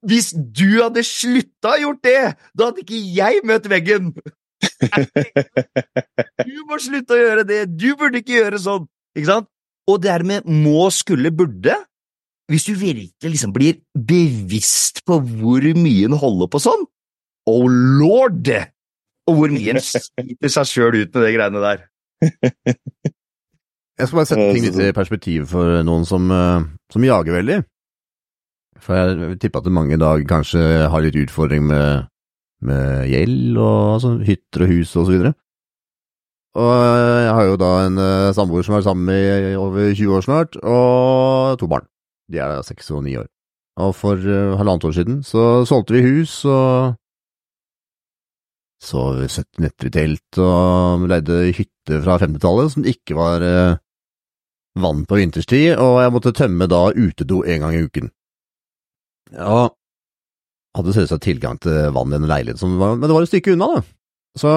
hvis 0.06 0.32
du 0.36 0.82
hadde 0.82 1.06
slutta 1.06 1.76
å 1.76 1.80
gjort 1.86 2.02
det, 2.04 2.18
da 2.52 2.68
hadde 2.68 2.84
ikke 2.84 3.00
jeg 3.16 3.46
møtt 3.48 3.70
veggen! 3.72 4.12
Du 6.48 6.56
må 6.68 6.78
slutte 6.82 7.14
å 7.14 7.20
gjøre 7.20 7.44
det! 7.48 7.60
Du 7.74 7.92
burde 7.98 8.22
ikke 8.22 8.38
gjøre 8.38 8.60
sånn! 8.62 8.88
Ikke 9.16 9.30
sant? 9.30 9.48
Og 9.88 10.02
dermed 10.04 10.48
må, 10.48 10.88
skulle, 10.92 11.32
burde. 11.34 11.76
Hvis 12.48 12.66
du 12.68 12.74
virkelig 12.78 13.32
liksom 13.34 13.52
blir 13.54 13.78
bevisst 13.92 15.02
på 15.08 15.18
hvor 15.20 15.64
mye 15.76 16.08
en 16.08 16.16
holder 16.18 16.50
på 16.52 16.60
sånn, 16.62 16.84
oh 17.48 17.66
lord! 17.68 18.48
Og 19.28 19.36
hvor 19.36 19.52
mye 19.52 19.76
en 19.76 19.84
sliter 19.84 20.52
seg 20.52 20.68
sjøl 20.70 21.00
ut 21.02 21.12
med 21.12 21.26
de 21.26 21.32
greiene 21.34 21.64
der. 21.64 21.86
Jeg 23.98 24.06
skal 24.06 24.20
bare 24.20 24.28
sette 24.30 24.46
ting 24.54 24.68
litt 24.68 24.78
i 24.78 24.94
perspektiv 24.96 25.48
for 25.50 25.82
noen 25.84 26.06
som, 26.08 26.30
eh, 26.30 26.68
som 26.92 27.04
jager 27.04 27.34
veldig. 27.40 27.58
For 28.78 28.94
jeg 28.94 29.38
tipper 29.42 29.64
at 29.64 29.74
mange 29.74 29.96
i 29.96 30.00
dag 30.00 30.22
kanskje 30.28 30.62
har 30.88 31.02
litt 31.02 31.18
utfordring 31.18 31.66
med, 31.66 32.06
med 32.64 33.06
gjeld 33.10 33.58
og 33.58 33.94
altså, 33.94 34.14
hytter 34.26 34.64
og 34.64 34.72
hus 34.72 34.94
og 34.96 35.06
så 35.06 35.14
videre. 35.14 35.32
Og 36.58 36.70
jeg 37.22 37.34
har 37.36 37.44
jo 37.46 37.58
da 37.60 37.72
en 37.86 38.00
uh, 38.02 38.34
samboer 38.34 38.64
som 38.64 38.74
har 38.74 38.80
vært 38.80 38.88
sammen 38.88 39.10
i 39.14 39.58
over 39.58 39.92
20 39.92 40.14
år 40.16 40.24
snart, 40.26 40.56
og 40.62 41.58
to 41.60 41.68
barn. 41.70 41.86
De 42.28 42.40
er 42.42 42.64
seks 42.66 42.90
og 42.90 43.04
ni 43.06 43.14
år. 43.20 43.28
Og 43.78 43.92
for 43.94 44.18
uh, 44.18 44.56
halvannet 44.58 44.88
år 44.88 44.96
siden 44.96 45.20
så 45.26 45.64
solgte 45.68 45.98
vi 45.98 46.06
hus 46.08 46.40
og 46.48 46.96
Sov 48.78 49.16
70 49.18 49.58
netter 49.58 49.88
i 49.88 49.90
telt 49.90 50.38
og 50.38 51.08
leide 51.10 51.48
hytte 51.50 51.98
fra 52.04 52.14
50-tallet 52.22 52.74
som 52.74 52.84
ikke 52.86 53.16
var 53.18 53.42
eh, 53.42 53.80
vann 54.78 55.02
på 55.08 55.18
vinterstid, 55.18 55.72
og 55.82 55.98
jeg 56.04 56.12
måtte 56.14 56.34
tømme 56.36 56.68
da 56.70 56.84
utedo 56.94 57.40
en 57.42 57.64
gang 57.64 57.74
i 57.74 57.82
uken. 57.88 58.12
Ja, 59.34 59.66
hadde 60.76 60.94
selvsagt 60.94 61.24
tilgang 61.24 61.58
til 61.62 61.88
vann 61.96 62.12
i 62.12 62.18
en 62.18 62.28
leilighet, 62.28 62.62
var, 62.80 62.98
men 62.98 63.06
det 63.06 63.14
var 63.14 63.24
et 63.24 63.30
stykke 63.32 63.54
unna, 63.54 63.70
da. 63.78 63.82
Så 64.38 64.52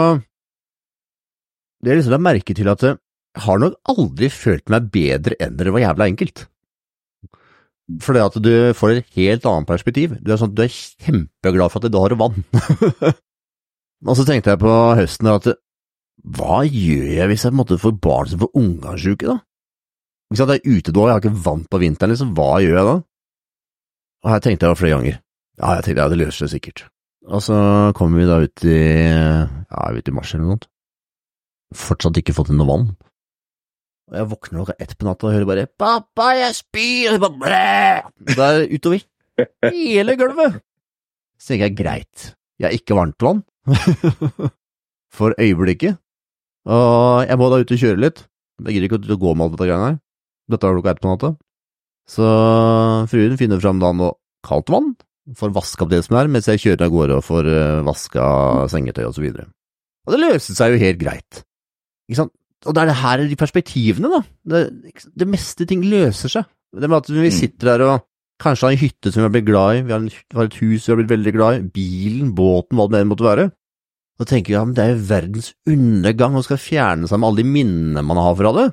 det 1.82 1.91
er 1.91 1.97
liksom 1.97 2.13
det 2.13 2.21
merke 2.21 2.56
til 2.58 2.69
at 2.69 2.84
jeg 2.86 2.97
har 3.45 3.62
nok 3.62 3.78
aldri 3.89 4.30
følt 4.34 4.69
meg 4.69 4.89
bedre 4.93 5.38
enn 5.41 5.56
det 5.58 5.71
var 5.71 5.86
jævla 5.86 6.08
enkelt. 6.12 6.45
Fordi 8.02 8.21
at 8.24 8.38
du 8.43 8.52
får 8.78 8.93
et 8.93 9.15
helt 9.17 9.47
annet 9.50 9.67
perspektiv. 9.67 10.13
Du 10.21 10.32
er, 10.32 10.39
sånn, 10.39 10.54
du 10.56 10.62
er 10.63 10.71
kjempeglad 10.71 11.74
for 11.74 11.82
at 11.82 11.91
du 11.91 11.97
har 12.00 12.15
vann. 12.19 12.43
og 14.08 14.17
så 14.17 14.28
tenkte 14.28 14.54
jeg 14.54 14.62
på 14.62 14.76
høsten 15.00 15.32
at 15.32 15.50
hva 16.21 16.62
gjør 16.67 17.08
jeg 17.15 17.30
hvis 17.32 17.47
jeg 17.47 17.58
måtte 17.58 17.80
få 17.82 17.93
barn 17.97 18.30
som 18.30 18.43
får 18.43 18.54
ungarsjuke, 18.62 19.32
da? 19.32 19.39
Ikke 20.32 20.39
sant, 20.39 20.54
er 20.54 20.62
er 20.62 20.78
utedo, 20.78 21.08
jeg 21.08 21.15
har 21.15 21.24
ikke 21.24 21.43
vann 21.47 21.63
på 21.67 21.80
vinteren, 21.82 22.13
liksom, 22.13 22.36
hva 22.38 22.62
gjør 22.63 22.78
jeg 22.78 22.88
da? 22.88 22.95
Og 24.21 24.32
her 24.32 24.43
tenkte 24.45 24.69
jeg 24.69 24.80
flere 24.80 25.00
ganger. 25.00 25.17
Ja, 25.59 25.75
jeg 25.77 25.85
tenkte 25.85 26.03
ja, 26.03 26.09
det 26.11 26.19
løser 26.21 26.45
seg 26.45 26.53
sikkert. 26.55 26.85
Og 27.29 27.43
så 27.45 27.55
kommer 27.97 28.21
vi 28.21 28.29
da 28.29 28.39
ut 28.41 28.63
i, 28.65 28.79
ja, 29.11 29.81
ut 29.93 30.09
i 30.09 30.13
mars 30.15 30.33
eller 30.33 30.45
noe 30.45 30.55
sånt. 30.55 30.67
Fortsatt 31.77 32.17
ikke 32.19 32.35
fått 32.35 32.51
inn 32.51 32.59
noe 32.59 32.69
vann. 32.69 32.87
Og 34.11 34.17
jeg 34.17 34.27
våkner 34.31 34.59
klokka 34.59 34.75
ett 34.83 34.95
på 34.99 35.07
natta 35.07 35.27
og 35.27 35.35
hører 35.35 35.47
bare 35.47 35.67
'Pappa, 35.79 36.31
jeg 36.35 36.55
spyr!' 36.57 37.07
Og 37.07 37.13
jeg 37.15 37.21
bare 37.21 37.39
blæ! 37.43 38.35
Det 38.35 38.47
er 38.47 38.65
utover 38.75 39.03
hele 39.71 40.15
gulvet. 40.19 40.57
Så 41.39 41.53
tenker 41.53 41.69
jeg 41.69 41.77
greit, 41.77 42.25
jeg 42.59 42.67
har 42.67 42.75
ikke 42.75 42.97
varmtvann 42.97 43.43
for 45.17 45.33
øyeblikket, 45.39 45.97
og 46.67 47.23
jeg 47.25 47.37
må 47.39 47.47
da 47.49 47.61
ut 47.61 47.71
og 47.71 47.81
kjøre 47.81 48.01
litt. 48.03 48.27
Jeg 48.61 48.75
gidder 48.75 48.89
ikke 48.89 49.15
å 49.15 49.21
gå 49.21 49.31
med 49.33 49.45
alt 49.45 49.55
dette 49.55 49.69
greiene 49.69 49.87
her. 49.87 49.97
Dette 50.51 50.67
var 50.67 50.75
klokka 50.75 50.91
ett 50.91 51.01
på 51.01 51.09
natta. 51.09 51.31
Så 52.09 52.27
fruen 53.09 53.39
finner 53.39 53.61
fram 53.63 53.79
da 53.81 53.93
noe 53.95 54.13
kaldt 54.45 54.69
vann, 54.73 54.91
får 55.38 55.53
vaska 55.55 55.86
opp 55.86 55.91
det 55.93 56.01
som 56.05 56.17
er, 56.19 56.29
mens 56.31 56.49
jeg 56.49 56.62
kjører 56.63 56.88
av 56.88 56.93
gårde 56.93 57.17
og 57.19 57.25
får 57.25 57.49
vaska 57.88 58.27
sengetøy 58.73 59.03
og 59.07 59.15
så 59.15 59.23
videre. 59.23 59.47
Og 60.07 60.15
det 60.15 60.21
løste 60.21 60.55
seg 60.57 60.73
jo 60.73 60.81
helt 60.81 61.01
greit. 61.01 61.43
Ikke 62.10 62.23
sant? 62.23 62.34
Og 62.67 62.75
det 62.77 62.84
er 62.84 62.91
det 62.91 62.99
her 63.01 63.23
de 63.25 63.38
perspektivene, 63.39 64.10
da. 64.12 64.21
Det, 64.53 64.62
det 65.17 65.27
meste 65.29 65.65
ting 65.69 65.81
løser 65.86 66.29
seg. 66.29 66.49
Det 66.71 66.88
med 66.88 67.01
at 67.01 67.10
vi 67.13 67.31
sitter 67.34 67.73
der 67.73 67.86
og 67.88 68.03
kanskje 68.41 68.67
har 68.67 68.75
en 68.75 68.81
hytte 68.81 69.12
som 69.12 69.21
vi 69.21 69.27
har 69.27 69.34
blitt 69.34 69.47
glad 69.49 69.77
i, 69.77 69.81
vi 69.86 69.93
har, 69.93 70.03
en, 70.03 70.12
vi 70.12 70.38
har 70.38 70.47
et 70.49 70.60
hus 70.62 70.86
vi 70.86 70.91
har 70.91 70.99
blitt 71.01 71.12
veldig 71.12 71.34
glad 71.36 71.57
i, 71.57 71.65
bilen, 71.75 72.31
båten, 72.38 72.77
hva 72.77 72.88
det 72.89 73.01
enn 73.01 73.10
måtte 73.12 73.27
være. 73.27 73.47
Da 74.21 74.27
tenker 74.29 74.53
jeg 74.53 74.60
ja, 74.60 74.65
men 74.67 74.77
det 74.77 74.84
er 74.84 74.93
jo 74.93 75.01
verdens 75.10 75.49
undergang 75.69 76.38
og 76.38 76.45
skal 76.45 76.62
fjerne 76.62 77.10
seg 77.10 77.21
med 77.21 77.31
alle 77.31 77.41
de 77.41 77.53
minnene 77.57 78.05
man 78.05 78.21
har 78.21 78.38
fra 78.38 78.53
det. 78.57 78.67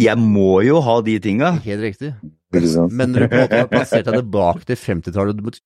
Jeg 0.00 0.16
må 0.20 0.60
jo 0.64 0.80
ha 0.84 0.98
de 1.04 1.16
tinga. 1.20 1.54
Helt 1.64 1.84
riktig. 1.84 2.14
Men 2.52 3.12
når 3.12 3.24
du 3.24 3.26
på 3.28 3.36
en 3.36 3.44
måte 3.44 3.60
har 3.60 3.70
plassert 3.70 4.06
deg 4.08 4.16
tilbake 4.22 4.64
til 4.68 4.80
50-tallet 4.80 5.60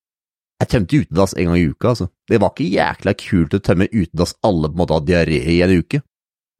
Jeg 0.62 0.70
tømte 0.70 1.00
utedass 1.02 1.34
en 1.34 1.48
gang 1.50 1.58
i 1.58 1.68
uka, 1.68 1.92
altså. 1.92 2.06
Det 2.30 2.38
var 2.40 2.52
ikke 2.54 2.70
jækla 2.70 3.14
kult 3.20 3.56
å 3.56 3.62
tømme 3.64 3.88
utedass 3.90 4.36
alle 4.46 4.70
på 4.70 4.76
en 4.76 4.82
måte 4.84 4.96
har 4.96 5.06
diaré 5.08 5.40
i 5.50 5.60
en 5.66 5.74
uke. 5.74 6.00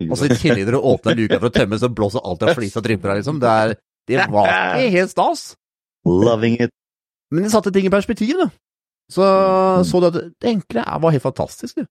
Og 0.09 0.17
så 0.19 0.27
i 0.27 0.35
tillegg 0.35 0.67
når 0.67 0.77
du 0.77 0.89
åpner 0.91 1.19
luka 1.19 1.39
for 1.39 1.49
å 1.49 1.55
tømme, 1.55 1.79
så 1.79 1.91
blåser 1.95 2.25
alt 2.27 2.43
av 2.43 2.59
flis 2.59 2.75
og 2.77 2.85
dripper 2.85 3.13
her, 3.13 3.21
liksom. 3.21 3.39
Det, 3.43 3.53
er, 3.53 3.77
det 4.11 4.27
var 4.35 4.51
ikke 4.51 4.91
helt 4.97 5.15
stas. 5.15 5.45
Loving 6.05 6.59
it. 6.67 6.75
Men 7.33 7.47
det 7.47 7.55
satte 7.55 7.73
ting 7.75 7.87
i 7.87 7.93
perspektiv, 7.95 8.35
da. 8.43 8.51
Så 9.13 9.25
så 9.85 10.01
du 10.01 10.09
at 10.09 10.17
det 10.17 10.51
enkle 10.51 10.85
var 11.01 11.15
helt 11.15 11.25
fantastisk, 11.25 11.79
du. 11.79 11.87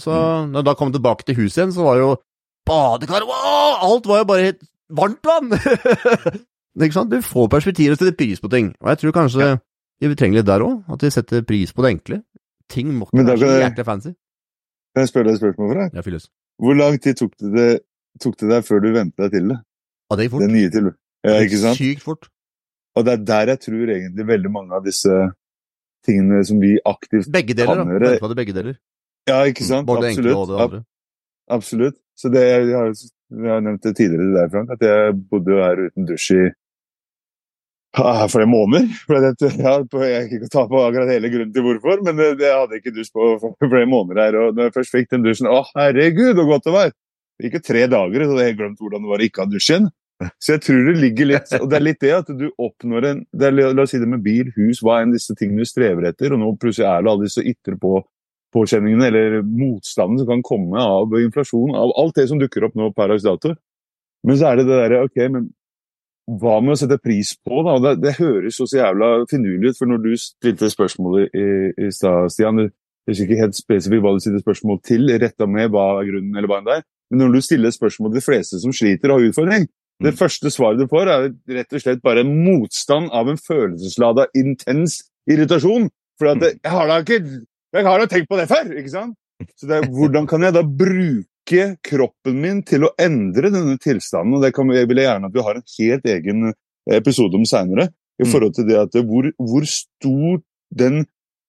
Så 0.00 0.10
når 0.50 0.58
jeg 0.58 0.66
da 0.66 0.74
kom 0.74 0.90
tilbake 0.92 1.26
til 1.26 1.38
huset 1.38 1.60
igjen, 1.60 1.74
så 1.76 1.84
var 1.86 2.00
jo 2.00 2.08
badekar 2.66 3.26
wow, 3.28 3.76
Alt 3.86 4.08
var 4.10 4.22
jo 4.22 4.26
bare 4.26 4.48
helt 4.48 4.64
varmt 4.90 5.22
vann! 5.28 5.52
ikke 6.82 6.96
sant? 6.96 7.12
Du 7.12 7.22
får 7.22 7.50
perspektiv 7.52 7.94
og 7.94 8.00
setter 8.00 8.16
pris 8.18 8.42
på 8.42 8.50
ting. 8.50 8.72
Og 8.82 8.90
jeg 8.90 9.02
tror 9.04 9.14
kanskje 9.20 9.46
ja. 9.52 9.60
Vi 10.02 10.16
trenger 10.18 10.40
litt 10.40 10.48
der 10.48 10.64
òg, 10.64 10.82
at 10.90 11.04
vi 11.04 11.10
setter 11.14 11.44
pris 11.46 11.72
på 11.72 11.84
det 11.84 11.94
enkle. 11.94 12.20
Ting 12.70 12.90
må 12.96 13.06
ikke 13.06 13.26
være 13.28 13.40
så 13.42 13.52
jækla 13.62 13.84
fancy. 13.86 14.14
Kan 14.94 15.04
jeg 15.04 15.10
spørre 15.10 15.28
deg 15.28 15.36
et 15.36 15.42
spørsmål 15.42 15.70
for 15.70 15.80
deg? 15.80 15.94
Ja, 15.96 16.04
fylles. 16.06 16.28
Hvor 16.62 16.76
lang 16.78 16.98
tid 17.02 17.18
tok 17.18 17.32
det, 17.40 17.50
det, 17.54 17.70
tok 18.22 18.36
det 18.40 18.50
deg 18.52 18.66
før 18.66 18.84
du 18.84 18.90
vente 18.94 19.22
deg 19.22 19.32
til 19.34 19.48
det? 19.52 19.58
Ja, 20.10 20.16
det 20.18 20.26
gikk 20.26 20.34
fort. 20.36 20.44
Det 20.44 20.52
nye 20.54 20.72
til. 20.74 20.90
Ja, 21.24 21.36
ikke 21.42 21.60
sant? 21.62 21.80
Sykt 21.80 22.04
fort. 22.04 22.28
Og 22.94 23.06
det 23.06 23.14
er 23.16 23.24
der 23.30 23.54
jeg 23.54 23.62
tror 23.64 23.94
egentlig 23.96 24.26
veldig 24.28 24.52
mange 24.54 24.76
av 24.76 24.84
disse 24.86 25.20
tingene 26.06 26.42
som 26.46 26.60
vi 26.62 26.76
aktivt 26.86 27.30
Begge 27.32 27.56
deler, 27.58 27.80
da. 27.80 27.86
gjøre 27.96 28.18
på 28.22 28.30
det 28.30 28.38
begge 28.38 28.54
deler. 28.56 28.76
Ja, 29.26 29.40
ikke 29.48 29.64
sant? 29.66 29.88
Både 29.88 30.10
Absolutt. 30.10 30.24
det 30.24 30.30
enkle 30.30 30.36
og 30.38 30.50
det 30.50 30.60
andre. 30.64 30.80
Absolutt. 31.56 31.96
Så 32.14 32.30
det, 32.30 32.42
jeg, 32.44 32.66
har, 32.76 32.92
jeg 33.34 33.50
har 33.50 33.64
nevnt 33.64 33.82
det 33.82 33.94
tidligere 33.98 34.28
til 34.28 34.36
deg, 34.38 34.52
Frank, 34.52 34.74
at 34.76 34.84
jeg 34.84 35.16
bodde 35.30 35.54
jo 35.54 35.62
her 35.64 35.82
uten 35.88 36.06
dusj 36.08 36.28
i 36.36 36.44
flere 37.94 38.48
måneder. 38.50 38.88
For 39.06 39.22
det, 39.22 39.50
ja, 39.60 39.76
jeg 39.78 40.28
kan 40.28 40.38
ikke 40.38 40.52
ta 40.52 40.66
på 40.70 40.82
akkurat 40.82 41.12
hele 41.14 41.30
grunnen 41.32 41.54
til 41.54 41.66
hvorfor, 41.66 42.02
men 42.06 42.18
det, 42.20 42.30
det 42.42 42.52
hadde 42.52 42.80
ikke 42.80 42.94
dusj 42.94 43.12
på 43.14 43.54
flere 43.62 43.88
måneder 43.90 44.22
her. 44.22 44.38
Og 44.40 44.54
når 44.56 44.68
jeg 44.68 44.76
først 44.78 44.94
fikk 44.94 45.10
den 45.14 45.26
dusjen, 45.26 45.50
å 45.50 45.62
herregud, 45.74 46.34
så 46.34 46.46
godt 46.48 46.68
det 46.68 46.76
var! 46.76 46.94
jo 47.42 47.60
tre 47.66 47.86
dager, 47.90 48.24
så 48.24 48.30
hadde 48.30 48.46
jeg 48.46 48.56
glemt 48.58 48.80
hvordan 48.80 49.04
det 49.04 49.10
var 49.10 49.22
å 49.22 49.26
ikke 49.26 49.44
ha 49.44 49.50
dusj 49.50 49.70
igjen. 49.72 49.88
Så 50.38 50.54
jeg 50.54 50.62
tror 50.62 50.84
det 50.86 50.92
ligger 51.02 51.26
litt 51.26 51.54
Og 51.58 51.64
det 51.66 51.76
er 51.76 51.82
litt 51.82 51.98
det 52.00 52.12
at 52.14 52.28
du 52.38 52.44
oppnår 52.62 53.06
en 53.08 53.22
det 53.34 53.48
er, 53.48 53.56
La 53.74 53.82
oss 53.82 53.90
si 53.90 53.98
det 53.98 54.06
med 54.08 54.22
bil, 54.22 54.52
hus, 54.54 54.78
hva 54.84 55.00
enn 55.02 55.12
disse 55.12 55.34
tingene 55.34 55.66
du 55.66 55.68
strever 55.68 56.06
etter, 56.06 56.32
og 56.32 56.40
nå 56.40 56.52
plutselig 56.62 56.86
er 56.86 57.02
det 57.02 57.10
alle 57.10 57.26
disse 57.26 57.42
ytre 57.42 57.74
på 57.82 57.98
påkjenningene 58.54 59.08
eller 59.10 59.40
motstanden 59.42 60.20
som 60.22 60.30
kan 60.30 60.44
komme 60.46 60.78
av 60.78 61.16
inflasjon, 61.18 61.74
av 61.74 61.90
alt 61.98 62.14
det 62.20 62.28
som 62.30 62.38
dukker 62.38 62.68
opp 62.68 62.78
nå 62.78 62.92
per 62.94 63.10
dags 63.10 63.26
dato. 63.26 63.56
Men 64.24 64.38
så 64.38 64.52
er 64.52 64.60
det 64.60 64.68
det 64.68 64.78
derre 64.78 65.02
Ok, 65.08 65.18
men 65.34 65.50
hva 66.24 66.56
med 66.64 66.74
å 66.74 66.78
sette 66.80 66.96
pris 67.02 67.34
på, 67.44 67.60
da? 67.66 67.76
Det, 67.82 67.92
det 68.00 68.16
høres 68.16 68.58
jo 68.60 68.66
så 68.68 68.80
jævla 68.80 69.10
finurlig 69.30 69.74
ut, 69.74 69.78
for 69.78 69.90
når 69.90 70.02
du 70.04 70.10
stilte 70.20 70.70
spørsmålet 70.72 71.36
i, 71.36 71.46
i 71.84 71.90
stad, 71.92 72.32
Stian 72.32 72.62
du 72.62 72.68
husker 73.10 73.28
ikke 73.28 73.42
helt 73.42 73.58
spesifikt 73.58 74.04
hva 74.04 74.14
du 74.14 74.22
stilte 74.24 74.44
spørsmål 74.44 74.80
til, 74.86 75.10
retta 75.20 75.48
med 75.50 75.72
hva 75.74 75.88
er 75.98 76.08
grunnen, 76.08 76.36
eller 76.36 76.48
hva 76.50 76.60
enn 76.60 76.68
det 76.68 76.76
er. 76.78 76.86
Men 77.12 77.20
når 77.26 77.34
du 77.34 77.44
stiller 77.44 77.74
spørsmål 77.74 78.12
til 78.12 78.20
de 78.22 78.24
fleste 78.24 78.60
som 78.62 78.72
sliter 78.72 79.12
og 79.12 79.20
har 79.20 79.32
utfordring, 79.32 79.66
det 80.02 80.14
mm. 80.14 80.18
første 80.18 80.50
svaret 80.50 80.80
du 80.80 80.88
får, 80.90 81.10
er 81.12 81.26
rett 81.58 81.76
og 81.76 81.84
slett 81.84 82.00
bare 82.04 82.24
en 82.24 82.32
motstand 82.46 83.12
av 83.14 83.28
en 83.30 83.38
følelseslada, 83.38 84.26
intens 84.40 85.02
irritasjon. 85.30 85.90
For 86.18 86.32
at 86.32 86.48
jeg 86.48 86.70
har 86.70 86.88
da 86.88 87.02
ikke 87.02 87.20
Jeg 87.74 87.82
har 87.82 87.98
da 87.98 88.06
tenkt 88.06 88.28
på 88.30 88.36
det 88.38 88.46
før! 88.46 88.68
ikke 88.78 88.90
sant? 88.92 89.16
Så 89.58 89.66
det 89.66 89.76
er, 89.76 89.86
hvordan 89.90 90.28
kan 90.30 90.44
jeg 90.46 90.54
da 90.54 90.62
bruke 90.62 91.26
kroppen 91.44 92.40
min 92.40 92.62
til 92.66 92.86
å 92.86 92.92
endre 93.00 93.50
denne 93.52 93.76
tilstanden? 93.80 94.36
Og 94.38 94.44
det 94.44 94.54
kan, 94.56 94.70
jeg 94.74 94.88
vil 94.90 95.02
gjerne 95.04 95.30
at 95.30 95.34
vi 95.34 95.44
har 95.44 95.58
en 95.58 95.66
helt 95.78 96.08
egen 96.14 96.52
episode 96.92 97.38
om 97.38 97.46
seinere. 97.48 97.90
I 98.20 98.26
mm. 98.26 98.30
forhold 98.30 98.54
til 98.54 98.68
det 98.68 98.78
at 98.78 98.96
hvor, 99.08 99.26
hvor 99.42 99.66
stor 99.68 100.40
den 100.74 101.04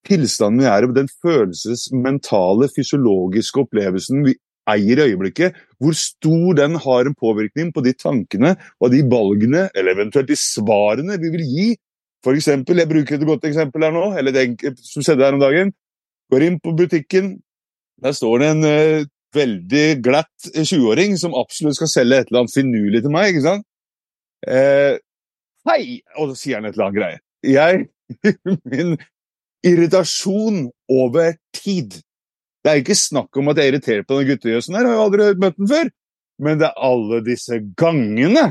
tilstanden 0.05 0.63
vi 0.63 0.69
er 0.69 0.85
i, 0.85 0.91
den 0.95 1.11
følelses-, 1.23 1.89
mentale, 1.93 2.69
fysiologiske 2.73 3.63
opplevelsen 3.65 4.25
vi 4.25 4.35
eier 4.69 4.97
i 4.97 5.11
øyeblikket, 5.11 5.57
hvor 5.81 5.93
stor 5.97 6.55
den 6.57 6.77
har 6.81 7.05
en 7.05 7.17
påvirkning 7.17 7.71
på 7.73 7.83
de 7.85 7.93
tankene 7.93 8.55
og 8.81 8.91
de 8.93 9.03
valgene, 9.09 9.67
eller 9.75 9.93
eventuelt 9.93 10.29
de 10.31 10.37
svarene 10.39 11.19
vi 11.21 11.31
vil 11.35 11.45
gi. 11.45 11.67
For 12.25 12.33
eksempel, 12.33 12.81
jeg 12.81 12.89
bruker 12.89 13.17
et 13.19 13.27
godt 13.29 13.45
eksempel 13.45 13.85
her 13.85 13.93
nå, 13.93 14.07
eller 14.17 14.33
det 14.33 14.73
som 14.81 15.05
skjedde 15.05 15.27
her 15.27 15.37
om 15.37 15.43
dagen. 15.43 15.73
Går 16.33 16.47
inn 16.47 16.57
på 16.57 16.73
butikken, 16.73 17.35
der 18.01 18.15
står 18.17 18.41
det 18.41 18.47
en 18.55 18.65
uh, 18.65 19.05
veldig 19.35 19.85
glatt 20.05 20.49
20-åring 20.53 21.17
som 21.19 21.35
absolutt 21.37 21.79
skal 21.79 21.91
selge 21.91 22.21
et 22.21 22.31
eller 22.31 22.43
annet 22.43 22.55
finurlig 22.55 23.01
til 23.03 23.13
meg, 23.13 23.31
ikke 23.31 23.45
sant? 23.45 23.67
Eh, 24.45 25.01
hei! 25.69 25.81
Og 26.19 26.31
så 26.31 26.39
sier 26.39 26.59
han 26.59 26.69
et 26.69 26.77
eller 26.77 26.89
annet 26.89 26.99
greie. 26.99 27.21
Jeg 27.45 27.85
Min 28.69 28.97
irritasjon 29.65 30.67
over 30.93 31.33
tid 31.57 31.97
det 32.65 32.71
er 32.71 32.81
ikke 32.81 32.97
snakk 32.97 33.37
om 33.37 33.51
at 33.51 33.59
jeg 33.61 33.69
irriterer 33.69 34.05
på 34.09 34.15
den 34.17 34.31
guttegjøsen 34.31 34.73
her, 34.73 34.87
jeg 34.87 34.89
har 34.89 34.97
jo 34.97 35.05
aldri 35.05 35.25
møtt 35.37 35.57
den 35.59 35.67
før. 35.69 35.89
Men 36.41 36.57
det 36.57 36.65
er 36.65 36.85
alle 36.87 37.19
disse 37.21 37.59
gangene 37.77 38.45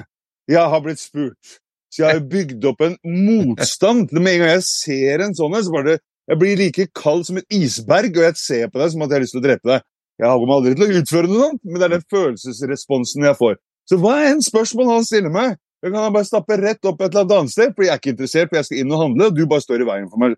jeg 0.51 0.70
har 0.70 0.82
blitt 0.84 1.03
spurt. 1.03 1.57
Så 1.90 2.05
jeg 2.05 2.20
har 2.20 2.28
bygd 2.30 2.66
opp 2.70 2.84
en 2.86 2.94
motstand. 3.07 4.12
Med 4.14 4.36
en 4.36 4.44
gang 4.44 4.53
jeg 4.53 4.66
ser 4.68 5.24
en 5.24 5.34
sånn, 5.34 5.57
så 5.59 5.74
bare 5.74 5.94
det 5.94 6.03
Jeg 6.24 6.38
blir 6.40 6.57
like 6.57 6.84
kald 6.96 7.26
som 7.28 7.36
et 7.36 7.53
isberg, 7.53 8.14
og 8.16 8.22
jeg 8.24 8.36
ser 8.40 8.70
på 8.72 8.80
deg 8.80 8.92
som 8.94 9.03
at 9.05 9.11
jeg 9.11 9.18
har 9.18 9.22
lyst 9.26 9.34
til 9.34 9.42
å 9.42 9.44
drepe 9.44 9.68
deg. 9.68 9.82
Jeg 10.20 10.30
har 10.30 10.38
kommer 10.38 10.60
aldri 10.60 10.74
til 10.78 10.86
å 10.86 11.00
utføre 11.00 11.30
noe 11.30 11.48
sånt, 11.48 11.60
men 11.66 11.80
det 11.80 11.86
er 11.86 11.94
den 11.96 12.08
følelsesresponsen 12.12 13.26
jeg 13.26 13.38
får. 13.38 13.56
Så 13.90 13.98
hva 14.00 14.14
er 14.22 14.32
en 14.32 14.44
spørsmål 14.44 14.92
han 14.92 15.06
stiller 15.06 15.32
meg? 15.34 15.56
Jeg 15.84 15.92
kan 15.92 16.14
bare 16.14 16.24
stappe 16.24 16.56
rett 16.56 16.88
opp 16.88 17.02
et 17.04 17.12
eller 17.12 17.40
annet 17.42 17.52
sted, 17.52 17.74
for 17.74 17.84
jeg 17.84 17.92
er 17.92 18.00
ikke 18.00 18.14
interessert, 18.14 18.48
for 18.48 18.60
jeg 18.60 18.68
skal 18.68 18.80
inn 18.80 18.94
og 18.94 19.02
handle, 19.02 19.28
og 19.28 19.36
du 19.36 19.44
bare 19.50 19.64
står 19.64 19.84
i 19.84 19.88
veien 19.88 20.06
for 20.12 20.22
meg. 20.22 20.36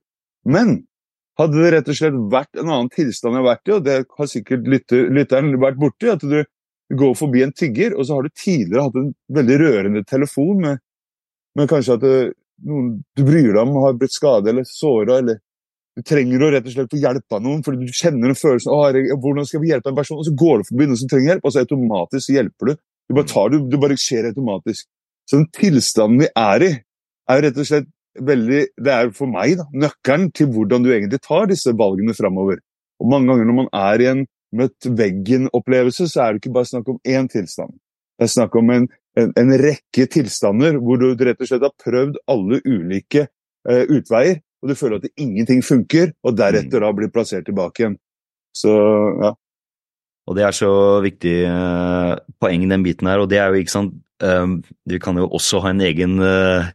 Men 0.49 0.73
hadde 1.39 1.61
det 1.61 1.73
rett 1.75 1.91
og 1.93 1.99
slett 1.99 2.17
vært 2.33 2.59
en 2.59 2.73
annen 2.73 2.91
tilstand 2.95 3.37
jeg 3.37 3.43
har 3.43 3.49
vært 3.51 3.69
i, 3.69 3.75
og 3.77 3.85
det 3.87 3.99
har 4.19 4.31
sikkert 4.33 4.67
lytter, 4.73 5.11
lytteren 5.13 5.53
vært 5.63 5.79
borti, 5.79 6.11
at 6.11 6.25
du 6.25 6.41
går 6.97 7.15
forbi 7.19 7.45
en 7.45 7.55
tigger, 7.55 7.95
og 7.95 8.07
så 8.07 8.17
har 8.17 8.27
du 8.27 8.33
tidligere 8.33 8.89
hatt 8.89 8.99
en 8.99 9.13
veldig 9.37 9.61
rørende 9.63 10.03
telefon 10.09 10.63
med, 10.65 10.83
med 11.59 11.71
kanskje 11.71 11.99
at 11.99 12.05
det, 12.05 12.17
noen 12.67 12.93
du 13.19 13.25
bryr 13.27 13.53
deg 13.53 13.63
om 13.63 13.77
har 13.85 13.99
blitt 14.01 14.15
skadet 14.17 14.51
eller 14.53 14.67
såra, 14.67 15.21
eller 15.21 15.43
du 15.97 16.05
trenger 16.05 16.43
å 16.45 16.51
rett 16.53 16.67
og 16.69 16.75
slett 16.75 16.93
få 16.93 17.01
hjelp 17.01 17.37
av 17.39 17.41
noen 17.45 17.63
fordi 17.65 17.89
du 17.89 17.97
kjenner 17.97 18.33
en 18.33 18.37
følelse 18.39 18.73
av 18.73 18.99
hvordan 19.23 19.49
skal 19.49 19.63
vi 19.63 19.71
hjelpe 19.73 19.93
en 19.93 19.97
person, 19.97 20.21
og 20.21 20.27
så 20.29 20.35
går 20.37 20.61
du 20.61 20.69
forbi 20.71 20.89
noen 20.91 21.01
som 21.01 21.11
trenger 21.11 21.33
hjelp, 21.33 21.47
og 21.47 21.55
så 21.55 21.65
automatisk 21.65 22.33
hjelper 22.35 22.71
du. 22.71 22.81
Du 23.07 23.17
bare 23.17 23.31
tar 23.31 23.53
det, 23.53 23.61
det 23.73 23.81
bare 23.81 23.99
skjer 24.01 24.29
automatisk. 24.31 24.89
Så 25.27 25.41
den 25.41 25.49
tilstanden 25.57 26.23
vi 26.23 26.29
er 26.37 26.65
i, 26.67 26.73
er 27.27 27.39
jo 27.39 27.47
rett 27.47 27.61
og 27.63 27.69
slett 27.71 27.93
veldig 28.17 28.61
Det 28.81 28.93
er 28.93 29.11
for 29.13 29.29
meg 29.29 29.59
da, 29.59 29.67
nøkkelen 29.77 30.31
til 30.33 30.49
hvordan 30.49 30.85
du 30.85 30.89
egentlig 30.89 31.19
tar 31.21 31.51
disse 31.51 31.75
valgene 31.77 32.15
framover. 32.17 32.63
Og 33.03 33.11
mange 33.13 33.29
ganger 33.29 33.49
når 33.49 33.57
man 33.59 33.69
er 33.77 34.01
i 34.01 34.07
en 34.13 34.23
møtt 34.57 34.89
veggen-opplevelse, 35.01 36.07
så 36.09 36.23
er 36.23 36.33
det 36.33 36.41
ikke 36.41 36.55
bare 36.55 36.71
snakk 36.71 36.89
om 36.95 37.01
én 37.05 37.29
tilstand. 37.29 37.75
Det 38.17 38.25
er 38.25 38.33
snakk 38.33 38.57
om 38.57 38.73
en, 38.73 38.87
en, 39.21 39.35
en, 39.37 39.53
rekke 39.61 40.07
tilstander 40.13 40.79
hvor 40.81 41.01
du 41.03 41.11
rett 41.13 41.43
og 41.43 41.51
slett 41.51 41.67
har 41.67 41.75
prøvd 41.83 42.17
alle 42.33 42.63
ulike 42.65 43.27
eh, 43.27 43.85
utveier, 43.93 44.41
og 44.63 44.71
du 44.71 44.77
føler 44.79 45.01
at 45.01 45.11
ingenting 45.21 45.63
funker, 45.65 46.13
og 46.25 46.37
deretter 46.39 46.83
da 46.83 46.93
blir 46.97 47.13
plassert 47.13 47.47
tilbake 47.49 47.83
igjen. 47.83 47.99
Så, 48.57 48.73
ja. 49.23 49.35
Og 50.27 50.39
det 50.39 50.47
er 50.47 50.57
så 50.57 50.71
viktig 51.05 51.35
eh, 51.47 52.13
poeng 52.43 52.65
den 52.71 52.87
biten 52.87 53.11
her, 53.11 53.23
og 53.23 53.31
det 53.31 53.39
er 53.43 53.53
jo 53.53 53.61
ikke 53.61 53.75
sant 53.75 53.93
um, 54.25 54.59
Vi 54.89 54.99
kan 55.03 55.19
jo 55.21 55.29
også 55.29 55.61
ha 55.63 55.71
en 55.75 55.85
egen 55.85 56.17
uh, 56.25 56.67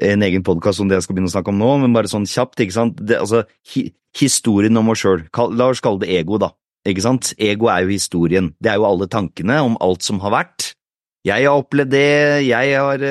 en 0.00 0.24
egen 0.26 0.44
podkast 0.46 0.80
om 0.80 0.88
det 0.88 0.96
jeg 0.98 1.06
skal 1.06 1.16
begynne 1.18 1.30
å 1.30 1.34
snakke 1.34 1.52
om 1.52 1.60
nå, 1.60 1.70
men 1.82 1.94
bare 1.94 2.10
sånn 2.10 2.26
kjapt, 2.26 2.62
ikke 2.64 2.74
sant. 2.74 3.02
Det, 3.02 3.18
altså, 3.20 3.44
hi, 3.74 3.88
historien 4.18 4.80
om 4.80 4.90
oss 4.90 5.02
sjøl, 5.04 5.26
la 5.54 5.68
oss 5.70 5.82
kalle 5.84 6.02
det 6.02 6.14
ego, 6.16 6.38
da. 6.42 6.50
Ikke 6.88 7.04
sant? 7.04 7.30
Ego 7.40 7.70
er 7.72 7.84
jo 7.84 7.94
historien. 7.94 8.50
Det 8.60 8.72
er 8.72 8.80
jo 8.80 8.88
alle 8.88 9.06
tankene 9.08 9.60
om 9.64 9.78
alt 9.84 10.04
som 10.04 10.18
har 10.24 10.34
vært. 10.34 10.72
Jeg 11.24 11.46
har 11.46 11.62
opplevd 11.62 11.94
det, 11.94 12.08
jeg 12.44 12.74
har 12.76 13.04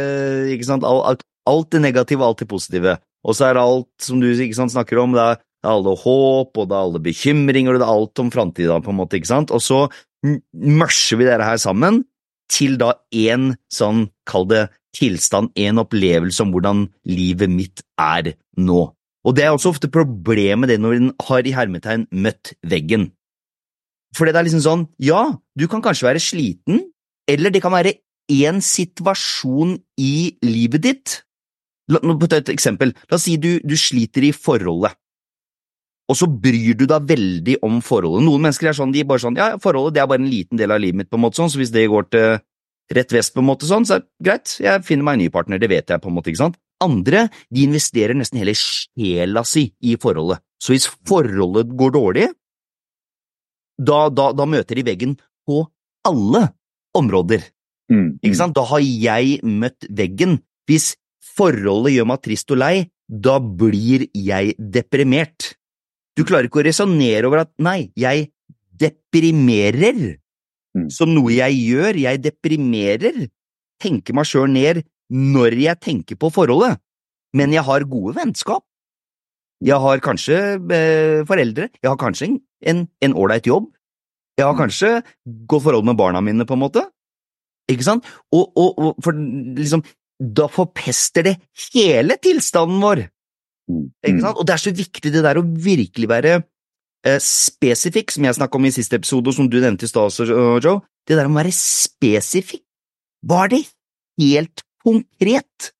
Ikke 0.53 0.67
sant. 0.67 0.83
Alt, 0.85 1.23
alt 1.49 1.71
det 1.73 1.81
negative, 1.83 2.25
alt 2.25 2.43
det 2.43 2.49
positive. 2.51 2.97
Og 3.23 3.37
så 3.37 3.47
er 3.47 3.57
det 3.57 3.63
alt 3.63 4.05
som 4.05 4.21
du 4.21 4.29
sant, 4.53 4.73
snakker 4.73 4.99
om, 5.01 5.15
det 5.15 5.23
er 5.23 5.43
alle 5.63 5.95
håp, 5.95 6.57
og 6.57 6.65
det 6.67 6.75
er 6.75 6.81
alle 6.81 7.03
bekymringer, 7.03 7.73
og 7.73 7.79
det 7.79 7.87
er 7.87 7.93
alt 7.93 8.23
om 8.23 8.31
framtida, 8.33 8.79
på 8.83 8.91
en 8.91 8.99
måte, 8.99 9.19
ikke 9.19 9.31
sant? 9.31 9.53
Og 9.55 9.63
så 9.63 9.85
mørser 10.23 11.19
vi 11.19 11.27
dette 11.27 11.47
her 11.47 11.59
sammen 11.61 12.03
til 12.51 12.75
da 12.79 12.93
én 13.15 13.53
sånn, 13.71 14.07
kall 14.29 14.47
det 14.51 14.67
tilstand, 14.93 15.51
en 15.57 15.81
opplevelse 15.81 16.43
om 16.43 16.51
hvordan 16.53 16.85
livet 17.09 17.51
mitt 17.51 17.83
er 17.99 18.35
nå. 18.59 18.85
Og 19.23 19.35
det 19.35 19.45
er 19.45 19.55
også 19.55 19.71
ofte 19.71 19.89
problemet 19.91 20.69
det 20.69 20.79
når 20.83 20.97
en 20.99 21.11
har 21.29 21.47
i 21.47 21.55
hermetegn 21.55 22.05
møtt 22.11 22.53
veggen. 22.67 23.07
For 24.13 24.27
det 24.27 24.35
er 24.37 24.45
liksom 24.45 24.63
sånn, 24.63 24.87
ja, 25.01 25.31
du 25.57 25.65
kan 25.71 25.81
kanskje 25.81 26.09
være 26.11 26.21
sliten, 26.21 26.83
eller 27.29 27.53
det 27.53 27.63
kan 27.63 27.73
være 27.73 27.95
én 28.31 28.59
situasjon 28.63 29.77
i 29.99 30.35
livet 30.45 30.83
ditt. 30.83 31.15
La, 31.91 31.99
et 32.37 32.49
eksempel. 32.53 32.93
La 33.09 33.17
oss 33.17 33.25
si 33.27 33.35
du, 33.41 33.57
du 33.63 33.75
sliter 33.79 34.23
i 34.23 34.31
forholdet 34.35 34.95
og 36.11 36.17
så 36.19 36.27
bryr 36.27 36.75
du 36.77 36.85
deg 36.89 37.05
veldig 37.09 37.59
om 37.65 37.79
forholdet. 37.83 38.25
Noen 38.27 38.47
mennesker 38.47 38.69
er 38.69 38.77
sånn, 38.77 38.91
de 38.93 39.03
er 39.03 39.07
bare 39.09 39.23
sånn, 39.23 39.37
ja, 39.39 39.53
forholdet 39.61 39.95
det 39.95 40.03
er 40.03 40.09
bare 40.11 40.21
en 40.21 40.31
liten 40.31 40.59
del 40.59 40.73
av 40.75 40.81
livet 40.83 40.99
mitt, 40.99 41.09
på 41.11 41.19
en 41.19 41.23
måte 41.23 41.39
sånn, 41.39 41.51
så 41.51 41.61
hvis 41.61 41.71
det 41.73 41.85
går 41.91 42.09
til 42.13 42.27
rett 42.93 43.15
vest, 43.15 43.33
på 43.33 43.41
en 43.41 43.47
måte 43.47 43.69
sånn, 43.69 43.87
så 43.87 43.97
er 43.97 44.03
det 44.03 44.27
greit, 44.27 44.55
jeg 44.61 44.83
finner 44.85 45.07
meg 45.07 45.17
en 45.17 45.23
ny 45.23 45.29
partner, 45.33 45.61
det 45.61 45.71
vet 45.71 45.93
jeg, 45.93 46.03
på 46.03 46.11
en 46.11 46.17
måte, 46.17 46.33
ikke 46.33 46.43
sant. 46.43 46.59
Andre, 46.83 47.27
de 47.53 47.63
investerer 47.63 48.17
nesten 48.17 48.41
hele 48.41 48.55
sjela 48.59 49.45
si 49.47 49.69
i 49.79 49.95
forholdet, 50.01 50.43
så 50.59 50.75
hvis 50.75 50.89
forholdet 51.07 51.71
går 51.79 51.95
dårlig, 51.95 52.27
da, 53.79 54.05
da, 54.13 54.29
da 54.35 54.45
møter 54.45 54.77
de 54.77 54.85
veggen 54.85 55.15
på 55.47 55.63
alle 56.05 56.49
områder, 56.99 57.47
mm, 57.89 58.19
ikke 58.21 58.41
sant, 58.41 58.57
da 58.59 58.67
har 58.69 58.83
jeg 58.83 59.39
møtt 59.47 59.87
veggen. 59.89 60.41
Hvis 60.69 60.93
forholdet 61.37 61.95
gjør 61.95 62.09
meg 62.09 62.23
trist 62.23 62.53
og 62.53 62.61
lei, 62.61 62.75
da 63.07 63.37
blir 63.39 64.07
jeg 64.13 64.55
deprimert. 64.57 65.53
Du 66.17 66.23
klarer 66.27 66.47
ikke 66.47 66.61
å 66.61 66.67
resonnere 66.67 67.27
over 67.29 67.43
at 67.43 67.51
nei, 67.63 67.91
jeg 67.97 68.29
deprimerer 68.79 70.17
mm. 70.77 70.89
som 70.93 71.13
noe 71.13 71.33
jeg 71.35 71.57
gjør, 71.57 71.99
jeg 72.05 72.21
deprimerer, 72.23 73.25
tenker 73.81 74.15
meg 74.15 74.29
sjøl 74.29 74.51
ned 74.53 74.83
når 75.13 75.57
jeg 75.61 75.81
tenker 75.83 76.19
på 76.19 76.29
forholdet, 76.33 76.79
men 77.37 77.53
jeg 77.53 77.65
har 77.65 77.85
gode 77.89 78.15
vennskap. 78.17 78.63
Jeg 79.63 79.79
har 79.79 80.01
kanskje 80.03 80.37
eh, 80.75 81.21
foreldre, 81.27 81.69
jeg 81.79 81.89
har 81.89 81.99
kanskje 81.99 82.33
en 82.63 83.15
ålreit 83.15 83.47
jobb, 83.47 83.69
jeg 84.37 84.45
har 84.47 84.55
mm. 84.55 84.59
kanskje 84.59 84.91
godt 85.49 85.65
forhold 85.67 85.85
med 85.87 85.97
barna 85.97 86.21
mine, 86.21 86.45
på 86.45 86.57
en 86.57 86.63
måte, 86.63 86.83
ikke 87.71 87.85
sant? 87.85 88.07
Og, 88.33 88.49
og, 88.59 88.79
og 88.79 89.03
for 89.03 89.15
liksom, 89.15 89.83
da 90.19 90.47
forpester 90.51 91.25
det 91.27 91.35
hele 91.73 92.17
tilstanden 92.21 92.81
vår. 92.83 93.05
Mm. 93.71 94.19
Sant? 94.21 94.37
Og 94.37 94.45
det 94.47 94.55
er 94.55 94.63
så 94.63 94.73
viktig 94.75 95.11
det 95.13 95.23
der 95.23 95.39
å 95.39 95.45
virkelig 95.45 96.09
være 96.11 96.35
eh, 96.37 97.19
spesifikk, 97.23 98.13
som 98.13 98.27
jeg 98.27 98.37
snakket 98.37 98.59
om 98.59 98.67
i 98.67 98.73
siste 98.75 98.99
episode, 98.99 99.31
og 99.31 99.37
som 99.37 99.49
du 99.49 99.59
nevnte 99.61 99.87
i 99.87 99.91
stad, 99.91 100.13
Joe. 100.63 100.81
Det 101.07 101.17
der 101.19 101.29
å 101.29 101.35
være 101.35 101.53
spesifikk. 101.55 102.63
Hva 103.23 103.45
er 103.45 103.55
det 103.55 103.63
helt 104.19 104.63
konkret 104.83 105.71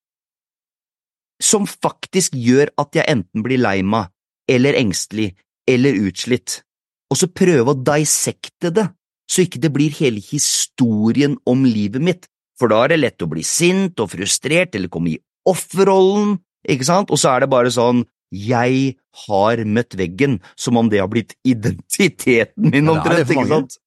som 1.44 1.68
faktisk 1.68 2.38
gjør 2.40 2.72
at 2.80 2.96
jeg 2.96 3.10
enten 3.12 3.44
blir 3.44 3.60
lei 3.60 3.82
meg, 3.84 4.12
eller 4.48 4.80
engstelig, 4.80 5.34
eller 5.68 6.00
utslitt? 6.08 6.62
Og 7.12 7.20
så 7.20 7.30
prøve 7.30 7.74
å 7.74 7.80
dissekte 7.92 8.72
det, 8.74 8.88
så 9.30 9.44
ikke 9.44 9.62
det 9.62 9.72
blir 9.76 9.94
hele 10.00 10.24
historien 10.24 11.36
om 11.50 11.66
livet 11.68 12.04
mitt, 12.04 12.30
for 12.60 12.72
da 12.72 12.84
er 12.84 12.94
det 12.94 13.02
lett 13.02 13.26
å 13.26 13.30
bli 13.32 13.44
sint 13.46 14.00
og 14.04 14.12
frustrert 14.14 14.76
eller 14.78 14.92
komme 14.94 15.16
i 15.16 15.22
offerrollen 15.50 16.38
ikke 16.70 16.88
sant? 16.88 17.12
Og 17.12 17.20
så 17.20 17.34
er 17.34 17.44
det 17.44 17.52
bare 17.52 17.72
sånn 17.74 18.04
jeg 18.34 18.96
har 19.28 19.62
møtt 19.70 19.94
veggen, 19.98 20.40
som 20.58 20.80
om 20.80 20.88
det 20.90 21.04
har 21.04 21.10
blitt 21.12 21.36
identiteten 21.46 22.72
min 22.74 22.90
omtrent, 22.90 23.30
ikke 23.30 23.50
sant? 23.52 23.78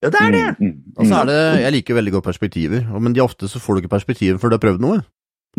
Ja, 0.00 0.08
det 0.08 0.20
er 0.22 0.32
det! 0.32 0.44
Mm, 0.56 0.70
mm. 0.70 0.94
Og 0.96 1.10
så 1.10 1.18
er 1.18 1.28
det, 1.28 1.40
Jeg 1.60 1.74
liker 1.74 1.98
veldig 1.98 2.14
godt 2.14 2.28
perspektiver, 2.30 2.86
men 3.04 3.12
de 3.12 3.20
ofte 3.20 3.50
så 3.52 3.60
får 3.60 3.76
du 3.76 3.82
ikke 3.82 3.96
perspektiver 3.98 4.40
før 4.40 4.52
du 4.52 4.56
har 4.56 4.62
prøvd 4.62 4.84
noe. 4.86 5.02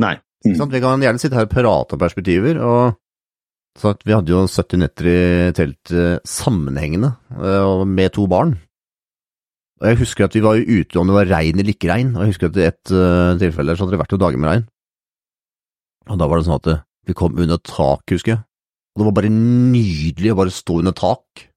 Nei. 0.01 0.15
Mm. 0.41 0.55
Sånn, 0.57 0.71
Vi 0.73 0.81
kan 0.81 1.05
gjerne 1.05 1.21
sitte 1.21 1.37
her 1.37 1.45
og 1.45 1.53
prate 1.53 1.97
om 1.97 2.01
perspektiver, 2.01 2.57
og 2.65 2.97
så 3.77 3.93
Vi 4.03 4.11
hadde 4.11 4.33
jo 4.33 4.41
70 4.49 4.81
netter 4.81 5.07
i 5.07 5.51
telt 5.55 5.93
eh, 5.95 6.17
sammenhengende, 6.27 7.13
og 7.37 7.85
med 7.87 8.11
to 8.17 8.25
barn. 8.27 8.57
Og 9.81 9.87
Jeg 9.89 9.97
husker 10.03 10.27
at 10.27 10.35
vi 10.37 10.43
var 10.45 10.61
ute 10.61 10.99
om 11.01 11.09
det 11.09 11.15
var 11.15 11.31
regn 11.31 11.57
eller 11.57 11.73
ikke 11.73 11.89
regn, 11.89 12.13
og 12.13 12.23
jeg 12.23 12.35
husker 12.35 12.51
at 12.51 12.59
i 12.59 12.67
et 12.69 12.93
uh, 12.93 13.33
tilfelle 13.41 13.73
så 13.73 13.83
hadde 13.83 13.95
det 13.95 14.01
vært 14.03 14.13
noen 14.13 14.23
dager 14.23 14.41
med 14.41 14.51
regn. 14.51 14.65
Og 16.11 16.19
da 16.21 16.27
var 16.29 16.37
det 16.37 16.47
sånn 16.47 16.59
at 16.59 16.69
vi 17.09 17.15
kom 17.17 17.39
under 17.41 17.57
tak, 17.65 18.03
husker 18.13 18.35
jeg. 18.35 18.43
Og 18.93 19.01
det 19.01 19.07
var 19.07 19.15
bare 19.17 19.31
nydelig 19.33 20.33
å 20.33 20.37
bare 20.37 20.53
stå 20.53 20.77
under 20.83 20.93
tak. 20.93 21.47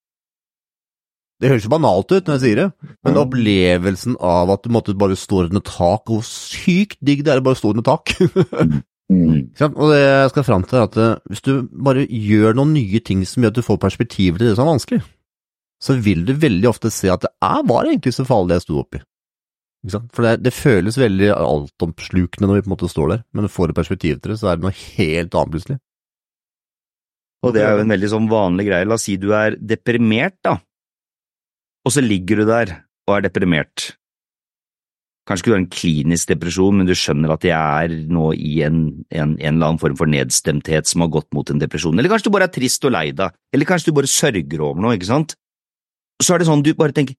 Det 1.43 1.51
høres 1.51 1.67
jo 1.67 1.73
banalt 1.75 2.13
ut 2.15 2.25
når 2.25 2.39
jeg 2.39 2.43
sier 2.45 2.61
det, 2.63 2.67
men 3.05 3.21
opplevelsen 3.21 4.17
av 4.25 4.53
at 4.55 4.65
du 4.65 4.73
måtte 4.73 4.95
bare 4.97 5.19
stå 5.19 5.45
under 5.49 5.65
tak, 5.67 6.07
hvor 6.09 6.23
sykt 6.25 6.97
digg 7.05 7.25
det 7.27 7.35
er 7.35 7.43
å 7.43 7.45
bare 7.45 7.61
stå 7.61 7.75
under 7.75 7.87
tak. 7.93 8.17
Mm. 9.13 9.53
og 9.77 9.91
det 9.93 9.99
jeg 10.01 10.31
skal 10.33 10.45
fram 10.47 10.63
til, 10.65 10.79
er 10.81 10.87
at 10.89 10.95
eh, 10.97 11.19
hvis 11.29 11.43
du 11.45 11.67
bare 11.69 12.07
gjør 12.09 12.55
noen 12.57 12.71
nye 12.73 13.03
ting 13.05 13.21
som 13.29 13.45
gjør 13.45 13.53
at 13.53 13.59
du 13.59 13.67
får 13.67 13.77
perspektiv 13.83 14.39
til 14.39 14.49
det 14.49 14.55
som 14.57 14.65
er 14.65 14.71
vanskelig, 14.71 15.01
så 15.85 15.97
vil 16.01 16.25
du 16.25 16.33
veldig 16.41 16.71
ofte 16.71 16.93
se 16.93 17.11
at 17.13 17.27
det 17.27 17.33
er, 17.45 17.65
var 17.69 17.89
egentlig 17.89 18.15
så 18.17 18.25
farlig 18.29 18.55
det 18.55 18.61
jeg 18.61 18.67
sto 18.69 18.79
oppi. 18.81 19.01
For 20.17 20.25
det, 20.25 20.39
det, 20.47 20.55
føles 20.57 20.97
veldig 20.97 21.29
altomslukende 21.35 22.49
når 22.49 22.57
vi 22.57 22.63
på 22.65 22.71
en 22.71 22.73
måte 22.73 22.89
står 22.89 23.11
der, 23.13 23.25
men 23.37 23.53
får 23.53 23.69
du 23.69 23.77
perspektiv 23.77 24.21
til 24.21 24.33
det, 24.33 24.39
så 24.41 24.49
er 24.51 24.57
det 24.57 24.65
noe 24.65 24.79
helt 24.79 25.37
annet 25.37 25.57
plutselig. 25.57 25.81
Og 27.45 27.53
det 27.53 27.61
er 27.61 27.75
jo 27.77 27.83
en 27.85 27.93
veldig 27.93 28.09
sånn 28.09 28.31
vanlig 28.31 28.65
greie. 28.71 28.87
La 28.89 28.97
oss 28.97 29.05
si 29.05 29.19
du 29.21 29.35
er 29.37 29.59
deprimert, 29.61 30.39
da, 30.47 30.57
og 31.85 31.93
så 31.93 32.01
ligger 32.01 32.41
du 32.41 32.49
der 32.49 32.73
og 33.05 33.19
er 33.19 33.27
deprimert. 33.27 33.91
Kanskje 35.29 35.45
ikke 35.45 35.51
du 35.51 35.55
har 35.55 35.63
en 35.63 35.73
klinisk 35.73 36.31
depresjon, 36.33 36.81
men 36.81 36.89
du 36.89 36.93
skjønner 36.97 37.33
at 37.33 37.45
jeg 37.49 37.57
er 37.57 37.95
nå 38.13 38.31
i 38.37 38.59
en, 38.65 38.81
en, 39.09 39.37
en, 39.37 39.55
eller 39.55 39.71
annen 39.71 39.81
form 39.81 39.97
for 39.97 40.09
nedstemthet 40.11 40.89
som 40.89 41.05
har 41.05 41.13
gått 41.13 41.31
mot 41.37 41.49
en 41.53 41.61
depresjon. 41.61 41.97
Eller 41.97 42.13
kanskje 42.13 42.29
du 42.29 42.35
bare 42.37 42.49
er 42.49 42.57
trist 42.57 42.85
og 42.85 42.93
lei 42.93 43.07
deg, 43.17 43.37
eller 43.57 43.69
kanskje 43.69 43.93
du 43.93 43.99
bare 44.01 44.11
sørger 44.11 44.65
over 44.65 44.85
noe, 44.85 44.97
ikke 44.99 45.09
sant? 45.09 45.37
Så 46.23 46.35
er 46.35 46.43
det 46.43 46.49
sånn 46.49 46.63
du 46.65 46.73
bare 46.79 46.95
tenker 46.95 47.17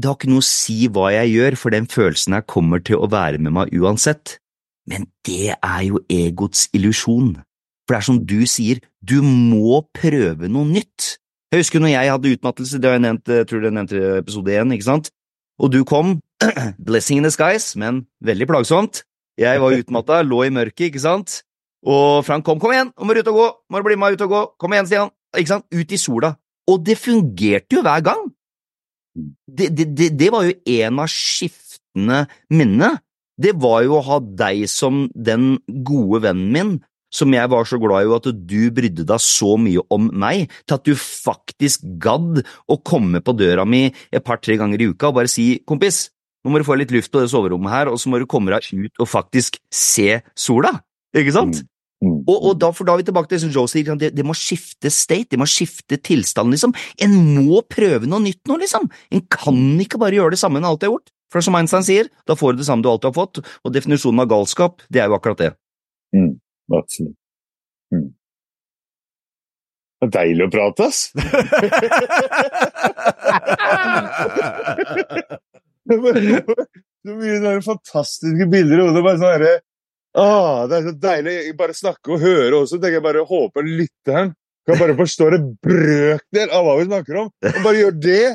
det 0.00 0.06
har 0.06 0.16
ikke 0.16 0.30
noe 0.30 0.40
å 0.40 0.46
si 0.46 0.86
hva 0.88 1.10
jeg 1.12 1.32
gjør, 1.34 1.56
for 1.58 1.74
den 1.74 1.88
følelsen 1.90 2.36
her 2.36 2.44
kommer 2.48 2.80
til 2.80 3.00
å 3.02 3.08
være 3.10 3.40
med 3.42 3.52
meg 3.56 3.72
uansett. 3.74 4.38
Men 4.88 5.08
det 5.26 5.56
er 5.56 5.82
jo 5.84 6.00
egots 6.08 6.68
illusjon. 6.76 7.34
For 7.84 7.96
det 7.96 7.98
er 7.98 8.06
som 8.06 8.20
du 8.24 8.38
sier, 8.48 8.80
du 9.02 9.18
må 9.26 9.82
prøve 9.96 10.48
noe 10.48 10.68
nytt. 10.68 11.16
Jeg 11.50 11.64
husker 11.64 11.82
når 11.82 11.92
jeg 11.96 12.12
hadde 12.14 12.32
utmattelse, 12.36 12.78
det 12.78 12.86
har 12.86 12.96
jeg 12.96 13.04
nevnt, 13.08 13.34
jeg 13.34 13.48
tror 13.50 13.66
jeg 13.66 13.74
nevnte 13.74 14.02
episode 14.20 14.54
én, 14.54 14.74
ikke 14.76 14.86
sant, 14.86 15.10
og 15.58 15.72
du 15.74 15.80
kom, 15.84 16.20
blessing 16.86 17.18
in 17.18 17.26
the 17.26 17.32
skies, 17.34 17.72
men 17.74 18.04
veldig 18.24 18.46
plagsomt. 18.46 19.02
Jeg 19.40 19.58
var 19.60 19.74
utmatta, 19.74 20.20
lå 20.22 20.44
i 20.46 20.52
mørket, 20.54 20.86
ikke 20.92 21.02
sant, 21.02 21.40
og 21.82 22.22
Frank 22.28 22.46
kom, 22.46 22.60
kom 22.62 22.72
igjen, 22.76 22.92
nå 22.94 23.08
må 23.08 23.16
du 23.16 23.24
ut 23.24 23.32
og 23.32 23.40
gå, 23.40 23.48
må 23.72 23.80
du 23.80 23.88
bli 23.88 23.98
med 23.98 24.14
ut 24.14 24.24
og 24.28 24.32
gå, 24.36 24.44
kom 24.62 24.76
igjen, 24.76 24.86
Stian, 24.86 25.12
ikke 25.34 25.56
sant, 25.56 25.66
ut 25.74 25.96
i 25.96 25.98
sola. 25.98 26.36
Og 26.70 26.84
det 26.86 26.98
fungerte 27.00 27.78
jo 27.78 27.84
hver 27.86 28.04
gang 28.06 28.28
det, 29.46 29.70
det, 29.74 30.10
det, 30.18 30.28
var 30.32 30.46
jo 30.46 30.54
en 30.80 31.00
av 31.02 31.10
skiftende 31.10 32.24
minnene. 32.52 32.94
Det 33.40 33.54
var 33.58 33.82
jo 33.86 33.96
å 33.98 34.04
ha 34.06 34.20
deg 34.20 34.66
som 34.70 35.06
den 35.14 35.56
gode 35.86 36.22
vennen 36.26 36.52
min, 36.54 36.72
som 37.10 37.32
jeg 37.34 37.50
var 37.50 37.66
så 37.66 37.80
glad 37.82 38.06
i, 38.06 38.12
at 38.14 38.28
du 38.30 38.60
brydde 38.74 39.06
deg 39.08 39.22
så 39.24 39.56
mye 39.58 39.82
om 39.90 40.10
meg, 40.22 40.52
til 40.62 40.76
at 40.76 40.86
du 40.86 40.92
faktisk 40.94 41.86
gadd 42.02 42.42
å 42.70 42.78
komme 42.86 43.22
på 43.24 43.34
døra 43.34 43.66
mi 43.66 43.88
et 43.88 44.24
par–tre 44.26 44.58
ganger 44.60 44.84
i 44.84 44.90
uka 44.92 45.10
og 45.10 45.18
bare 45.18 45.32
si 45.32 45.48
kompis, 45.66 46.04
nå 46.44 46.52
må 46.52 46.60
du 46.60 46.68
få 46.68 46.78
litt 46.78 46.92
luft 46.94 47.10
på 47.12 47.24
det 47.24 47.32
soverommet 47.32 47.74
her, 47.74 47.90
og 47.90 47.98
så 48.00 48.12
må 48.12 48.20
du 48.20 48.28
komme 48.30 48.54
deg 48.54 48.70
ut 48.70 49.02
og 49.02 49.10
faktisk 49.10 49.58
se 49.74 50.20
sola, 50.38 50.76
ikke 51.16 51.34
sant? 51.34 51.64
Mm. 51.64 51.69
Mm. 52.00 52.22
Og, 52.24 52.36
og, 52.36 52.54
da, 52.56 52.70
for 52.72 52.88
da 52.88 52.94
er 52.94 53.02
vi 53.02 53.04
tilbake 53.10 53.28
til 53.28 53.36
det 53.36 53.44
som 53.44 53.52
Joe 53.52 53.68
sier, 53.68 53.96
det, 54.00 54.08
det, 54.16 54.24
må 54.24 54.32
skifte 54.36 54.88
state, 54.92 55.28
det 55.34 55.40
må 55.40 55.46
skifte 55.50 55.98
tilstand, 56.00 56.52
liksom. 56.54 56.72
En 57.04 57.12
må 57.36 57.60
prøve 57.68 58.08
noe 58.08 58.22
nytt 58.24 58.40
nå, 58.48 58.56
liksom. 58.62 58.88
En 59.12 59.22
kan 59.32 59.58
ikke 59.84 60.00
bare 60.00 60.16
gjøre 60.16 60.34
det 60.34 60.40
samme 60.40 60.62
en 60.62 60.68
alltid 60.70 60.88
har 60.88 60.94
gjort. 60.96 61.12
For 61.30 61.44
som 61.44 61.56
Einstein 61.58 61.84
sier, 61.86 62.06
da 62.26 62.34
får 62.38 62.56
du 62.56 62.62
det 62.62 62.68
samme 62.70 62.82
du 62.82 62.88
alltid 62.90 63.08
har 63.12 63.18
fått, 63.20 63.34
og 63.44 63.74
definisjonen 63.74 64.24
av 64.24 64.30
galskap, 64.32 64.74
det 64.90 65.00
er 65.02 65.06
jo 65.12 65.16
akkurat 65.18 65.40
det. 65.44 65.52
Mm, 66.16 66.32
absolutt. 66.74 67.18
Mm. 67.94 68.08
Det 70.00 70.06
er 70.08 70.14
deilig 70.16 70.44
å 70.48 70.52
prate, 70.56 70.80
ass! 70.88 71.00
så 75.90 77.16
mye 77.16 77.38
sånne 77.40 77.62
fantastiske 77.64 78.46
bilder 78.50 78.80
i 78.80 78.86
hodet. 78.86 79.04
Bare 79.04 79.20
sånn 79.20 79.44
ah, 80.18 80.66
Det 80.70 80.76
er 80.78 80.86
så 80.88 80.94
deilig 81.02 81.34
Jeg 81.38 81.56
bare 81.58 81.76
snakke 81.76 82.14
og 82.14 82.22
høre 82.22 82.62
også. 82.62 82.78
tenker 82.78 82.98
Jeg 82.98 83.06
bare 83.06 83.26
håper 83.28 83.66
lytteren 83.66 84.34
kan 84.68 84.78
bare 84.78 84.96
forstå 84.98 85.28
en 85.34 85.48
brøkdel 85.64 86.52
av 86.54 86.66
hva 86.66 86.76
vi 86.78 86.86
snakker 86.88 87.18
om. 87.24 87.30
Og 87.30 87.60
bare 87.64 87.80
gjør 87.80 87.96
det! 88.04 88.26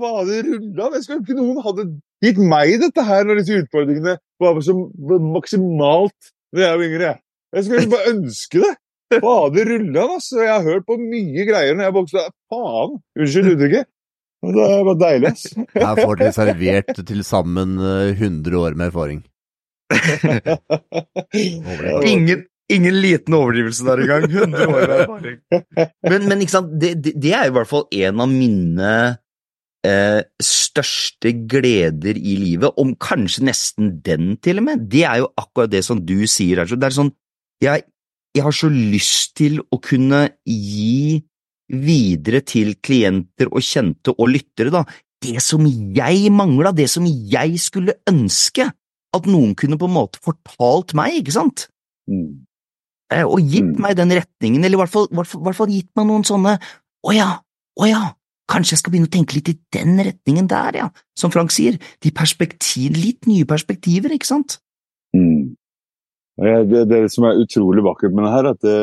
Fader 0.00 0.46
rulla! 0.46 0.90
Jeg 0.96 1.04
skulle 1.06 1.24
ikke 1.24 1.38
noen 1.38 1.62
hadde 1.64 1.86
gitt 2.24 2.40
meg 2.52 2.74
dette 2.82 3.04
her 3.06 3.26
når 3.26 3.40
disse 3.40 3.62
utfordringene 3.64 4.16
var 4.40 4.60
så 4.64 4.76
maksimalt 5.24 6.30
da 6.54 6.66
jeg 6.66 6.78
var 6.80 6.86
yngre. 6.86 7.14
Jeg 7.56 7.66
skulle 7.66 7.92
bare 7.92 8.12
ønske 8.14 8.62
det! 8.64 8.74
Fader 9.10 9.72
rullan, 9.72 10.12
altså! 10.18 10.42
Jeg 10.44 10.52
har 10.52 10.68
hørt 10.68 10.86
på 10.86 10.98
mye 11.00 11.46
greier 11.48 11.74
når 11.74 11.88
jeg 11.88 11.96
vokste 11.96 12.22
opp. 12.22 12.36
Faen! 12.52 13.00
Unnskyld 13.18 13.54
uttrykket. 13.56 13.90
Det 14.40 14.68
var 14.86 14.96
deilig, 14.96 15.32
ass. 15.34 15.42
Her 15.74 15.98
får 15.98 16.20
dere 16.20 16.32
servert 16.32 17.00
til 17.10 17.24
sammen 17.26 17.74
100 17.82 18.56
år 18.56 18.78
med 18.78 18.88
erfaring. 18.88 19.18
Ingen, 22.04 22.44
ingen, 22.70 23.00
liten 23.02 23.34
overdrivelse 23.34 23.86
der 23.86 24.04
engang. 24.04 24.26
100 24.30 24.66
år 24.66 24.76
med 24.76 24.94
erfaring. 24.96 25.38
Men, 26.06 26.28
men 26.28 26.44
ikke 26.44 26.56
sant, 26.56 26.70
det, 26.80 26.94
det, 27.04 27.16
det, 27.20 27.34
er 27.36 27.48
i 27.48 27.54
hvert 27.54 27.70
fall 27.70 27.86
en 27.90 28.22
av 28.24 28.30
mine 28.30 28.92
eh, 29.86 30.20
største 30.42 31.32
gleder 31.50 32.18
i 32.18 32.36
livet, 32.40 32.70
om 32.80 32.94
kanskje 33.00 33.46
nesten 33.50 33.96
den, 34.04 34.36
til 34.42 34.62
og 34.62 34.68
med. 34.68 34.86
Det 34.92 35.04
er 35.08 35.22
jo 35.24 35.32
akkurat 35.40 35.72
det 35.72 35.84
som 35.86 36.02
du 36.04 36.18
sier. 36.30 36.62
Det 36.64 36.90
er 36.90 36.98
sånn, 37.00 37.12
jeg, 37.64 37.86
jeg 38.36 38.46
har 38.46 38.56
så 38.56 38.70
lyst 38.72 39.36
til 39.40 39.60
å 39.70 39.80
kunne 39.82 40.28
gi 40.46 41.20
videre 41.70 42.40
til 42.42 42.74
klienter 42.82 43.50
og 43.50 43.62
kjente 43.62 44.14
og 44.16 44.32
lyttere, 44.32 44.72
da, 44.74 44.84
det 45.20 45.40
som 45.44 45.66
jeg 45.68 46.30
mangla, 46.32 46.72
det 46.72 46.88
som 46.90 47.04
jeg 47.06 47.58
skulle 47.60 47.98
ønske 48.08 48.70
at 49.16 49.26
noen 49.26 49.56
kunne 49.58 49.78
på 49.80 49.88
en 49.88 49.96
måte 49.96 50.20
fortalt 50.22 50.94
meg, 50.98 51.18
ikke 51.20 51.34
sant? 51.34 51.66
Mm. 52.10 52.46
Eh, 53.10 53.26
og 53.26 53.42
gitt 53.42 53.72
mm. 53.72 53.82
meg 53.82 53.98
den 53.98 54.14
retningen, 54.20 54.64
eller 54.64 54.78
i 54.78 54.82
hvert 54.84 54.92
fall, 54.92 55.08
hvert, 55.14 55.34
hvert 55.34 55.58
fall 55.58 55.72
gitt 55.72 55.90
meg 55.98 56.08
noen 56.10 56.26
sånne 56.26 56.56
å 57.06 57.14
ja, 57.16 57.30
å 57.80 57.88
ja, 57.88 58.02
kanskje 58.50 58.76
jeg 58.76 58.82
skal 58.82 58.94
begynne 58.94 59.10
å 59.10 59.14
tenke 59.14 59.38
litt 59.38 59.50
i 59.52 59.58
den 59.74 59.98
retningen 60.04 60.50
der, 60.50 60.78
ja, 60.82 60.88
som 61.18 61.32
Frank 61.34 61.54
sier, 61.54 61.78
de 62.04 62.12
perspektiv, 62.14 62.98
litt 62.98 63.26
nye 63.30 63.48
perspektiver, 63.48 64.14
ikke 64.14 64.30
sant? 64.30 64.58
Mm. 65.16 65.56
Det, 66.40 66.86
det, 66.88 67.04
som 67.12 67.26
er 67.28 67.40
utrolig 67.42 67.82
vakkert 67.84 68.14
med 68.16 68.24
det 68.24 68.32
her, 68.32 68.48
at 68.54 68.62
det, 68.64 68.78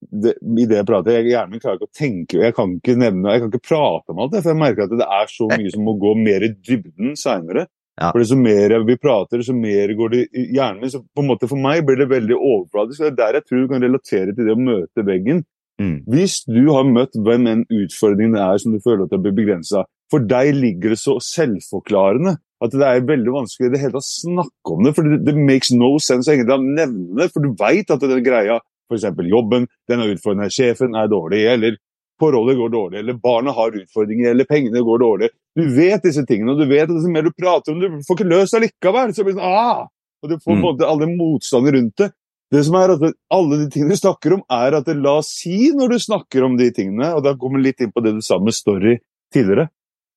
det, 0.00 0.34
i 0.40 0.66
det 0.68 0.80
jeg 0.80 0.88
prater, 0.88 1.16
jeg 1.16 1.30
hjernen 1.32 1.62
klarer 1.62 1.78
ikke 1.78 1.88
å 1.88 1.96
tenke 1.96 2.40
Jeg 2.40 2.54
kan 2.56 2.72
ikke 2.76 2.96
nevne, 2.98 3.34
jeg 3.34 3.42
kan 3.42 3.52
ikke 3.52 3.68
prate 3.68 4.12
om 4.12 4.20
alt 4.20 4.34
det, 4.34 4.42
for 4.42 4.52
jeg 4.52 4.60
merker 4.60 4.86
at 4.86 4.96
det 5.00 5.08
er 5.20 5.30
så 5.32 5.48
mye 5.50 5.72
som 5.72 5.86
må 5.86 5.94
gå 6.00 6.14
mer 6.18 6.44
i 6.44 6.52
dybden 6.56 7.14
seinere. 7.20 7.66
Ja. 8.00 8.10
For 8.14 8.24
Så 8.24 8.36
mer 8.38 8.72
vi 8.88 8.96
prater, 8.96 9.42
så 9.44 9.54
mer 9.54 9.92
går 9.96 10.12
det 10.14 10.20
i 10.32 10.46
hjernen 10.56 10.80
min. 10.80 10.92
Så 10.92 11.02
på 11.04 11.22
en 11.22 11.28
måte 11.28 11.48
For 11.50 11.60
meg 11.60 11.84
blir 11.86 12.00
det 12.00 12.08
veldig 12.10 12.36
overfladisk. 12.36 13.02
Det 13.02 13.10
er 13.12 13.18
der 13.18 13.38
jeg 13.38 13.48
tror 13.48 13.62
du 13.62 13.72
kan 13.72 13.84
relatere 13.84 14.34
til 14.34 14.46
det 14.48 14.56
å 14.56 14.60
møte 14.60 15.06
veggen. 15.06 15.44
Mm. 15.80 15.96
Hvis 16.12 16.42
du 16.44 16.72
har 16.74 16.88
møtt 16.88 17.16
hvem 17.16 17.48
enn 17.48 17.66
utfordringen 17.72 18.36
er 18.36 18.60
som 18.60 18.72
du 18.72 18.80
føler 18.84 19.06
at 19.06 19.12
det 19.14 19.20
blir 19.24 19.36
begrensa, 19.36 19.86
for 20.12 20.24
deg 20.28 20.52
ligger 20.56 20.92
det 20.92 21.00
så 21.00 21.16
selvforklarende 21.24 22.36
at 22.60 22.74
det 22.76 22.84
er 22.84 23.06
veldig 23.08 23.32
vanskelig 23.32 23.70
i 23.70 23.72
det 23.72 23.80
hele 23.80 23.94
tatt 23.94 24.04
å 24.04 24.08
snakke 24.08 24.74
om 24.74 24.84
det. 24.84 24.92
For 24.96 25.06
det, 25.06 25.20
det 25.24 25.36
makes 25.38 25.70
no 25.72 25.94
sense 26.02 26.28
å 26.28 26.58
nevne 26.60 27.22
det, 27.22 27.30
for 27.32 27.44
du 27.44 27.54
veit 27.56 27.92
at 27.92 28.04
den 28.04 28.24
greia 28.24 28.58
f.eks. 28.90 29.06
jobben, 29.30 29.68
den 29.88 30.02
er 30.02 30.12
utfordrende, 30.16 30.50
sjefen 30.52 30.96
er 30.98 31.08
dårlig, 31.10 31.44
eller 31.46 31.78
forholdet 32.20 32.58
går 32.58 32.72
dårlig, 32.74 33.00
eller 33.00 33.18
barna 33.22 33.54
har 33.56 33.76
utfordringer, 33.80 34.30
eller 34.30 34.48
pengene 34.48 34.84
går 34.86 35.02
dårlig. 35.02 35.30
Du 35.56 35.64
vet 35.76 36.04
disse 36.04 36.24
tingene, 36.28 36.54
og 36.54 36.62
du 36.62 36.68
vet 36.70 36.86
at 36.86 36.94
desto 36.94 37.10
mer 37.12 37.26
du 37.26 37.32
prater 37.34 37.74
om 37.74 37.80
det, 37.80 37.90
du 37.90 38.06
får 38.06 38.18
ikke 38.18 38.30
løst 38.30 38.56
det 38.56 38.62
likevel. 38.66 39.14
Så 39.16 39.26
blir 39.26 39.36
det 39.36 39.40
sånn, 39.40 39.58
ah! 39.58 39.88
Og 40.20 40.28
du 40.28 40.36
får 40.44 40.58
mm. 40.58 40.82
alle 40.84 41.08
motstander 41.14 41.78
rundt 41.78 42.02
det. 42.02 42.10
Det 42.50 42.64
som 42.66 42.76
er 42.80 42.92
at 42.96 43.04
Alle 43.30 43.60
de 43.60 43.68
tingene 43.70 43.94
du 43.94 44.00
snakker 44.00 44.34
om, 44.34 44.42
er 44.50 44.74
at 44.76 44.88
det 44.88 44.98
la 44.98 45.20
oss 45.20 45.30
si 45.38 45.70
når 45.76 45.94
du 45.94 45.98
snakker 46.02 46.44
om 46.44 46.56
de 46.58 46.70
tingene, 46.74 47.12
og 47.14 47.22
da 47.24 47.36
kommer 47.38 47.60
vi 47.60 47.70
litt 47.70 47.84
inn 47.84 47.92
på 47.94 48.02
det 48.04 48.16
du 48.16 48.22
sa 48.26 48.40
med 48.42 48.56
story 48.56 48.96
tidligere, 49.32 49.68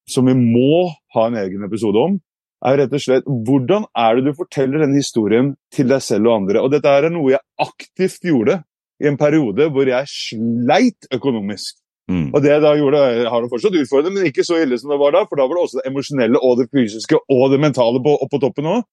som 0.09 0.25
vi 0.27 0.33
må 0.35 0.89
ha 1.13 1.27
en 1.29 1.37
egen 1.43 1.63
episode 1.67 2.01
om, 2.01 2.17
er 2.65 2.79
rett 2.79 2.95
og 2.95 3.03
slett 3.03 3.27
hvordan 3.27 3.85
er 3.99 4.17
det 4.17 4.25
du 4.31 4.37
forteller 4.37 4.83
denne 4.83 4.99
historien 4.99 5.53
til 5.73 5.89
deg 5.91 6.03
selv 6.03 6.31
og 6.31 6.37
andre. 6.41 6.63
Og 6.63 6.71
dette 6.73 6.89
er 6.89 7.09
noe 7.13 7.35
jeg 7.35 7.43
aktivt 7.61 8.25
gjorde 8.25 8.61
i 9.03 9.09
en 9.09 9.19
periode 9.19 9.67
hvor 9.73 9.89
jeg 9.89 10.09
sleit 10.09 11.09
økonomisk. 11.13 11.82
Mm. 12.11 12.33
Og 12.35 12.41
det 12.43 12.55
da 12.59 12.73
gjorde, 12.75 13.03
jeg 13.15 13.29
har 13.31 13.45
fortsatt 13.51 13.77
utfordrende, 13.79 14.19
men 14.19 14.27
ikke 14.27 14.43
så 14.43 14.57
ille 14.59 14.75
som 14.79 14.91
det 14.91 14.99
var 14.99 15.15
da, 15.15 15.23
for 15.29 15.39
da 15.39 15.45
var 15.47 15.55
det 15.55 15.63
også 15.63 15.79
det 15.79 15.85
emosjonelle 15.87 16.41
og 16.43 16.57
det 16.59 16.67
fysiske 16.73 17.19
og 17.31 17.45
det 17.53 17.61
mentale 17.63 18.01
på, 18.03 18.17
oppå 18.25 18.41
toppen 18.43 18.67
òg. 18.73 18.83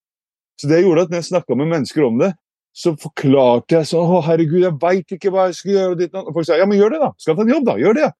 Så 0.60 0.70
det 0.70 0.82
gjorde 0.84 1.06
at 1.06 1.12
når 1.12 1.22
jeg 1.22 1.30
snakka 1.30 1.56
med 1.58 1.72
mennesker 1.72 2.06
om 2.06 2.20
det, 2.20 2.30
så 2.76 2.92
forklarte 3.00 3.80
jeg 3.80 3.88
sånn 3.90 4.12
Å, 4.14 4.20
herregud, 4.28 4.60
jeg 4.62 4.76
veit 4.78 5.14
ikke 5.16 5.32
hva 5.34 5.48
jeg 5.48 5.58
skal 5.58 5.72
gjøre. 5.74 5.98
Ditt, 5.98 6.14
og 6.14 6.30
folk 6.36 6.46
sa 6.46 6.58
ja, 6.60 6.68
men 6.70 6.78
gjør 6.78 6.94
det, 6.94 7.00
da. 7.02 7.10
Skal 7.18 7.38
ta 7.38 7.46
en 7.46 7.52
jobb, 7.54 7.66
da. 7.66 7.76
Gjør 7.80 7.96
det. 7.98 8.10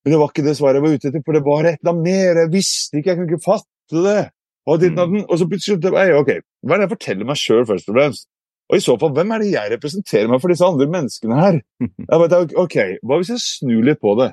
Men 0.00 0.14
det 0.14 0.20
var 0.22 0.32
ikke 0.32 0.44
det 0.46 0.56
svaret 0.58 0.80
jeg 0.80 0.86
var 0.86 0.96
ute 0.96 1.10
etter, 1.10 1.24
for 1.26 1.36
det 1.36 1.42
var 1.46 1.68
et 1.68 1.78
eller 1.78 1.92
annet 1.92 2.06
mer. 2.08 2.40
Jeg 2.42 2.52
visste 2.54 2.98
ikke, 2.98 3.12
jeg 3.12 3.20
kunne 3.20 3.30
ikke 3.30 3.44
fatte 3.44 4.04
det. 4.08 4.20
Og, 4.66 4.80
ditt, 4.82 4.98
mm. 4.98 5.22
og 5.26 5.38
så 5.40 5.46
plutselig 5.50 5.92
jeg, 5.94 6.16
ok, 6.16 6.30
Hva 6.66 6.74
er 6.74 6.82
det 6.82 6.86
jeg 6.86 6.94
forteller 6.96 7.28
meg 7.30 7.40
sjøl, 7.40 7.62
først 7.68 7.90
og 7.90 7.96
fremst? 7.96 8.26
Og 8.70 8.78
i 8.78 8.82
så 8.84 8.94
fall, 9.00 9.10
hvem 9.16 9.32
er 9.34 9.42
det 9.42 9.50
jeg 9.50 9.72
representerer 9.72 10.28
meg 10.30 10.42
for 10.42 10.52
disse 10.52 10.66
andre 10.66 10.86
menneskene 10.90 11.38
her? 11.40 11.56
Jeg 12.10 12.20
vet, 12.22 12.54
ok, 12.62 12.76
Hva 13.02 13.18
hvis 13.18 13.32
jeg 13.34 13.42
snur 13.42 13.82
litt 13.86 13.98
på 14.02 14.14
det? 14.20 14.28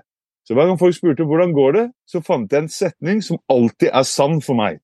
Så 0.45 0.53
Hver 0.55 0.69
gang 0.69 0.77
folk 0.79 0.95
spurte 0.95 1.25
hvordan 1.27 1.55
går 1.55 1.73
det, 1.75 1.85
så 2.07 2.21
fant 2.23 2.53
jeg 2.53 2.63
en 2.63 2.69
setning 2.71 3.17
som 3.25 3.39
alltid 3.51 3.89
er 3.89 4.05
sann 4.07 4.37
for 4.45 4.55
meg. 4.55 4.77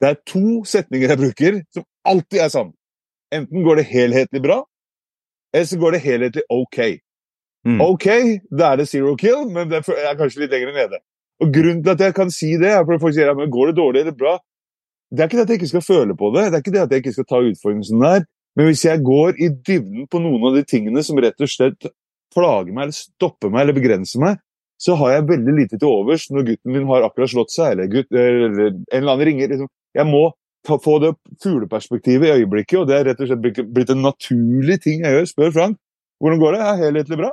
Det 0.00 0.08
er 0.08 0.20
to 0.30 0.62
setninger 0.64 1.12
jeg 1.12 1.20
bruker 1.20 1.58
som 1.74 1.84
alltid 2.08 2.40
er 2.40 2.52
sann. 2.54 2.70
Enten 3.34 3.66
går 3.66 3.82
det 3.82 3.84
helhetlig 3.90 4.40
bra, 4.46 4.62
eller 5.52 5.68
så 5.68 5.78
går 5.82 5.96
det 5.96 6.00
helhetlig 6.06 6.46
ok. 6.48 6.78
Mm. 7.68 7.82
Ok, 7.84 8.06
da 8.48 8.72
er 8.72 8.80
det 8.80 8.88
zero 8.88 9.12
kill, 9.20 9.44
men 9.52 9.68
det 9.68 9.82
er 9.82 10.16
kanskje 10.16 10.46
litt 10.46 10.54
lenger 10.54 10.72
nede. 10.72 11.02
Og 11.42 11.52
Grunnen 11.52 11.84
til 11.84 11.92
at 11.92 12.06
jeg 12.06 12.16
kan 12.16 12.32
si 12.32 12.54
det, 12.56 12.70
er 12.72 12.86
fordi 12.86 13.02
folk 13.02 13.18
sier 13.18 13.28
ja, 13.28 13.36
men 13.36 13.52
går 13.52 13.70
det 13.70 13.76
dårlig 13.82 14.06
eller 14.06 14.16
bra, 14.16 14.38
det 15.12 15.20
er 15.20 15.28
ikke 15.28 15.38
det 15.38 15.44
at 15.44 15.52
jeg 15.52 15.60
ikke 15.60 15.72
skal 15.74 15.84
føle 15.84 16.16
på 16.16 16.32
det, 16.32 16.48
det 16.48 16.56
er 16.56 16.64
ikke 16.64 16.74
det 16.74 16.84
at 16.86 16.92
jeg 16.92 17.04
ikke 17.04 17.16
skal 17.18 17.28
ta 17.28 17.44
utfordringen 17.44 18.02
der. 18.08 18.26
Men 18.58 18.66
hvis 18.66 18.82
jeg 18.88 19.04
går 19.06 19.38
i 19.38 19.52
dybden 19.54 20.08
på 20.10 20.20
noen 20.22 20.48
av 20.50 20.58
de 20.58 20.64
tingene 20.66 21.02
som 21.06 21.18
rett 21.22 21.38
og 21.38 21.50
slett 21.50 21.88
plager 22.34 22.74
meg, 22.74 22.88
eller 22.88 22.96
stopper 22.96 23.52
meg, 23.54 23.62
eller 23.62 23.76
begrenser 23.76 24.22
meg, 24.22 24.40
så 24.78 24.94
har 24.98 25.14
jeg 25.14 25.28
veldig 25.30 25.54
lite 25.54 25.78
til 25.78 25.90
overs 25.90 26.28
når 26.30 26.46
gutten 26.52 26.74
min 26.74 26.86
har 26.90 27.06
akkurat 27.06 27.30
slått 27.32 27.54
seg, 27.54 27.72
eller, 27.74 27.88
gutt, 27.90 28.10
eller 28.10 28.58
en 28.58 28.82
eller 28.98 29.12
annen 29.14 29.26
ringer. 29.26 29.52
Liksom. 29.52 29.70
Jeg 29.98 30.06
må 30.10 30.24
ta, 30.66 30.78
få 30.82 30.96
det 31.02 31.12
fugleperspektivet 31.42 32.28
i 32.28 32.42
øyeblikket, 32.42 32.80
og 32.80 32.90
det 32.90 32.98
er 32.98 33.08
rett 33.10 33.22
og 33.22 33.30
slett 33.30 33.62
blitt 33.74 33.94
en 33.94 34.02
naturlig 34.06 34.78
ting 34.84 35.06
jeg 35.06 35.16
gjør. 35.16 35.30
Spør 35.30 35.54
Frank 35.54 35.78
hvordan 36.18 36.40
går 36.42 36.56
det, 36.56 36.62
er 36.66 36.80
helhetlig 36.82 37.20
bra, 37.20 37.28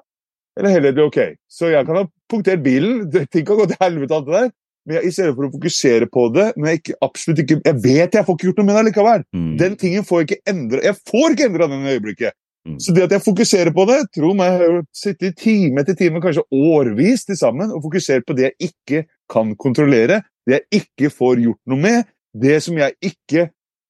eller 0.60 0.74
helhetlig 0.76 1.08
ok? 1.08 1.20
Så 1.50 1.72
jeg 1.72 1.88
kan 1.88 1.98
ha 1.98 2.06
punktert 2.30 2.62
bilen, 2.66 3.08
ting 3.34 3.46
kan 3.48 3.58
gå 3.58 3.66
til 3.72 3.82
helvete, 3.82 4.14
alt 4.14 4.30
det 4.30 4.36
der, 4.36 4.52
men 4.86 5.00
jeg, 5.00 5.10
i 5.10 5.14
stedet 5.16 5.34
for 5.34 5.48
å 5.48 5.52
fokusere 5.54 6.08
på 6.14 6.28
det 6.36 6.48
men 6.56 6.70
jeg, 6.70 6.82
ikke, 6.82 6.98
absolutt 7.06 7.42
ikke, 7.42 7.60
jeg 7.66 7.78
vet 7.82 8.18
jeg 8.18 8.28
får 8.28 8.38
ikke 8.38 8.50
gjort 8.50 8.60
noe 8.62 8.68
med 8.70 8.78
det 8.78 8.84
likevel. 8.90 9.24
Mm. 9.36 9.54
Den 9.62 9.78
tingen 9.82 10.06
får 10.06 10.22
jeg 10.22 10.28
ikke 10.30 10.54
endra. 10.54 10.82
Jeg 10.86 11.00
får 11.12 11.36
ikke 11.36 11.48
endra 11.50 11.70
den 11.72 11.88
i 11.88 11.96
øyeblikket. 11.96 12.38
Mm. 12.66 12.78
Så 12.82 12.94
det 12.96 13.06
at 13.06 13.14
jeg 13.14 13.22
fokuserer 13.22 13.74
på 13.74 13.86
det 13.86 13.98
Tro 14.18 14.32
meg, 14.38 14.56
jeg 14.56 14.62
har 14.62 14.86
sittet 14.98 15.36
time 15.38 15.82
etter 15.82 15.98
time, 15.98 16.22
kanskje 16.22 16.46
årvis 16.50 17.28
til 17.28 17.38
sammen, 17.38 17.74
og 17.74 17.84
fokusert 17.86 18.26
på 18.26 18.38
det 18.38 18.48
jeg 18.48 18.72
ikke 18.72 19.04
kan 19.32 19.54
kontrollere, 19.62 20.24
det 20.46 20.60
jeg 20.60 20.82
ikke 20.82 21.12
får 21.14 21.44
gjort 21.44 21.62
noe 21.70 21.82
med, 21.82 22.08
det 22.36 22.58
som 22.66 22.78
jeg 22.78 22.98
ikke 23.06 23.48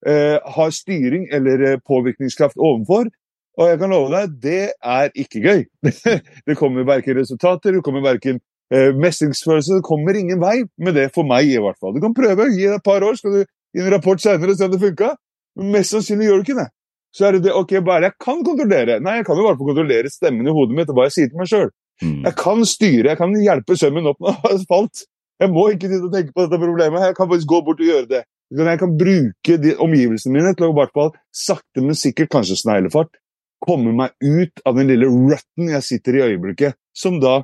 eh, 0.08 0.39
har 0.58 0.74
styring 0.76 1.30
eller 1.34 1.64
eh, 1.70 1.80
påvirkningskraft 1.88 2.60
overfor. 2.60 3.08
Og 3.56 3.72
jeg 3.72 3.80
kan 3.80 3.93
love 3.96 4.12
deg, 4.12 4.36
det 4.43 4.64
er 4.84 5.14
ikke 5.16 5.41
gøy. 5.43 5.64
det 6.48 6.58
kommer 6.60 6.88
verken 6.88 7.16
resultater, 7.20 7.78
det 7.78 7.84
kommer 7.86 8.04
verken 8.04 8.41
Eh, 8.74 8.91
mestringsfølelse 8.97 9.84
kommer 9.86 10.18
ingen 10.18 10.39
vei 10.41 10.63
med 10.82 10.97
det, 10.97 11.11
for 11.13 11.28
meg 11.28 11.51
i 11.51 11.59
hvert 11.61 11.78
fall. 11.82 11.93
Du 11.93 12.01
kan 12.01 12.16
prøve, 12.18 12.49
gi 12.53 12.66
det 12.66 12.80
et 12.80 12.86
par 12.86 13.03
år, 13.05 13.18
skal 13.20 13.36
du 13.36 13.41
gi 13.43 13.84
en 13.84 13.91
rapport 13.93 14.22
senere 14.22 14.55
og 14.55 14.57
se 14.57 14.66
om 14.66 14.74
det 14.74 14.82
funka. 14.82 15.11
Men 15.59 15.72
mest 15.78 15.93
sannsynlig 15.93 16.30
gjør 16.30 16.41
du 16.41 16.47
ikke 16.47 16.59
det. 16.63 16.70
Så 17.16 17.28
er 17.28 17.36
det 17.36 17.45
det 17.45 17.55
ok, 17.55 17.78
hva 17.80 17.95
er 17.95 18.03
det 18.03 18.11
jeg 18.11 18.20
kan 18.26 18.41
kontrollere? 18.43 18.99
Nei, 19.03 19.20
jeg 19.22 19.28
kan 19.28 19.38
jo 19.39 19.45
bare 19.47 19.59
få 19.59 19.70
kontrollere 19.70 20.11
stemmen 20.11 20.47
i 20.49 20.55
hodet 20.55 20.76
mitt 20.76 20.89
og 20.91 20.97
hva 20.97 21.05
jeg 21.07 21.16
sier 21.16 21.30
til 21.32 21.39
meg 21.39 21.51
sjøl. 21.51 21.70
Mm. 22.03 22.24
Jeg 22.26 22.36
kan 22.41 22.66
styre, 22.68 23.11
jeg 23.13 23.20
kan 23.22 23.36
hjelpe 23.39 23.78
sømmen 23.80 24.09
opp 24.11 24.20
når 24.20 24.34
den 24.36 24.49
har 24.49 24.66
falt. 24.68 25.05
Jeg 25.39 25.51
må 25.51 25.68
ikke 25.72 25.91
sitte 25.91 26.07
og 26.09 26.16
tenke 26.16 26.34
på 26.36 26.45
dette 26.45 26.59
problemet, 26.59 27.05
jeg 27.05 27.16
kan 27.16 27.30
faktisk 27.30 27.51
gå 27.51 27.61
bort 27.68 27.84
og 27.84 27.88
gjøre 27.91 28.09
det. 28.11 28.22
Jeg 28.55 28.80
kan 28.80 28.97
bruke 28.99 29.57
de 29.63 29.74
omgivelsene 29.82 30.36
mine 30.36 30.53
til 30.55 30.68
å 30.68 30.72
i 30.72 30.78
hvert 30.78 30.93
fall 30.95 31.11
sakte, 31.36 31.84
men 31.84 31.97
sikkert, 31.97 32.32
kanskje 32.36 32.59
sneglefart, 32.59 33.16
komme 33.63 33.95
meg 33.95 34.13
ut 34.22 34.63
av 34.68 34.78
den 34.78 34.91
lille 34.91 35.09
rutten 35.09 35.72
jeg 35.72 35.88
sitter 35.88 36.20
i 36.20 36.24
øyeblikket, 36.30 36.78
som 36.95 37.18
da 37.24 37.41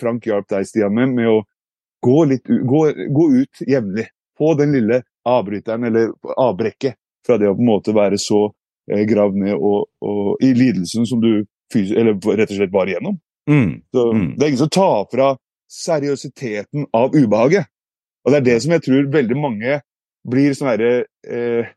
Frank 0.00 0.26
hjalp 0.26 0.48
deg, 0.50 0.66
Stian, 0.68 0.94
med, 0.94 1.14
med 1.16 1.30
å 1.30 1.40
gå, 2.04 2.18
litt, 2.30 2.44
gå, 2.44 2.82
gå 3.16 3.30
ut 3.40 3.64
jevnlig. 3.66 4.08
Få 4.38 4.54
den 4.58 4.74
lille 4.74 5.02
avbryteren, 5.24 5.84
eller 5.84 6.12
avbrekket, 6.36 6.98
fra 7.26 7.38
det 7.40 7.48
å 7.48 7.56
på 7.56 7.62
en 7.62 7.70
måte 7.70 7.94
være 7.96 8.18
så 8.20 8.46
eh, 8.90 9.04
gravd 9.08 9.38
ned 9.40 9.54
og, 9.56 9.86
og, 10.04 10.34
i 10.44 10.52
lidelsen 10.56 11.06
som 11.08 11.22
du 11.22 11.46
eller 11.74 12.14
rett 12.36 12.50
og 12.52 12.58
slett 12.58 12.74
var 12.74 12.90
igjennom. 12.90 13.16
Mm. 13.50 13.82
Så 13.90 14.12
Mm. 14.12 14.28
Det 14.36 14.44
er 14.44 14.48
ingen 14.48 14.58
som 14.58 14.68
tar 14.70 15.06
fra 15.10 15.36
seriøsiteten 15.70 16.86
av 16.92 17.14
ubehaget. 17.14 17.66
Og 18.24 18.32
det 18.32 18.36
er 18.38 18.44
det 18.44 18.62
som 18.62 18.72
jeg 18.72 18.84
tror 18.84 19.08
veldig 19.12 19.36
mange 19.36 19.80
blir 20.28 20.54
sånn 20.56 20.70
herre 20.70 20.92
eh, 21.26 21.72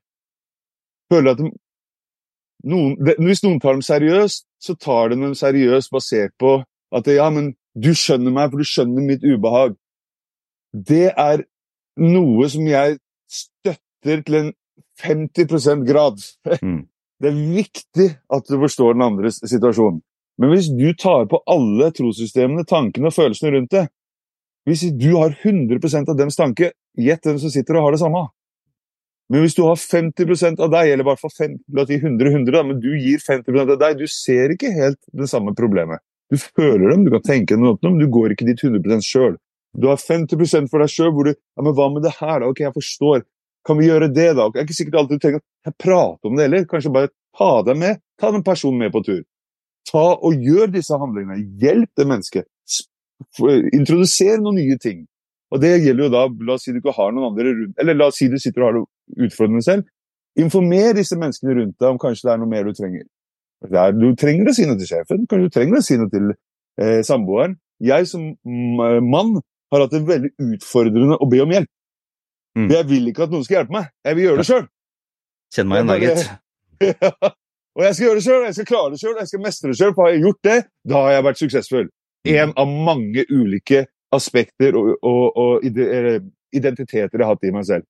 Føler 1.11 1.31
at 1.31 1.39
de, 1.39 1.49
noen, 2.67 2.95
det, 2.99 3.15
Hvis 3.23 3.43
noen 3.43 3.59
tar 3.63 3.77
dem 3.77 3.83
seriøst, 3.85 4.45
så 4.59 4.75
tar 4.75 5.09
de 5.11 5.19
dem 5.21 5.35
seriøst 5.35 5.91
basert 5.91 6.33
på 6.39 6.59
at 6.91 7.07
det, 7.07 7.17
ja, 7.19 7.29
men 7.31 7.53
du 7.77 7.91
skjønner 7.95 8.33
meg, 8.33 8.51
for 8.51 8.61
du 8.61 8.67
skjønner 8.67 9.05
mitt 9.05 9.25
ubehag. 9.25 9.75
Det 10.73 11.11
er 11.13 11.43
noe 12.01 12.49
som 12.51 12.67
jeg 12.67 12.97
støtter 13.29 14.23
til 14.25 14.39
en 14.41 14.53
50% 15.03 15.87
grad. 15.87 16.21
Mm. 16.61 16.85
Det 17.17 17.31
er 17.31 17.37
viktig 17.49 18.05
at 18.29 18.45
du 18.45 18.59
forstår 18.61 18.93
den 18.93 19.01
andres 19.01 19.39
situasjon. 19.41 19.95
Men 20.37 20.51
hvis 20.51 20.67
du 20.69 20.91
tar 20.93 21.23
på 21.25 21.39
alle 21.49 21.87
trossystemene, 21.97 22.61
tankene 22.69 23.09
og 23.09 23.15
følelsene 23.15 23.55
rundt 23.55 23.71
det 23.73 23.87
Hvis 24.69 24.83
du 24.93 25.15
har 25.15 25.33
100% 25.33 26.11
av 26.11 26.17
dems 26.19 26.37
tanke, 26.37 26.69
gjett 26.93 27.25
hvem 27.25 27.39
som 27.41 27.49
sitter 27.49 27.79
og 27.79 27.87
har 27.87 27.95
det 27.95 28.01
samme. 28.03 28.21
Men 29.31 29.41
hvis 29.43 29.55
du 29.57 29.63
har 29.65 29.79
50% 29.79 30.61
av 30.61 30.69
deg, 30.71 30.91
eller 30.91 31.05
i 31.05 31.07
hvert 31.07 31.23
fall 31.23 31.33
5, 31.33 31.55
la 31.73 31.83
oss 31.83 31.89
si 31.89 31.97
100, 31.97 32.29
100 32.35 32.63
men 32.67 32.81
du 32.83 32.91
gir 32.99 33.23
50% 33.23 33.73
av 33.73 33.79
deg, 33.81 33.97
du 33.97 34.05
ser 34.11 34.53
ikke 34.53 34.71
helt 34.75 34.99
det 35.09 35.29
samme 35.31 35.55
problemet. 35.57 36.03
Du 36.31 36.37
føler 36.41 36.91
dem, 36.91 37.05
du 37.05 37.13
kan 37.13 37.23
tenke 37.23 37.57
noe 37.57 37.75
om 37.75 37.81
dem, 37.83 37.99
du 38.01 38.09
går 38.11 38.33
ikke 38.35 38.47
dit 38.49 38.63
100% 38.63 39.05
sjøl. 39.07 39.37
Du 39.77 39.87
har 39.91 39.99
50 40.01 40.67
for 40.71 40.81
deg 40.81 40.91
sjøl, 40.91 41.11
hvor 41.15 41.27
du 41.27 41.33
ja, 41.33 41.63
men 41.63 41.73
hva 41.77 41.87
med 41.93 42.03
det 42.03 42.15
her, 42.17 42.41
da? 42.41 42.51
Ok, 42.51 42.63
jeg 42.65 42.75
forstår. 42.75 43.23
Kan 43.67 43.79
vi 43.79 43.89
gjøre 43.89 44.07
det, 44.11 44.29
da? 44.37 44.47
Det 44.51 44.61
er 44.61 44.67
ikke 44.67 44.77
sikkert 44.77 45.01
alltid 45.01 45.19
du 45.19 45.23
trenger 45.25 45.41
å 45.67 45.73
prate 45.75 46.29
om 46.29 46.37
det 46.37 46.47
heller. 46.47 46.67
Kanskje 46.71 46.93
bare 46.93 47.11
ta 47.37 47.49
deg 47.67 47.79
med. 47.79 47.99
Ta 48.19 48.31
den 48.33 48.45
personen 48.47 48.79
med 48.81 48.93
på 48.93 49.03
tur. 49.05 49.25
Ta 49.87 50.05
og 50.15 50.47
gjør 50.47 50.71
disse 50.71 50.97
handlingene. 50.99 51.43
Hjelp 51.61 51.91
det 51.99 52.07
mennesket. 52.07 52.47
Introduser 53.75 54.39
noen 54.41 54.59
nye 54.61 54.79
ting. 54.81 55.05
Og 55.51 55.61
det 55.63 55.77
gjelder 55.79 56.07
jo 56.07 56.11
da, 56.11 56.23
la 56.47 56.55
oss 56.57 56.65
si 56.67 56.73
du 56.75 56.81
ikke 56.81 56.95
har 56.97 57.13
noen 57.15 57.29
andre 57.29 57.53
rundt 57.55 57.77
Eller 57.79 57.95
la 57.95 58.09
oss 58.11 58.17
si 58.19 58.27
du 58.27 58.35
sitter 58.41 58.63
og 58.63 58.67
har 58.67 58.79
det 58.79 59.27
utfordrende 59.27 59.63
selv. 59.63 59.85
Informer 60.37 60.97
disse 60.97 61.17
menneskene 61.19 61.55
rundt 61.57 61.77
deg 61.79 61.93
om 61.93 61.99
kanskje 62.01 62.27
det 62.27 62.33
er 62.33 62.41
noe 62.41 62.51
mer 62.51 62.67
du 62.67 62.75
trenger. 62.77 63.05
Det 63.65 63.79
er, 63.81 63.95
du 63.97 64.11
trenger 64.19 64.51
å 64.51 64.53
si 64.53 64.67
noe 64.69 64.77
til 64.77 64.89
sjefen, 64.89 65.25
du 65.25 65.49
trenger 65.53 65.79
å 65.79 65.85
si 65.85 65.97
noe 65.97 66.11
til 66.13 66.29
eh, 66.33 66.99
samboeren. 67.05 67.57
Jeg 67.83 68.07
som 68.09 68.29
mm, 68.35 69.05
mann 69.05 69.37
har 69.73 69.83
hatt 69.83 69.93
det 69.93 70.03
veldig 70.07 70.31
utfordrende 70.53 71.17
å 71.17 71.27
be 71.29 71.41
om 71.43 71.53
hjelp. 71.53 71.69
Mm. 72.57 72.69
Jeg 72.73 72.89
vil 72.89 73.09
ikke 73.11 73.27
at 73.27 73.33
noen 73.33 73.45
skal 73.45 73.59
hjelpe 73.59 73.75
meg, 73.75 73.89
jeg 74.05 74.17
vil 74.17 74.27
gjøre 74.27 74.43
det 74.43 74.47
sjøl. 74.49 74.69
Kjenn 75.53 75.69
meg 75.71 75.91
igjen, 75.97 76.21
gitt. 76.21 77.03
og 77.77 77.83
jeg 77.85 77.97
skal 77.97 78.07
gjøre 78.07 78.19
det 78.19 78.25
sjøl, 78.27 78.45
jeg 78.47 78.57
skal 78.57 78.69
klare 78.71 78.93
det 78.93 79.01
sjøl, 79.01 79.19
jeg 79.21 79.31
skal 79.31 79.43
mestre 79.43 79.73
det 79.73 79.79
sjøl. 79.79 79.93
For 79.93 80.07
har 80.07 80.15
jeg 80.15 80.23
gjort 80.25 80.41
det, 80.47 80.57
da 80.89 81.03
har 81.05 81.15
jeg 81.15 81.27
vært 81.27 81.41
suksessfull. 81.43 81.91
En 82.27 82.53
av 82.59 82.71
mange 82.89 83.25
ulike 83.31 83.85
aspekter 84.13 84.75
og, 84.77 84.93
og, 85.05 85.37
og 85.37 85.67
identiteter 85.67 87.13
jeg 87.13 87.23
har 87.23 87.33
hatt 87.33 87.45
i 87.47 87.53
meg 87.53 87.67
selv. 87.67 87.87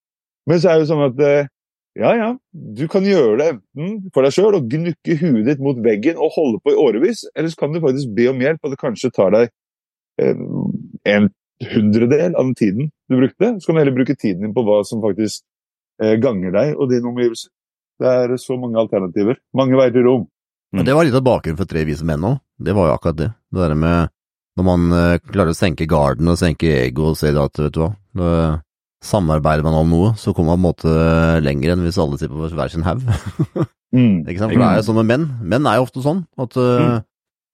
Men 0.48 0.62
så 0.62 0.72
er 0.72 0.78
det 0.78 0.86
jo 0.86 0.92
sånn 0.92 1.06
at 1.10 1.24
eh, 1.26 1.50
ja, 1.98 2.12
ja, 2.14 2.30
du 2.54 2.84
kan 2.92 3.06
gjøre 3.08 3.38
det 3.40 3.48
enten 3.50 4.12
for 4.14 4.26
deg 4.26 4.36
sjøl 4.36 4.58
og 4.60 4.70
gnukke 4.70 5.18
huet 5.18 5.48
ditt 5.48 5.64
mot 5.64 5.80
veggen 5.82 6.20
og 6.22 6.36
holde 6.36 6.62
på 6.62 6.74
i 6.74 6.78
årevis, 6.78 7.26
eller 7.34 7.50
så 7.52 7.64
kan 7.64 7.74
du 7.74 7.82
faktisk 7.84 8.14
be 8.18 8.30
om 8.32 8.42
hjelp, 8.44 8.62
og 8.64 8.74
det 8.74 8.80
kanskje 8.82 9.14
tar 9.16 9.34
deg 9.34 9.50
eh, 10.22 10.42
en 11.10 11.30
hundredel 11.74 12.36
av 12.36 12.46
den 12.46 12.58
tiden 12.58 12.90
du 13.10 13.18
brukte. 13.18 13.56
Så 13.58 13.70
kan 13.70 13.78
du 13.78 13.82
heller 13.82 13.98
bruke 13.98 14.16
tiden 14.16 14.46
din 14.46 14.54
på 14.54 14.66
hva 14.68 14.84
som 14.86 15.02
faktisk 15.02 15.42
eh, 16.04 16.18
ganger 16.22 16.54
deg 16.54 16.76
og 16.78 16.92
din 16.94 17.08
omgivelse. 17.10 17.50
Det 17.98 18.14
er 18.14 18.36
så 18.38 18.60
mange 18.62 18.78
alternativer. 18.78 19.40
Mange 19.58 19.78
veier 19.80 19.96
til 19.96 20.06
rom. 20.06 20.28
Men 20.76 20.86
det 20.86 20.94
var 20.94 21.08
litt 21.08 21.18
av 21.18 21.26
bakgrunnen 21.26 21.58
for 21.58 21.70
Tre 21.70 21.82
vise 21.88 22.06
menn 22.06 22.26
òg. 22.28 22.38
Det 22.62 22.76
var 22.78 22.92
jo 22.92 22.98
akkurat 22.98 23.18
det. 23.24 23.32
Det 23.50 23.64
der 23.64 23.78
med 23.80 24.14
når 24.58 24.66
man 24.66 24.86
eh, 24.94 25.20
klarer 25.22 25.54
å 25.54 25.58
senke 25.58 25.90
garden 25.90 26.30
og 26.30 26.40
senke 26.40 26.70
ego 26.84 27.12
og 27.12 27.20
ser 27.20 27.38
at, 27.42 27.58
vet 27.62 27.74
du 27.74 27.84
hva, 27.84 27.92
når 28.18 28.62
samarbeider 29.04 29.66
man 29.66 29.76
om 29.78 29.92
noe, 29.94 30.14
så 30.18 30.34
kommer 30.34 30.56
man 30.56 30.62
på 30.62 30.64
en 30.64 30.94
måte 30.94 31.42
lenger 31.46 31.74
enn 31.74 31.84
hvis 31.86 32.00
alle 32.02 32.18
sitter 32.18 32.34
på 32.36 32.50
hver 32.56 32.74
sin 32.74 32.88
haug. 32.88 33.04
Mm. 33.96 34.26
Ikke 34.28 34.42
sant? 34.42 34.52
For 34.52 34.60
det 34.60 34.66
er 34.68 34.80
jo 34.82 34.84
sånn 34.84 34.98
med 35.00 35.08
menn. 35.08 35.22
Menn 35.48 35.68
er 35.72 35.78
jo 35.80 35.86
ofte 35.86 36.02
sånn 36.04 36.18
at 36.44 36.58
mm. 36.60 36.98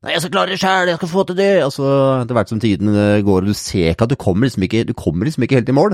Nei, 0.03 0.15
jeg 0.15 0.23
skal 0.23 0.31
klare 0.33 0.49
det 0.49 0.57
sjæl, 0.59 0.89
jeg 0.89 0.97
skal 0.97 1.11
få 1.11 1.23
til 1.29 1.37
det! 1.37 1.49
Altså, 1.61 1.83
etter 2.23 2.35
hvert 2.39 2.49
som 2.49 2.59
tiden 2.63 2.89
eh, 2.89 3.19
går, 3.23 3.45
og 3.45 3.51
du 3.53 3.55
ser 3.55 3.91
ikke 3.93 4.07
at 4.07 4.11
du 4.11 4.17
kommer 4.19 4.49
liksom 4.49 4.65
ikke, 4.65 4.81
du 4.89 4.95
kommer 4.97 5.29
liksom 5.29 5.45
ikke 5.45 5.59
helt 5.61 5.69
i 5.69 5.75
mål, 5.77 5.93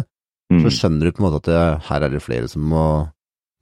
Mm. 0.50 0.64
så 0.64 0.72
skjønner 0.74 1.06
du 1.06 1.12
på 1.14 1.22
en 1.22 1.26
måte 1.28 1.38
at 1.43 1.50
det, 1.52 1.58
her 1.91 2.06
er 2.08 2.10
det 2.10 2.24
flere 2.26 2.47
som 2.50 2.64
må, 2.72 2.86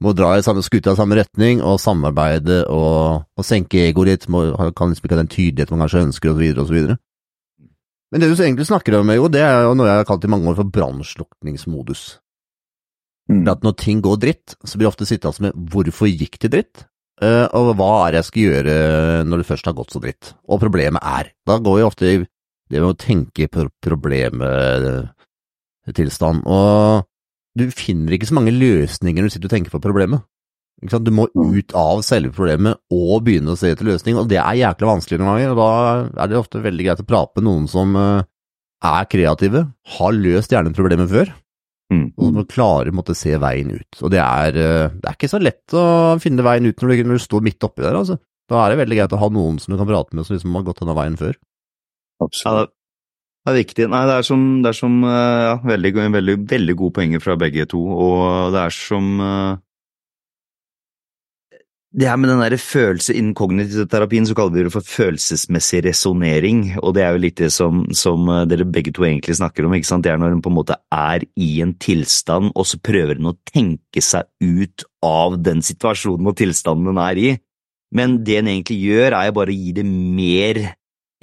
må 0.00 0.14
dra 0.16 0.30
i 0.38 0.44
samme 0.46 0.62
skuta 0.64 0.94
i 0.94 0.96
samme 0.96 1.18
retning, 1.18 1.60
og 1.60 1.76
samarbeide 1.82 2.62
og, 2.72 3.26
og 3.36 3.44
senke 3.44 3.82
egoet 3.90 4.08
ditt, 4.08 4.24
må, 4.32 4.46
kan 4.72 4.94
liksom 4.94 5.04
ikke 5.04 5.18
ha 5.18 5.20
den 5.20 5.28
tydeligheten 5.34 5.76
man 5.76 5.84
kanskje 5.84 6.06
ønsker, 6.06 6.30
og 6.32 6.38
så 6.38 6.44
videre 6.46 6.62
og 6.64 6.70
så 6.70 6.76
videre. 6.78 6.96
Men 8.12 8.22
det 8.22 8.30
du 8.30 8.40
egentlig 8.40 8.68
snakker 8.68 8.96
om, 8.98 9.10
jo, 9.12 9.28
det 9.28 9.42
er 9.44 9.66
jo 9.66 9.74
noe 9.76 9.88
jeg 9.88 10.00
har 10.00 10.08
kalt 10.08 10.24
i 10.24 10.30
mange 10.32 10.48
år 10.48 10.56
for 10.56 10.72
brannslukningsmodus. 10.72 12.04
Mm. 13.28 13.42
At 13.52 13.66
når 13.66 13.74
ting 13.82 14.00
går 14.04 14.16
dritt, 14.22 14.54
så 14.64 14.78
blir 14.78 14.88
det 14.88 14.94
ofte 14.94 15.08
sittende 15.08 15.50
med 15.50 15.72
hvorfor 15.74 16.08
gikk 16.08 16.38
det 16.40 16.54
dritt, 16.54 16.86
Eh, 17.18 17.50
og 17.56 17.72
hva 17.74 18.06
er 18.06 18.12
det 18.14 18.20
jeg 18.20 18.28
skal 18.28 18.44
gjøre 18.44 18.74
når 19.26 19.36
det 19.40 19.48
først 19.48 19.66
har 19.66 19.74
gått 19.78 19.92
så 19.94 20.00
dritt. 20.02 20.24
Og 20.46 20.60
problemet 20.62 21.02
er. 21.02 21.24
Da 21.48 21.54
går 21.62 21.76
jo 21.80 21.88
ofte 21.90 22.06
det 22.06 22.78
med 22.78 22.90
å 22.92 23.00
tenke 23.00 23.44
på 23.50 23.60
problemtilstand, 23.82 26.38
og 26.46 27.04
du 27.58 27.64
finner 27.74 28.12
ikke 28.14 28.28
så 28.28 28.36
mange 28.38 28.54
løsninger 28.54 29.22
når 29.22 29.28
du 29.30 29.34
sitter 29.34 29.48
og 29.48 29.54
tenker 29.56 29.72
på 29.74 29.82
problemet. 29.82 30.20
Du 30.78 31.10
må 31.10 31.26
ut 31.34 31.74
av 31.74 32.04
selve 32.06 32.30
problemet 32.36 32.78
og 32.94 33.24
begynne 33.26 33.50
å 33.50 33.58
se 33.58 33.72
etter 33.74 33.88
løsning, 33.88 34.18
og 34.20 34.28
det 34.30 34.38
er 34.38 34.60
jækla 34.60 34.92
vanskelig 34.92 35.18
noen 35.18 35.32
ganger, 35.32 35.54
og 35.54 35.58
da 35.58 36.22
er 36.22 36.30
det 36.30 36.38
ofte 36.38 36.62
veldig 36.62 36.86
greit 36.86 37.02
å 37.02 37.08
prate 37.08 37.40
med 37.40 37.48
noen 37.48 37.66
som 37.70 37.96
eh, 37.98 38.28
er 38.86 39.08
kreative, 39.10 39.64
har 39.98 40.14
løst 40.14 40.54
gjerne 40.54 40.74
problemet 40.76 41.10
før, 41.10 41.34
Mm. 41.88 42.10
og 42.20 42.34
som 42.34 42.44
klarer 42.44 42.92
å 42.92 43.14
se 43.16 43.30
veien 43.40 43.70
ut. 43.72 44.02
Og 44.04 44.10
det 44.12 44.18
er, 44.20 44.56
eh, 44.60 44.90
det 44.92 45.08
er 45.08 45.14
ikke 45.16 45.30
så 45.32 45.40
lett 45.40 45.72
å 45.72 46.20
finne 46.20 46.44
veien 46.44 46.66
ut 46.68 46.76
når 46.76 46.90
du, 46.90 47.04
når 47.08 47.16
du 47.16 47.24
står 47.24 47.46
midt 47.46 47.64
oppi 47.64 47.80
der, 47.80 47.96
altså. 47.96 48.18
Da 48.48 48.60
er 48.60 48.74
det 48.74 48.82
veldig 48.82 48.98
greit 48.98 49.14
å 49.16 49.20
ha 49.22 49.28
noen 49.32 49.56
som 49.60 49.72
du 49.72 49.78
kan 49.80 49.88
prate 49.88 50.12
med 50.12 50.26
som 50.26 50.36
liksom 50.36 50.52
har 50.56 50.66
gått 50.66 50.82
denne 50.82 50.96
veien 50.96 51.16
før. 51.16 51.38
Absolutt. 52.20 52.68
det, 52.68 52.74
det 53.46 53.52
er 53.54 53.58
viktig. 53.62 53.86
Nei, 53.88 54.02
det 54.04 54.18
er 54.18 54.26
som, 54.28 54.44
det 54.60 54.68
er 54.68 54.76
som 54.76 54.98
eh, 55.04 55.40
ja, 55.48 55.56
veldig, 55.64 55.94
veldig, 56.18 56.36
veldig 56.52 56.76
gode 56.76 56.96
poenger 57.00 57.24
fra 57.24 57.38
begge 57.40 57.64
to, 57.72 57.80
og 57.80 58.52
det 58.52 58.66
er 58.66 58.76
som 58.76 59.08
Det 61.88 62.04
her 62.04 62.18
med 62.20 62.28
den 62.28 62.42
der 62.42 62.60
følelse 62.60 63.14
innen 63.16 63.32
kognitiv 63.34 63.86
terapien, 63.88 64.26
så 64.28 64.34
kaller 64.36 64.52
vi 64.52 64.64
det 64.66 64.72
for 64.74 64.84
følelsesmessig 64.84 65.80
resonnering, 65.86 66.74
og 66.82 66.92
det 66.94 67.02
er 67.02 67.14
jo 67.14 67.22
litt 67.22 67.38
det 67.40 67.48
som, 67.54 67.86
som 67.96 68.28
eh, 68.28 68.44
dere 68.50 68.68
begge 68.68 68.92
to 68.92 69.06
egentlig 69.08 69.38
snakker 69.38 69.64
om, 69.64 69.72
ikke 69.72 69.88
sant? 69.88 70.04
Det 70.04 70.12
er 70.12 70.20
når 70.20 70.36
en 70.36 70.42
på 70.44 70.52
en 70.52 70.58
måte 70.58 70.76
er 70.92 71.24
i 71.40 71.48
en 71.64 71.72
tilstand, 71.80 72.52
og 72.52 72.68
så 72.68 72.80
prøver 72.84 73.16
en 73.16 73.32
å 73.32 73.38
tenke 73.48 74.04
seg 74.04 74.28
ut 74.44 74.84
av 75.00 75.38
den 75.40 75.64
situasjonen 75.64 76.28
og 76.28 76.36
tilstanden 76.36 76.92
en 76.92 77.00
er 77.06 77.22
i. 77.22 77.30
Men 77.96 78.18
det 78.20 78.42
en 78.42 78.52
egentlig 78.52 78.82
gjør, 78.84 79.16
er 79.16 79.30
jo 79.30 79.38
bare 79.40 79.54
å 79.54 79.56
gi 79.56 79.72
det 79.80 79.86
mer 79.88 80.66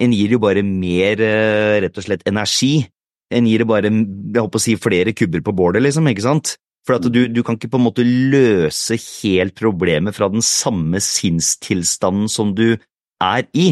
en 0.01 0.11
gir 0.11 0.35
jo 0.35 0.41
bare 0.43 0.63
mer, 0.63 1.21
eh, 1.21 1.81
rett 1.85 1.97
og 1.97 2.03
slett, 2.03 2.25
energi. 2.27 2.85
En 3.31 3.45
gir 3.47 3.59
det 3.59 3.67
bare, 3.67 3.89
jeg 3.89 4.41
håper 4.41 4.59
å 4.59 4.61
si, 4.61 4.75
flere 4.75 5.13
kubber 5.13 5.41
på 5.41 5.55
bålet, 5.55 5.81
liksom, 5.81 6.07
ikke 6.11 6.25
sant? 6.25 6.57
For 6.85 7.01
du, 7.01 7.25
du 7.33 7.41
kan 7.41 7.57
ikke 7.57 7.71
på 7.73 7.79
en 7.79 7.87
måte 7.87 8.05
løse 8.05 8.97
helt 9.01 9.55
problemet 9.57 10.15
fra 10.17 10.29
den 10.29 10.43
samme 10.45 11.01
sinnstilstanden 11.01 12.29
som 12.29 12.53
du 12.57 12.75
er 13.23 13.47
i. 13.57 13.71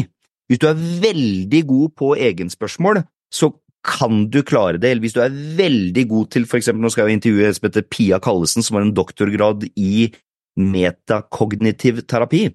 Hvis 0.50 0.60
du 0.60 0.66
er 0.68 0.80
veldig 1.04 1.60
god 1.68 1.92
på 2.00 2.14
egenspørsmål, 2.18 3.04
så 3.32 3.52
kan 3.84 4.26
du 4.32 4.40
klare 4.42 4.80
det, 4.80 4.90
eller 4.90 5.04
hvis 5.04 5.14
du 5.14 5.20
er 5.22 5.36
veldig 5.58 6.04
god 6.08 6.30
til, 6.32 6.46
for 6.48 6.58
eksempel, 6.58 6.82
nå 6.82 6.90
skal 6.92 7.06
jeg 7.08 7.18
intervjue 7.20 7.52
som 7.52 7.68
heter 7.68 7.86
Pia 7.92 8.18
Kallesen, 8.22 8.64
som 8.64 8.78
har 8.78 8.86
en 8.86 8.94
doktorgrad 8.96 9.66
i 9.76 10.08
metakognitiv 10.56 12.02
terapi. 12.08 12.46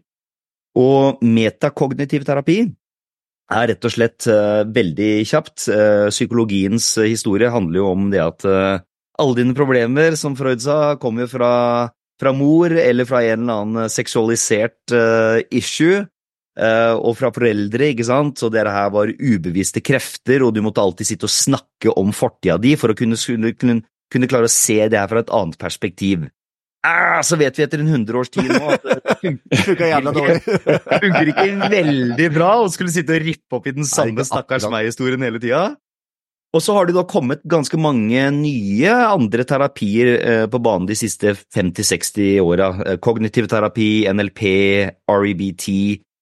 Og 0.79 1.21
metakognitiv 1.25 2.25
terapi 2.27 2.59
er 3.49 3.71
rett 3.71 3.85
og 3.85 3.93
slett 3.93 4.27
uh, 4.29 4.65
veldig 4.69 5.11
kjapt. 5.29 5.69
Uh, 5.69 6.09
psykologiens 6.13 6.91
historie 7.01 7.49
handler 7.53 7.81
jo 7.81 7.89
om 7.93 8.09
det 8.13 8.21
at 8.23 8.45
eh, 8.45 8.81
alle 9.19 9.41
dine 9.41 9.55
problemer, 9.57 10.15
som 10.19 10.37
Freud 10.39 10.63
sa, 10.63 10.95
kommer 11.01 11.25
jo 11.25 11.33
fra, 11.33 11.51
fra 12.19 12.33
mor 12.35 12.73
eller 12.73 13.07
fra 13.09 13.21
en 13.27 13.43
eller 13.43 13.65
annen 13.65 13.91
seksualisert 13.91 14.95
uh, 14.95 15.41
issue. 15.51 16.05
eh, 16.59 16.95
og 16.97 17.13
fra 17.15 17.29
foreldre, 17.31 17.93
ikke 17.93 18.03
sant, 18.03 18.41
så 18.41 18.49
dere 18.51 18.73
her 18.73 18.89
var 18.91 19.11
ubevisste 19.13 19.79
krefter, 19.85 20.43
og 20.43 20.51
du 20.55 20.59
måtte 20.65 20.83
alltid 20.83 21.07
sitte 21.07 21.29
og 21.29 21.31
snakke 21.31 21.93
om 21.95 22.11
fortida 22.11 22.57
di 22.59 22.73
for 22.75 22.91
å 22.91 22.97
kunne, 22.99 23.15
kunne, 23.55 23.77
kunne 24.11 24.27
klare 24.27 24.49
å 24.49 24.51
se 24.51 24.81
det 24.91 24.99
her 24.99 25.07
fra 25.07 25.23
et 25.23 25.31
annet 25.31 25.55
perspektiv. 25.61 26.27
Ah, 26.83 27.19
så 27.23 27.35
vet 27.39 27.57
vi 27.59 27.63
etter 27.65 27.81
en 27.83 27.91
hundre 27.91 28.21
års 28.21 28.29
tid 28.31 28.47
nå 28.47 28.59
at 28.71 28.85
det 28.87 28.99
funker 31.03 31.31
ikke 31.33 31.71
veldig 31.73 32.27
bra 32.31 32.53
å 32.61 32.69
skulle 32.71 32.93
sitte 32.93 33.17
og 33.17 33.25
rippe 33.25 33.57
opp 33.57 33.67
i 33.67 33.73
den 33.75 33.87
samme 33.87 34.23
stakkars 34.27 34.67
meg-historien 34.71 35.23
hele 35.27 35.41
tida. 35.43 35.63
Og 36.49 36.63
så 36.65 36.73
har 36.73 36.87
det 36.89 36.95
da 36.97 37.03
kommet 37.05 37.43
ganske 37.45 37.77
mange 37.77 38.23
nye 38.33 38.89
andre 38.89 39.45
terapier 39.45 40.13
eh, 40.17 40.45
på 40.49 40.61
banen 40.65 40.87
de 40.89 40.97
siste 40.97 41.35
50-60 41.37 42.39
åra. 42.41 42.71
Eh, 42.85 42.97
kognitiv 42.97 43.45
terapi, 43.51 44.07
NLP, 44.09 44.41
REBT, 45.05 45.67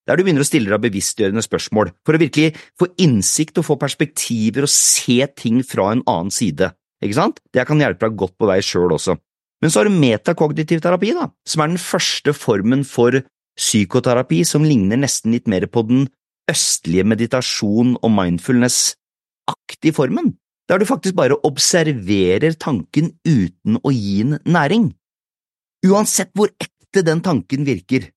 der 0.08 0.20
du 0.20 0.26
begynner 0.26 0.44
å 0.44 0.48
stille 0.48 0.74
deg 0.74 0.84
bevisstgjørende 0.84 1.46
spørsmål 1.46 1.94
for 2.04 2.18
å 2.18 2.22
virkelig 2.22 2.58
få 2.80 2.90
innsikt 3.04 3.62
og 3.62 3.70
få 3.70 3.80
perspektiver 3.80 4.68
og 4.68 4.74
se 4.74 5.22
ting 5.40 5.62
fra 5.68 5.94
en 5.96 6.04
annen 6.04 6.34
side. 6.34 6.74
Ikke 7.04 7.20
sant? 7.22 7.40
Det 7.56 7.64
kan 7.70 7.80
hjelpe 7.80 8.08
deg 8.08 8.20
godt 8.20 8.36
på 8.36 8.52
vei 8.52 8.60
sjøl 8.66 8.98
også. 8.98 9.16
Men 9.64 9.72
så 9.72 9.82
har 9.82 9.88
du 9.88 9.96
metakognitiv 9.96 10.84
terapi, 10.84 11.16
da, 11.18 11.32
som 11.48 11.64
er 11.64 11.72
den 11.72 11.82
første 11.82 12.36
formen 12.36 12.84
for 12.88 13.16
psykoterapi 13.58 14.44
som 14.46 14.66
ligner 14.68 15.00
nesten 15.02 15.34
litt 15.34 15.48
mer 15.50 15.66
på 15.72 15.88
den 15.88 16.06
østlige 16.52 17.08
meditasjon 17.08 17.96
og 17.98 18.12
mindfulness-aktig 19.48 19.96
formen, 19.96 20.38
der 20.70 20.80
du 20.80 20.86
faktisk 20.86 21.16
bare 21.16 21.38
observerer 21.44 22.56
tanken 22.60 23.18
uten 23.26 23.80
å 23.84 23.92
gi 23.92 24.24
den 24.24 24.40
næring. 24.46 24.94
Uansett 25.86 26.32
hvor 26.36 26.50
ekte 26.60 27.04
den 27.04 27.22
tanken 27.22 27.66
virker, 27.66 28.12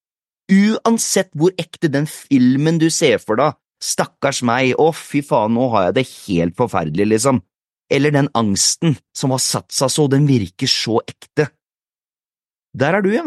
uansett 0.51 1.31
hvor 1.35 1.53
ekte 1.59 1.89
den 1.89 2.07
filmen 2.07 2.78
du 2.78 2.91
ser 2.91 3.18
for 3.18 3.37
deg, 3.37 3.55
stakkars 3.83 4.43
meg, 4.43 4.74
å 4.78 4.93
fy 4.93 5.22
faen, 5.22 5.55
nå 5.55 5.70
har 5.70 5.89
jeg 5.89 5.95
det 5.95 6.09
helt 6.26 6.57
forferdelig, 6.57 7.07
liksom 7.14 7.43
eller 7.91 8.12
den 8.14 8.28
angsten 8.39 8.95
som 9.16 9.33
har 9.35 9.41
satt 9.43 9.72
seg 9.74 9.91
så, 9.91 10.07
den 10.07 10.28
virker 10.28 10.70
så 10.70 11.01
ekte. 11.03 11.49
Der 12.70 12.95
er 12.95 13.03
du, 13.03 13.11
ja. 13.11 13.24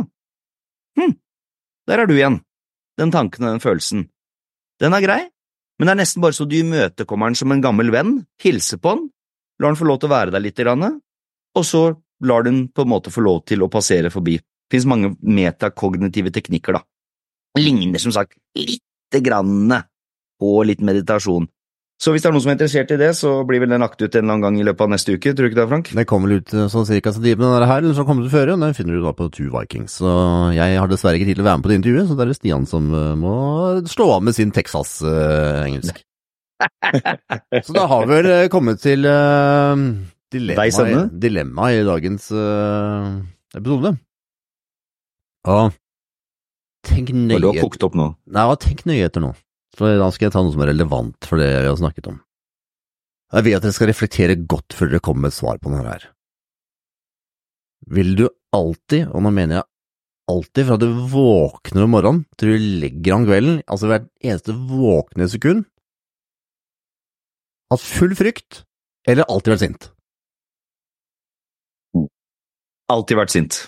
Hm, 0.95 1.17
der 1.87 1.99
er 1.99 2.07
du 2.07 2.13
igjen, 2.15 2.39
den 2.95 3.11
tanken 3.11 3.43
og 3.43 3.51
den 3.51 3.59
følelsen. 3.59 4.05
Den 4.79 4.95
er 4.95 5.03
grei, 5.03 5.19
men 5.83 5.89
det 5.89 5.97
er 5.97 5.99
nesten 5.99 6.23
bare 6.23 6.35
så 6.37 6.45
du 6.47 6.53
imøtekommer 6.55 7.27
han 7.27 7.35
som 7.35 7.51
en 7.51 7.61
gammel 7.63 7.89
venn, 7.91 8.13
hilser 8.39 8.79
på 8.79 8.93
han, 8.93 9.01
lar 9.59 9.73
han 9.73 9.75
få 9.75 9.87
lov 9.89 9.97
til 9.99 10.07
å 10.07 10.13
være 10.13 10.31
der 10.31 10.39
litt, 10.39 10.61
og 10.63 11.65
så 11.67 11.81
lar 12.23 12.45
den 12.47 12.69
på 12.71 12.85
en 12.85 12.91
måte 12.93 13.11
få 13.11 13.19
lov 13.19 13.41
til 13.43 13.65
å 13.65 13.67
passere 13.67 14.07
forbi. 14.13 14.37
Det 14.39 14.71
finnes 14.71 14.87
mange 14.87 15.09
metakognitive 15.19 16.31
teknikker, 16.31 16.77
da. 16.79 16.85
Ligner 17.59 17.99
som 17.99 18.15
sagt 18.15 18.39
lite 18.55 19.19
grann 19.19 19.75
på 20.39 20.53
litt 20.63 20.79
meditasjon, 20.79 21.49
så 22.03 22.11
hvis 22.11 22.23
det 22.23 22.27
er 22.27 22.33
noen 22.35 22.43
som 22.43 22.51
er 22.51 22.55
interessert 22.57 22.89
i 22.91 22.97
det, 22.99 23.09
så 23.15 23.29
blir 23.47 23.61
vel 23.63 23.71
den 23.71 23.83
lagt 23.83 24.01
ut 24.01 24.09
en 24.09 24.25
eller 24.25 24.33
annen 24.33 24.43
gang 24.43 24.57
i 24.59 24.65
løpet 24.67 24.83
av 24.83 24.89
neste 24.91 25.13
uke, 25.15 25.31
tror 25.31 25.47
du 25.47 25.49
ikke 25.53 25.59
det, 25.61 25.67
Frank? 25.69 25.91
Det 25.95 26.03
kommer 26.09 26.27
vel 26.27 26.41
ut 26.41 26.51
eh, 26.51 26.65
sånn 26.71 26.87
cirka 26.89 27.13
med 27.15 27.39
denne 27.39 27.69
her, 27.69 27.79
eller 27.79 27.95
så 27.95 28.03
kommer 28.07 28.25
det 28.25 28.33
før, 28.33 28.51
og 28.51 28.65
den 28.65 28.75
finner 28.75 28.97
du 28.97 29.05
da 29.05 29.13
på 29.15 29.29
Two 29.31 29.47
Vikings. 29.53 29.95
Så 30.01 30.15
jeg 30.57 30.79
har 30.81 30.91
dessverre 30.91 31.15
ikke 31.15 31.29
tid 31.29 31.39
til 31.39 31.45
å 31.45 31.47
være 31.47 31.61
med 31.61 31.67
på 31.67 31.71
det 31.71 31.77
intervjuet, 31.79 32.09
så 32.09 32.17
det 32.19 32.25
er 32.25 32.33
Stian 32.35 32.67
som 32.67 32.89
eh, 32.91 33.13
må 33.21 33.35
slå 33.93 34.09
av 34.17 34.25
med 34.27 34.35
sin 34.35 34.51
Texas-engelsk. 34.51 36.01
så 37.69 37.77
da 37.77 37.85
har 37.93 38.03
vi 38.03 38.17
vel 38.17 38.29
eh, 38.33 38.49
kommet 38.51 38.83
til 38.83 39.07
uh, 39.07 39.79
dilemma, 40.33 41.05
dilemma, 41.23 41.71
i 41.71 41.87
dagens 41.87 42.27
uh, 42.35 43.15
episode. 43.55 43.95
Og 45.47 45.79
tenk 46.83 47.15
nøye 47.15 47.39
Du 47.39 47.49
har 47.53 47.63
kokt 47.63 47.87
opp 47.87 47.95
nå? 47.95 48.11
Nei, 48.35 48.47
tenk 48.59 48.83
nøye 48.91 49.07
etter 49.07 49.23
nå. 49.23 49.31
For 49.73 49.97
da 49.97 50.09
skal 50.13 50.27
jeg 50.27 50.35
ta 50.35 50.43
noe 50.45 50.53
som 50.53 50.61
er 50.65 50.69
relevant 50.73 51.27
for 51.27 51.41
det 51.41 51.49
vi 51.49 51.69
har 51.69 51.79
snakket 51.79 52.11
om. 52.11 52.19
Jeg 53.33 53.45
vil 53.47 53.55
at 53.57 53.63
dere 53.65 53.73
skal 53.73 53.89
reflektere 53.89 54.37
godt 54.37 54.75
før 54.77 54.91
dere 54.91 55.01
kommer 55.01 55.25
med 55.25 55.33
et 55.33 55.39
svar 55.39 55.57
på 55.61 55.71
denne 55.71 55.89
her. 55.89 56.09
Vil 57.93 58.13
du 58.19 58.27
alltid, 58.53 59.09
og 59.09 59.23
nå 59.25 59.31
mener 59.33 59.59
jeg 59.59 59.69
alltid 60.33 60.67
fra 60.69 60.77
du 60.79 60.85
våkner 61.11 61.87
om 61.87 61.95
morgenen 61.95 62.21
til 62.37 62.53
du 62.53 62.67
legger 62.83 63.17
om 63.17 63.25
kvelden, 63.27 63.57
altså 63.65 63.89
hvert 63.89 64.05
eneste 64.21 64.53
våkne 64.53 65.27
sekund, 65.31 65.65
hatt 67.73 67.83
full 67.83 68.13
frykt, 68.15 68.61
eller 69.09 69.27
alltid 69.27 69.55
vært 69.55 69.65
sint? 69.65 69.89
Alltid 72.93 73.17
vært 73.17 73.33
sint. 73.33 73.59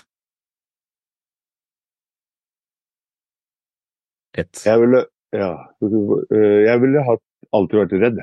Ett. 4.36 4.62
Jeg 4.62 4.80
ville 4.84 5.02
ja. 5.34 5.52
Eh, 5.82 6.60
jeg 6.66 6.76
ville 6.82 7.06
hatt, 7.06 7.24
alltid 7.56 7.76
vært 7.82 7.94
redd. 8.04 8.18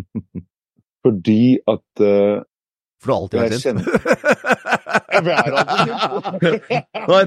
Fordi 1.06 1.44
at 1.70 1.88
uh, 2.02 2.36
For 3.00 3.06
du 3.06 3.12
har 3.12 3.20
alltid 3.20 3.38
vært 3.40 3.52
redd? 3.54 3.78
jeg 5.16 5.22
er 5.32 5.52
alltid 5.56 5.92
Nå 7.06 7.12
har 7.12 7.20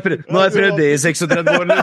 jeg 0.50 0.58
prøvd 0.58 0.78
det 0.78 0.90
i 0.94 0.98
36 1.00 1.56
år. 1.56 1.66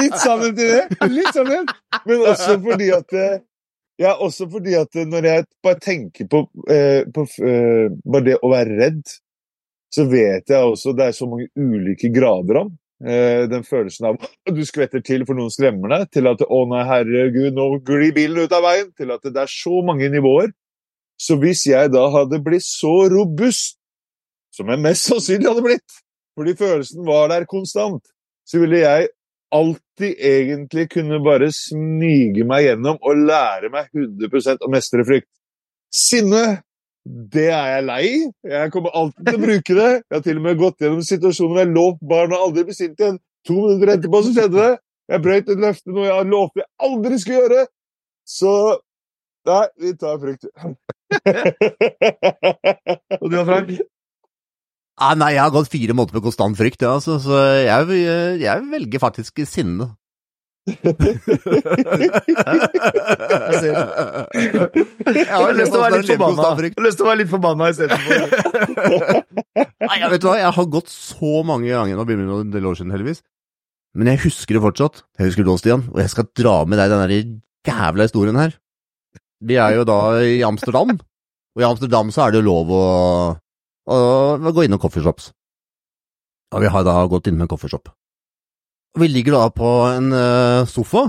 Litt 0.00 0.16
sammen 0.20 0.56
til 0.56 0.70
det. 0.70 0.84
Litt 1.12 1.34
sammen. 1.34 1.66
Men 2.04 2.26
også 2.30 2.60
fordi 2.64 2.88
at 2.94 3.12
eh, 3.18 3.38
ja, 4.00 4.14
også 4.14 4.50
fordi 4.50 4.74
at 4.78 4.94
når 5.06 5.24
jeg 5.28 5.44
bare 5.62 5.78
tenker 5.82 6.26
på, 6.30 6.38
eh, 6.70 7.02
på 7.14 7.26
eh, 7.46 7.86
bare 8.02 8.24
det 8.26 8.36
å 8.40 8.52
være 8.52 8.78
redd, 8.80 9.02
så 9.94 10.02
vet 10.10 10.50
jeg 10.50 10.72
også 10.72 10.92
det 10.98 11.04
er 11.10 11.14
så 11.14 11.26
mange 11.30 11.46
ulike 11.54 12.08
grader 12.14 12.54
av 12.64 12.68
den 13.04 13.64
følelsen 13.66 14.06
av 14.08 14.16
at 14.16 14.54
du 14.56 14.62
skvetter 14.64 15.02
til 15.04 15.26
for 15.28 15.36
noen 15.36 15.52
skremmer 15.52 15.92
deg, 15.92 16.06
til 16.16 16.28
at 16.30 16.44
'å 16.44 16.60
nei, 16.70 16.84
herregud, 16.88 17.52
nå 17.56 17.66
glir 17.84 18.14
bilen 18.16 18.44
ut 18.46 18.54
av 18.56 18.64
veien', 18.64 18.92
til 18.96 19.12
at 19.12 19.24
det 19.26 19.42
er 19.42 19.50
så 19.50 19.82
mange 19.84 20.08
nivåer. 20.12 20.54
Så 21.20 21.36
hvis 21.38 21.66
jeg 21.68 21.92
da 21.94 22.08
hadde 22.10 22.42
blitt 22.42 22.66
så 22.66 23.06
robust, 23.12 23.78
som 24.54 24.70
jeg 24.70 24.82
mest 24.82 25.10
sannsynlig 25.10 25.50
hadde 25.50 25.66
blitt, 25.66 26.00
fordi 26.38 26.56
følelsen 26.58 27.06
var 27.06 27.28
der 27.30 27.46
konstant, 27.50 28.02
så 28.46 28.60
ville 28.60 28.82
jeg 28.82 29.08
alltid 29.54 30.14
egentlig 30.18 30.88
kunne 30.90 31.20
bare 31.24 31.50
snige 31.54 32.46
meg 32.48 32.68
gjennom 32.68 32.98
og 33.00 33.22
lære 33.28 33.70
meg 33.72 33.90
100% 33.94 34.64
å 34.64 34.70
mestre 34.72 35.06
frykt. 35.06 35.30
Sinne 35.94 36.64
det 37.04 37.50
er 37.52 37.66
jeg 37.74 37.84
lei. 37.84 38.06
Jeg 38.48 38.72
kommer 38.72 38.94
alltid 38.96 39.28
til 39.28 39.36
å 39.36 39.42
bruke 39.42 39.76
det. 39.76 39.90
Jeg 40.00 40.16
har 40.16 40.22
til 40.24 40.38
og 40.40 40.46
med 40.46 40.60
gått 40.60 40.80
gjennom 40.80 41.02
situasjoner 41.04 41.52
hvor 41.52 41.60
jeg 41.60 41.74
lovt 41.74 42.06
barna 42.14 42.38
aldri 42.40 42.64
bli 42.68 42.76
sint 42.76 43.00
igjen. 43.00 43.18
To 43.48 43.56
minutter 43.58 43.92
etterpå 43.94 44.22
så 44.24 44.32
skjedde 44.32 44.56
det. 44.56 44.72
Jeg 45.12 45.24
brøt 45.26 45.50
et 45.52 45.60
løfte, 45.60 45.92
noe 45.92 46.06
jeg 46.08 46.28
lovte 46.30 46.62
jeg 46.62 46.70
aldri 46.88 47.18
skulle 47.20 47.40
gjøre. 47.42 47.66
Så 48.24 48.54
Nei, 49.44 49.64
vi 49.76 49.90
tar 50.00 50.16
frykt. 50.22 50.46
Og 53.20 53.26
du 53.28 53.34
da, 53.34 53.42
Frank? 53.44 53.74
Ah, 54.94 55.12
nei, 55.18 55.34
jeg 55.34 55.42
har 55.42 55.52
gått 55.52 55.68
fire 55.68 55.96
måneder 55.96 56.16
med 56.16 56.24
konstant 56.24 56.56
frykt, 56.56 56.80
ja, 56.80 56.94
altså, 56.96 57.18
så 57.20 57.40
jeg, 57.58 57.98
jeg 58.40 58.64
velger 58.70 59.02
faktisk 59.02 59.42
sinne 59.50 59.90
jeg 60.64 60.80
har 65.28 65.52
lyst 65.52 65.72
til 65.74 65.76
å 65.76 65.82
være 65.82 65.98
litt 65.98 66.08
forbanna. 66.08 66.46
Jeg 66.64 66.72
har 66.72 66.86
lyst 66.86 66.96
til 66.96 67.04
å 67.04 67.08
være 67.10 67.20
litt 67.20 67.32
forbanna 67.32 67.68
istedenfor. 67.74 68.16
Nei, 69.84 69.98
jeg 70.00 70.10
vet 70.14 70.24
hva, 70.24 70.34
jeg 70.40 70.52
har 70.56 70.68
gått 70.72 70.88
så 70.92 71.32
mange 71.44 71.68
ganger, 71.68 71.94
nå 71.98 72.06
begynner 72.08 72.30
det 72.30 72.38
en 72.46 72.54
del 72.54 72.68
år 72.70 72.78
siden 72.80 72.94
heldigvis, 72.96 73.20
men 73.94 74.08
jeg 74.14 74.22
husker 74.24 74.56
det 74.56 74.64
fortsatt. 74.64 74.94
Jeg 75.20 75.28
husker 75.28 75.44
det 75.44 75.58
Stian, 75.60 75.84
og 75.92 75.98
jeg 76.00 76.10
skal 76.14 76.30
dra 76.32 76.56
med 76.64 76.80
deg 76.80 76.88
den 76.94 77.02
der 77.04 77.12
jævla 77.68 78.08
historien 78.08 78.40
her. 78.40 78.56
Vi 79.44 79.54
er 79.60 79.70
jo 79.76 79.84
da 79.88 79.98
i 80.24 80.40
Amsterdam, 80.48 80.96
og 80.96 81.58
i 81.60 81.68
Amsterdam 81.68 82.08
så 82.14 82.24
er 82.24 82.32
det 82.32 82.40
jo 82.40 82.48
lov 82.48 82.72
å, 82.72 82.84
å, 83.84 83.96
å 84.40 84.54
gå 84.56 84.64
innom 84.64 84.80
coffeeshops. 84.80 85.28
Og 86.54 86.62
vi 86.64 86.72
har 86.72 86.82
da 86.86 86.94
gått 87.10 87.28
inn 87.28 87.36
med 87.36 87.44
en 87.48 87.52
coffeeshop. 87.52 87.92
Vi 88.94 89.08
ligger 89.10 89.34
da 89.38 89.44
på 89.50 89.70
en 89.90 90.12
uh, 90.14 90.66
sofa. 90.70 91.08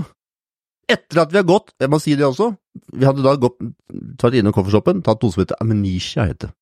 Etter 0.90 1.22
at 1.22 1.32
vi 1.34 1.40
har 1.40 1.46
gått, 1.46 1.72
jeg 1.82 1.90
må 1.90 1.98
si 2.02 2.14
det 2.18 2.26
også, 2.26 2.52
vi 2.94 3.06
hadde 3.06 3.24
da 3.24 3.32
gått, 3.42 3.56
tatt 4.20 4.36
innom 4.38 4.54
coffeeshopen, 4.54 5.02
tatt 5.06 5.22
noe 5.22 5.34
som 5.34 5.42
heter 5.42 5.58
amnesia, 5.62 6.28
heter 6.28 6.52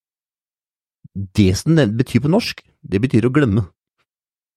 det. 1.12 1.50
som 1.60 1.76
det 1.76 1.90
betyr 1.98 2.22
på 2.24 2.32
norsk, 2.32 2.62
det 2.80 3.00
betyr 3.04 3.28
å 3.28 3.32
glemme. 3.34 3.66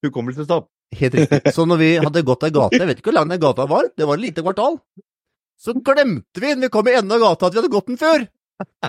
Hukommelsestap. 0.05 0.69
Helt 0.95 1.17
riktig. 1.19 1.51
Så 1.55 1.65
når 1.67 1.81
vi 1.81 1.89
hadde 1.99 2.23
gått 2.23 2.47
ei 2.47 2.53
gate, 2.55 2.79
jeg 2.79 2.87
vet 2.87 3.01
ikke 3.01 3.11
hvor 3.11 3.19
lang 3.19 3.33
den 3.33 3.43
gata 3.43 3.67
var, 3.67 3.91
det 3.97 4.07
var 4.07 4.15
et 4.15 4.23
lite 4.29 4.45
kvartal, 4.45 4.79
så 5.59 5.75
glemte 5.75 6.39
vi, 6.39 6.53
når 6.53 6.69
vi 6.69 6.73
kom 6.77 6.87
i 6.87 6.95
enden 6.95 7.17
av 7.17 7.23
gata, 7.25 7.49
at 7.49 7.55
vi 7.55 7.61
hadde 7.61 7.73
gått 7.73 7.91
den 7.91 7.99
før. 7.99 8.27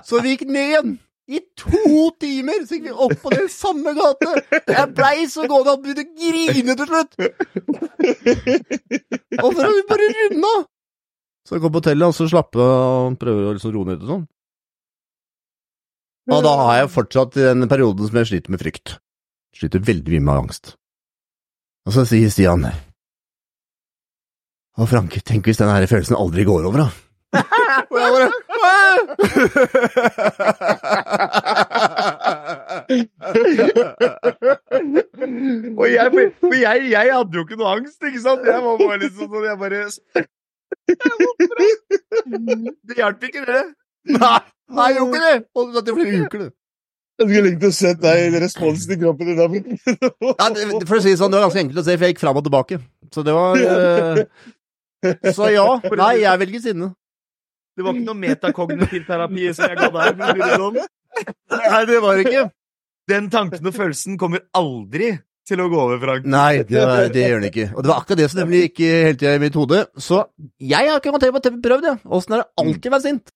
Så 0.07 0.23
vi 0.23 0.37
gikk 0.37 0.47
ned 0.47 0.71
igjen. 0.71 0.97
I 1.29 1.43
to 1.61 2.09
timer 2.17 2.63
så 2.65 2.79
gikk 2.79 2.89
vi 2.89 2.93
opp 2.95 3.19
på 3.21 3.29
den 3.35 3.49
samme 3.53 3.93
gate! 3.97 4.31
Jeg 4.65 4.95
blei 4.97 5.27
så 5.29 5.45
gående 5.45 5.73
at 5.75 5.77
jeg 5.77 5.83
begynte 5.85 6.05
å 6.07 6.13
grine 6.23 6.73
til 6.79 6.89
slutt! 6.89 7.13
Og 9.43 9.49
så 9.53 9.61
har 9.61 9.73
vi 9.75 9.91
bare 9.91 10.07
runda! 10.17 10.55
Så 11.45 11.51
jeg 11.57 11.63
går 11.65 11.73
på 11.75 11.81
hotellet 11.83 12.09
og 12.09 12.17
så 12.17 12.25
slapper 12.33 12.61
og 12.65 13.19
prøver 13.21 13.43
å 13.49 13.55
liksom 13.57 13.73
roe 13.77 13.87
ned 13.91 14.01
og 14.05 14.09
sånn. 14.13 14.25
Og 16.29 16.43
da 16.45 16.53
har 16.61 16.75
jeg 16.83 16.91
fortsatt 16.93 17.33
den 17.37 17.69
perioden 17.71 18.09
som 18.09 18.19
jeg 18.21 18.29
sliter 18.29 18.53
med 18.53 18.61
frykt. 18.61 18.89
Sliter 19.57 19.81
veldig 19.85 20.11
mye 20.13 20.25
med 20.27 20.41
angst. 20.43 20.65
Og 21.89 21.93
så 21.97 22.03
sier 22.09 22.31
Stian 22.33 22.67
Å, 22.69 22.71
Frank, 24.87 25.13
tenk 25.27 25.43
hvis 25.49 25.61
denne 25.61 25.89
følelsen 25.89 26.21
aldri 26.21 26.43
går 26.49 26.63
over, 26.69 26.79
da. 26.85 26.89
Og 27.89 27.97
jeg 28.01 28.11
bare 28.15 28.41
og 35.79 35.87
jeg, 35.89 36.11
jeg, 36.63 36.91
jeg, 36.91 37.07
hadde 37.13 37.37
jo 37.37 37.43
ikke 37.45 37.59
noe 37.61 37.71
angst, 37.77 38.01
ikke 38.01 38.23
sant? 38.23 38.47
Jeg 38.49 38.63
var 38.65 38.79
bare 38.81 38.99
litt 39.03 39.17
sånn 39.19 39.45
jeg 39.45 39.59
bare 39.61 39.81
Det 42.89 42.97
hjalp 42.97 43.21
ikke, 43.29 43.45
det. 43.45 43.65
Nei, 44.15 44.41
nei, 44.73 44.89
gjorde 44.97 45.11
ikke 45.13 45.25
det! 45.27 45.39
Og 45.53 45.63
det 45.77 45.93
i 45.93 45.95
flere 45.99 46.25
uker, 46.25 46.39
du. 46.39 46.49
Jeg 47.19 47.27
skulle 47.27 47.49
likt 47.51 47.65
å 47.67 47.73
se 47.75 47.91
deg 47.99 48.37
responsen 48.39 48.95
i 48.95 48.99
kroppen 49.01 49.27
din. 49.35 49.67
Ja, 50.31 50.47
det, 50.55 50.63
for 50.87 50.97
å 50.97 51.03
si 51.03 51.11
det 51.11 51.19
sånn, 51.21 51.33
det 51.35 51.41
var 51.41 51.49
ganske 51.49 51.65
enkelt 51.67 51.83
å 51.83 51.85
se, 51.85 51.97
for 51.99 52.05
jeg 52.07 52.13
gikk 52.15 52.23
fram 52.23 52.39
og 52.39 52.45
tilbake. 52.47 52.77
Så 53.13 53.21
det 53.27 53.35
var 53.37 53.51
uh... 53.59 54.23
Så 55.37 55.45
ja. 55.53 55.67
Nei, 55.99 56.15
jeg 56.25 56.41
velger 56.41 56.63
sinne. 56.63 56.89
Det 57.79 57.85
var 57.87 57.95
ikke 57.95 58.09
noe 58.09 58.19
metakognitiv 58.19 59.07
terapi 59.07 59.49
som 59.55 59.71
jeg 59.71 59.79
ga 59.79 59.89
der. 59.95 60.17
det 60.35 60.49
sånn. 60.59 60.79
Nei, 61.55 61.83
det 61.87 61.99
var 62.03 62.19
det 62.19 62.25
ikke. 62.27 62.45
Den 63.09 63.29
tanken 63.33 63.71
og 63.71 63.77
følelsen 63.77 64.19
kommer 64.21 64.43
aldri 64.59 65.13
til 65.49 65.63
å 65.63 65.69
gå 65.71 65.79
over, 65.81 66.01
Frank. 66.03 66.27
Nei, 66.29 66.65
det, 66.67 66.83
det 67.15 67.23
gjør 67.25 67.41
den 67.41 67.49
ikke. 67.53 67.69
Og 67.73 67.85
det 67.85 67.91
var 67.93 68.03
akkurat 68.03 68.21
det 68.21 68.29
som 68.33 68.43
nemlig 68.43 68.65
gikk 68.67 68.83
hele 68.85 69.15
tida 69.15 69.37
i 69.39 69.43
mitt 69.47 69.57
hode. 69.57 69.85
Så 69.97 70.25
jeg 70.61 70.91
har 70.91 70.99
ikke 71.01 71.15
å 71.15 71.23
prøvd, 71.23 71.87
jeg. 71.89 72.01
Åssen 72.19 72.37
er 72.37 72.43
det 72.43 72.49
alltid 72.65 72.91
å 72.91 72.95
være 72.97 73.07
sint? 73.07 73.33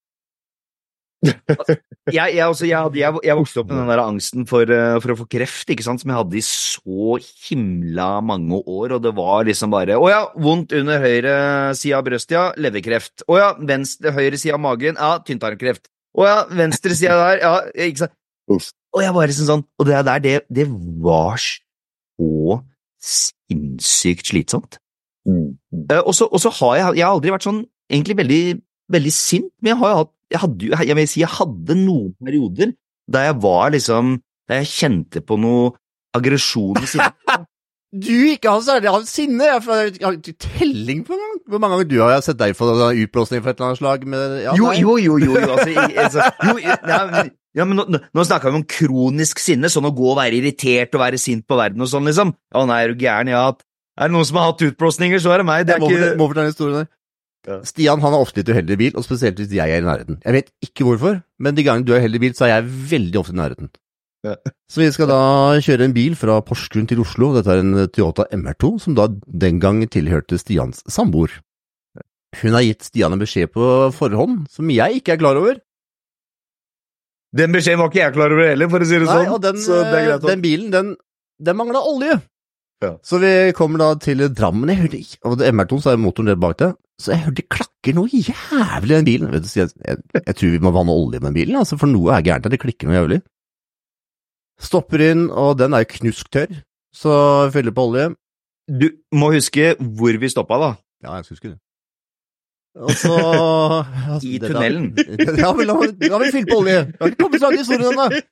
Jeg, 1.22 2.34
jeg, 2.34 2.42
også, 2.42 2.66
jeg, 2.66 2.90
jeg, 2.98 3.18
jeg 3.22 3.38
vokste 3.38 3.62
opp 3.62 3.68
med 3.70 3.78
den 3.78 3.90
der 3.92 4.00
angsten 4.02 4.46
for, 4.50 4.66
eh, 4.74 4.96
for 5.04 5.14
å 5.14 5.16
få 5.20 5.26
kreft, 5.30 5.70
ikke 5.70 5.84
sant, 5.86 6.02
som 6.02 6.10
jeg 6.10 6.18
hadde 6.18 6.38
i 6.40 6.42
så 6.42 7.18
himla 7.46 8.08
mange 8.26 8.58
år, 8.58 8.96
og 8.96 9.04
det 9.04 9.12
var 9.14 9.46
liksom 9.46 9.70
bare 9.70 10.00
Å 10.02 10.08
ja, 10.10 10.20
vondt 10.42 10.74
under 10.80 10.98
høyre 11.02 11.36
side 11.78 11.94
av 12.00 12.02
brøstet, 12.08 12.34
ja, 12.34 12.48
leverkreft. 12.58 13.22
Å 13.30 13.38
ja, 13.38 13.48
venstre, 13.70 14.14
høyre 14.16 14.40
side 14.40 14.56
av 14.58 14.64
magen, 14.64 14.98
ja, 14.98 15.12
tynntarmkreft. 15.22 15.86
Å 16.18 16.26
ja, 16.26 16.36
venstre 16.50 16.98
side 16.98 17.14
der, 17.22 17.42
ja, 17.44 17.54
ikke 17.86 18.04
sant. 18.04 18.16
Uff. 18.50 18.72
Og 18.92 19.04
jeg 19.04 19.14
var 19.14 19.30
liksom 19.30 19.46
sånn 19.46 19.60
Og 19.78 19.86
det 19.86 20.00
der, 20.04 20.18
det, 20.20 20.32
det 20.50 20.64
var 21.00 21.38
så 21.38 22.56
sinnssykt 22.98 24.32
slitsomt. 24.32 24.80
Mm. 25.22 25.54
Eh, 25.86 26.02
og 26.02 26.14
så 26.18 26.50
har 26.58 26.74
jeg 26.76 26.96
Jeg 26.98 27.06
har 27.06 27.14
aldri 27.14 27.30
vært 27.30 27.46
sånn 27.46 27.62
egentlig 27.86 28.16
veldig, 28.18 28.42
veldig 28.90 29.12
sint, 29.14 29.50
men 29.60 29.74
jeg 29.74 29.80
har 29.82 29.92
jo 29.92 30.00
hatt 30.02 30.12
jeg 30.32 30.40
hadde, 30.42 30.68
jo- 30.70 30.80
jeg 30.88 30.96
vil 30.98 31.08
si 31.12 31.20
jeg 31.22 31.28
hadde 31.38 31.76
noen 31.78 32.12
perioder 32.24 32.72
da 33.12 33.26
jeg 33.28 33.36
var 33.42 33.70
liksom 33.74 34.16
Da 34.48 34.58
jeg 34.60 34.66
kjente 34.72 35.20
på 35.24 35.36
noe 35.38 35.72
aggresjon 36.16 36.82
i 36.82 36.86
sinnet. 36.90 37.14
Du 37.92 38.08
ikke 38.32 38.48
har 38.48 38.62
særlig 38.64 38.88
av 38.88 39.02
sinne. 39.04 39.44
Jeg 39.44 39.60
har 40.00 40.14
ikke 40.16 40.32
telling 40.40 41.02
på 41.04 41.12
engang. 41.12 41.34
Hvor 41.44 41.60
mange 41.60 41.74
ganger 41.76 41.88
du 41.90 41.98
har 42.00 42.14
jeg 42.14 42.24
sett 42.24 42.38
deg 42.40 42.54
få 42.56 42.68
utblåsning 42.72 43.42
for 43.44 43.52
et 43.52 43.58
eller 43.60 43.66
annet 43.68 43.80
slag 43.82 44.06
med 44.08 44.36
ja, 44.46 44.54
Jo, 44.56 44.70
jo, 44.72 44.94
jo, 44.96 45.18
jo, 45.20 45.34
jo, 45.36 45.50
altså, 45.52 45.84
altså 46.06 46.24
jo, 46.48 46.54
ja, 46.64 46.98
men, 47.10 47.28
ja, 47.60 47.66
men 47.68 47.76
nå, 47.82 47.84
nå- 48.00 48.24
snakker 48.24 48.48
vi 48.54 48.60
om 48.62 48.64
kronisk 48.64 49.42
sinne, 49.44 49.68
sånn 49.68 49.90
å 49.90 49.92
gå 49.92 50.08
og 50.14 50.16
være 50.22 50.38
irritert 50.40 50.96
og 50.96 51.04
være 51.04 51.20
sint 51.20 51.44
på 51.44 51.58
verden 51.60 51.84
og 51.84 51.90
sånn, 51.92 52.08
liksom. 52.08 52.32
Å 52.32 52.64
nei, 52.72 52.78
er 52.86 52.94
du 52.96 53.04
gæren? 53.04 53.28
Ja, 53.34 53.44
at- 53.52 53.60
er 54.00 54.08
det 54.08 54.16
noen 54.16 54.24
som 54.30 54.40
har 54.40 54.48
hatt 54.54 54.64
utblåsninger, 54.70 55.20
så 55.20 55.34
er 55.36 55.42
det 55.44 55.48
meg. 55.52 55.66
Det 55.68 55.76
Jeg 55.76 55.76
er 55.76 55.84
må, 55.84 55.90
fortelle- 55.92 56.10
ikke 56.14 56.20
må 56.24 56.30
fortelle 56.32 56.54
historien 56.54 56.78
der. 56.80 56.88
Ja. 57.48 57.58
Stian 57.66 58.02
han 58.04 58.14
er 58.14 58.22
ofte 58.22 58.38
litt 58.40 58.50
uheldig 58.52 58.74
i 58.76 58.80
bil, 58.84 58.92
og 58.98 59.02
spesielt 59.06 59.40
hvis 59.40 59.50
jeg 59.56 59.72
er 59.74 59.82
i 59.82 59.86
nærheten. 59.86 60.20
Jeg 60.22 60.36
vet 60.36 60.50
ikke 60.62 60.86
hvorfor, 60.86 61.22
men 61.42 61.56
de 61.56 61.64
gangene 61.66 61.88
du 61.88 61.94
er 61.94 62.02
uheldig 62.04 62.20
i 62.20 62.24
bil, 62.28 62.36
så 62.38 62.46
er 62.46 62.52
jeg 62.56 62.68
veldig 62.92 63.18
ofte 63.18 63.34
i 63.34 63.40
nærheten. 63.40 63.72
Ja. 64.22 64.36
Så 64.70 64.78
vi 64.78 64.86
skal 64.94 65.10
da 65.10 65.22
kjøre 65.58 65.88
en 65.88 65.96
bil 65.96 66.14
fra 66.14 66.36
Porsgrunn 66.46 66.86
til 66.86 67.00
Oslo. 67.02 67.32
Dette 67.34 67.50
er 67.50 67.64
en 67.64 67.88
Toyota 67.90 68.28
MR2, 68.30 68.70
som 68.84 68.94
da 68.94 69.08
den 69.26 69.58
gang 69.62 69.82
tilhørte 69.90 70.38
Stians 70.38 70.84
samboer. 70.86 71.40
Hun 72.38 72.54
har 72.54 72.62
gitt 72.64 72.86
Stian 72.86 73.12
en 73.12 73.20
beskjed 73.20 73.50
på 73.52 73.66
forhånd, 73.96 74.46
som 74.52 74.70
jeg 74.72 75.02
ikke 75.02 75.16
er 75.16 75.22
klar 75.24 75.40
over. 75.40 75.58
Den 77.34 77.52
beskjeden 77.56 77.80
var 77.80 77.90
ikke 77.90 78.04
jeg 78.04 78.14
klar 78.14 78.32
over 78.34 78.50
heller, 78.52 78.70
for 78.70 78.84
å 78.84 78.86
si 78.86 78.98
det 79.00 79.08
Nei, 79.08 79.18
sånn. 79.24 79.32
og 79.34 79.42
den, 79.42 79.58
så 79.64 79.80
det 79.88 80.00
greit. 80.06 80.26
den 80.28 80.44
bilen, 80.44 80.70
den, 80.72 80.94
den 81.42 81.58
mangla 81.58 81.80
olje. 81.88 82.18
Ja. 82.82 82.96
Så 83.06 83.18
vi 83.22 83.32
kommer 83.56 83.78
da 83.82 83.92
til 84.02 84.24
Drammen. 84.34 84.70
Jeg 84.72 84.80
hørte 84.82 84.98
ikke, 84.98 85.18
og 85.28 85.36
det 85.38 85.46
er 85.46 85.54
MR2 85.54 85.78
så 85.84 85.92
er 85.92 86.00
motoren 86.02 86.32
der 86.32 86.40
bak 86.42 86.56
det, 86.58 86.72
så 87.00 87.14
jeg 87.14 87.24
hørte 87.26 87.38
det 87.40 87.48
klakker 87.52 87.96
noe 87.96 88.10
jævlig 88.10 88.90
i 88.90 88.96
den 88.96 89.08
bilen. 89.08 89.30
Du, 89.32 89.48
jeg, 89.56 89.70
jeg, 89.86 90.00
jeg 90.18 90.36
tror 90.38 90.54
vi 90.56 90.62
må 90.62 90.72
vanne 90.74 90.96
olje 90.96 91.20
med 91.20 91.30
den 91.30 91.38
bilen, 91.38 91.60
altså, 91.60 91.78
for 91.80 91.90
noe 91.90 92.16
er 92.16 92.26
gærent 92.26 92.48
her. 92.48 92.54
Det 92.54 92.62
klikker 92.62 92.90
noe 92.90 92.98
jævlig. 92.98 93.20
Stopper 94.62 95.02
inn, 95.08 95.28
og 95.30 95.56
den 95.58 95.74
er 95.74 95.84
jo 95.84 95.92
knusktørr, 95.96 96.58
så 96.94 97.14
fyller 97.54 97.74
på 97.74 97.86
olje. 97.90 98.12
Du 98.70 98.88
må 99.18 99.32
huske 99.34 99.72
hvor 99.80 100.18
vi 100.22 100.30
stoppa, 100.30 100.58
da. 100.62 100.72
Ja, 101.02 101.16
jeg 101.18 101.30
husker 101.32 101.54
det. 101.54 101.58
Og 102.72 102.92
så 102.96 103.12
altså, 103.12 104.28
I 104.32 104.38
tunnelen? 104.40 104.92
da-. 104.96 105.34
Ja, 105.42 105.50
men 105.56 105.68
la, 105.68 105.74
la 106.08 106.20
meg 106.22 106.32
fylle 106.32 106.48
på 106.48 106.60
olje. 106.62 106.78
Jeg 106.78 107.00
har 107.00 107.10
ikke 107.12 107.20
kommet 107.24 107.42
så 107.42 107.50
i 107.52 107.58
historien 107.60 107.90
ennå. 107.92 108.22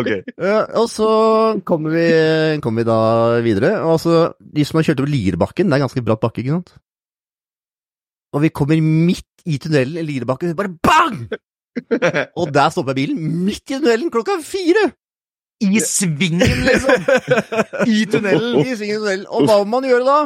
Okay. 0.00 0.20
Og 0.80 0.86
så 0.92 1.08
kommer 1.68 1.92
vi, 1.96 2.06
kommer 2.64 2.82
vi 2.82 2.88
da 2.88 3.00
videre. 3.44 3.74
Og 3.84 3.98
altså, 3.98 4.22
de 4.40 4.64
som 4.64 4.80
har 4.80 4.88
kjørt 4.88 5.02
over 5.04 5.12
Lierbakken, 5.12 5.68
det 5.68 5.76
er 5.76 5.82
en 5.82 5.86
ganske 5.88 6.04
bratt 6.06 6.22
bakke, 6.22 6.44
ikke 6.44 6.56
sant? 6.56 6.72
Og 8.30 8.44
vi 8.44 8.52
kommer 8.54 8.80
midt 8.80 9.44
i 9.50 9.58
tunnelen 9.60 10.00
i 10.00 10.06
Lierbakken, 10.06 10.56
bare 10.56 10.72
bang! 10.84 11.24
Og 12.40 12.50
der 12.54 12.72
stopper 12.72 12.96
bilen, 12.96 13.20
midt 13.44 13.64
i 13.68 13.76
tunnelen, 13.76 14.10
klokka 14.12 14.38
fire! 14.44 14.90
I 15.60 15.80
svingen, 15.84 16.40
liksom! 16.64 17.04
I 17.84 18.04
tunnelen! 18.08 18.62
I 18.64 18.76
svingen 18.78 19.02
tunnelen. 19.02 19.26
Og 19.28 19.44
hva 19.44 19.60
må 19.60 19.76
man 19.76 19.88
gjøre 19.90 20.06
da? 20.06 20.18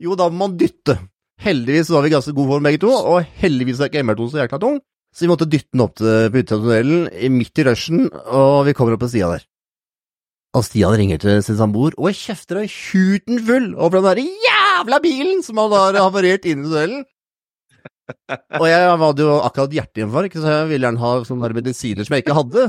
Jo, 0.00 0.16
da 0.16 0.30
må 0.32 0.46
man 0.46 0.56
dytte. 0.60 0.96
Heldigvis 1.38 1.90
var 1.94 2.02
vi 2.02 2.12
ganske 2.12 2.34
god 2.34 2.48
form 2.52 2.66
begge 2.66 2.80
to, 2.82 2.90
og 2.90 3.26
heldigvis 3.42 3.80
er 3.80 3.90
ikke 3.90 4.02
MR2 4.02 4.30
så 4.32 4.40
jækla 4.42 4.58
tung. 4.62 4.80
Så 5.14 5.24
vi 5.24 5.30
måtte 5.30 5.48
dytte 5.48 5.70
den 5.72 5.84
opp 5.84 5.94
til 5.98 6.32
på 6.32 6.42
utsiden 6.42 6.58
av 6.58 6.64
tunnelen, 6.66 7.04
midt 7.36 7.60
i 7.60 7.64
rushen, 7.68 8.08
og 8.10 8.66
vi 8.66 8.74
kommer 8.76 8.96
opp 8.96 9.04
på 9.04 9.10
sida 9.12 9.30
der. 9.36 9.46
Og 10.56 10.64
Stian 10.64 10.96
ringer 10.96 11.20
til 11.22 11.42
sin 11.44 11.58
samboer, 11.60 11.94
og 12.00 12.16
kjefter 12.16 12.62
av 12.62 12.72
huten 12.72 13.38
full 13.46 13.70
over 13.76 14.00
den 14.00 14.08
der 14.08 14.20
jævla 14.48 14.98
bilen 15.04 15.44
som 15.46 15.60
han 15.62 15.74
har 15.76 16.00
havarert 16.02 16.48
inn 16.48 16.64
i 16.64 16.68
tunnelen. 16.68 17.06
Og 18.58 18.66
jeg 18.68 18.92
hadde 19.04 19.24
jo 19.24 19.38
akkurat 19.44 19.74
hjerteinfarkt, 19.78 20.38
så 20.40 20.52
jeg 20.52 20.68
ville 20.72 20.88
gjerne 20.88 21.02
ha 21.02 21.14
sånne 21.28 21.50
medisiner 21.56 22.06
som 22.08 22.16
jeg 22.16 22.24
ikke 22.24 22.38
hadde. 22.38 22.68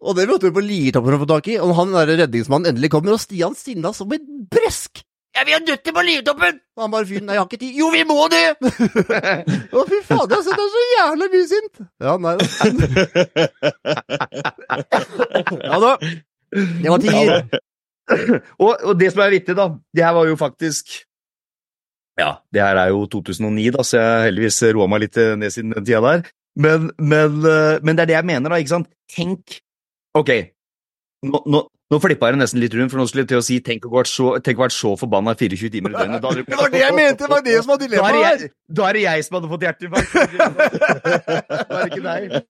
Og 0.00 0.16
det 0.16 0.26
måtte 0.30 0.48
vi 0.48 0.56
på 0.56 0.64
Liertoppen 0.64 1.16
for 1.16 1.24
få 1.24 1.30
tak 1.34 1.48
i, 1.52 1.58
og 1.60 1.74
han 1.76 1.92
der 1.96 2.14
redningsmannen 2.22 2.72
endelig 2.72 2.92
kommer, 2.92 3.16
og 3.16 3.22
Stian 3.22 3.56
sinna 3.56 3.92
som 3.96 4.12
et 4.16 4.24
bresk. 4.52 5.02
Jeg 5.40 5.46
vil 5.48 5.54
ha 5.54 5.60
nøtter 5.64 5.94
på 5.96 6.02
Liertoppen! 6.04 6.56
Og 6.76 6.82
han 6.84 6.90
bare 6.92 7.06
fyren, 7.08 7.24
nei, 7.24 7.32
jeg 7.32 7.40
har 7.40 7.46
ikke 7.48 7.60
tid. 7.62 7.76
Jo, 7.80 7.86
vi 7.94 8.02
må 8.04 8.26
det! 8.28 8.40
Å, 9.72 9.84
fy 9.88 10.00
faen, 10.04 10.26
jeg 10.28 10.36
har 10.36 10.42
sett 10.44 10.60
så 10.60 10.82
jævla 10.90 11.28
mye 11.32 11.46
sint. 11.48 11.80
Ja, 12.04 12.12
nei 12.20 12.34
da. 12.36 12.44
Ja 15.70 15.78
da. 15.80 15.94
Det 16.52 16.92
var 16.92 17.00
tider. 17.06 17.48
Og, 18.58 18.74
og 18.74 18.92
det 19.00 19.08
som 19.14 19.24
er 19.24 19.32
vittig, 19.32 19.56
da, 19.56 19.70
det 19.96 20.04
her 20.04 20.12
var 20.18 20.28
jo 20.28 20.36
faktisk 20.36 20.92
Ja, 22.20 22.34
det 22.52 22.60
her 22.60 22.76
er 22.82 22.92
jo 22.92 23.06
2009, 23.08 23.70
da, 23.78 23.86
så 23.86 23.96
jeg 23.96 24.12
har 24.12 24.28
heldigvis 24.28 24.60
roa 24.76 24.90
meg 24.92 25.06
litt 25.06 25.16
eh, 25.24 25.32
ned 25.40 25.56
siden 25.56 25.72
den 25.72 25.86
tida 25.88 26.04
der. 26.04 26.28
Men, 26.60 26.90
men, 27.00 27.40
eh, 27.48 27.80
men 27.80 27.96
det 27.96 28.04
er 28.04 28.12
det 28.12 28.18
jeg 28.18 28.28
mener, 28.34 28.52
da, 28.52 28.60
ikke 28.60 28.76
sant? 28.76 28.92
Tenk 29.08 29.62
Ok, 30.20 30.36
nå, 31.24 31.38
nå, 31.48 31.64
nå 31.90 31.98
flippa 31.98 32.30
jeg 32.30 32.38
nesten 32.38 32.60
litt 32.62 32.74
rundt, 32.78 32.92
for 32.92 33.02
nå 33.02 33.06
skulle 33.10 33.24
jeg 33.24 33.32
til 33.32 33.40
å 33.40 33.44
si 33.44 33.58
tenk 33.66 33.86
å 33.86 33.90
ha 33.90 33.96
vært 33.98 34.10
så, 34.12 34.28
så 34.76 34.92
forbanna 35.00 35.34
24 35.34 35.72
timer 35.74 35.90
i 35.90 35.98
døgnet. 35.98 36.22
Da 36.22 36.30
Det 36.38 36.58
var 36.60 36.70
det 36.70 36.84
jeg 36.84 36.94
mente, 36.94 37.24
det 37.24 37.30
var 37.32 37.44
det 37.46 37.56
som 37.58 37.72
var 37.72 37.80
Da 37.80 37.86
er, 37.86 37.90
dilemmaet 37.90 38.26
her. 38.28 38.52
da 38.78 38.88
er 38.88 38.98
det 38.98 39.04
jeg 39.08 39.26
som 39.26 39.38
hadde 39.38 39.50
fått 39.50 39.66
hjerteinfarkt. 39.66 40.12
Da 41.70 41.80
er 41.80 41.82
det 41.82 41.90
ikke 41.90 42.04
deg. 42.06 42.42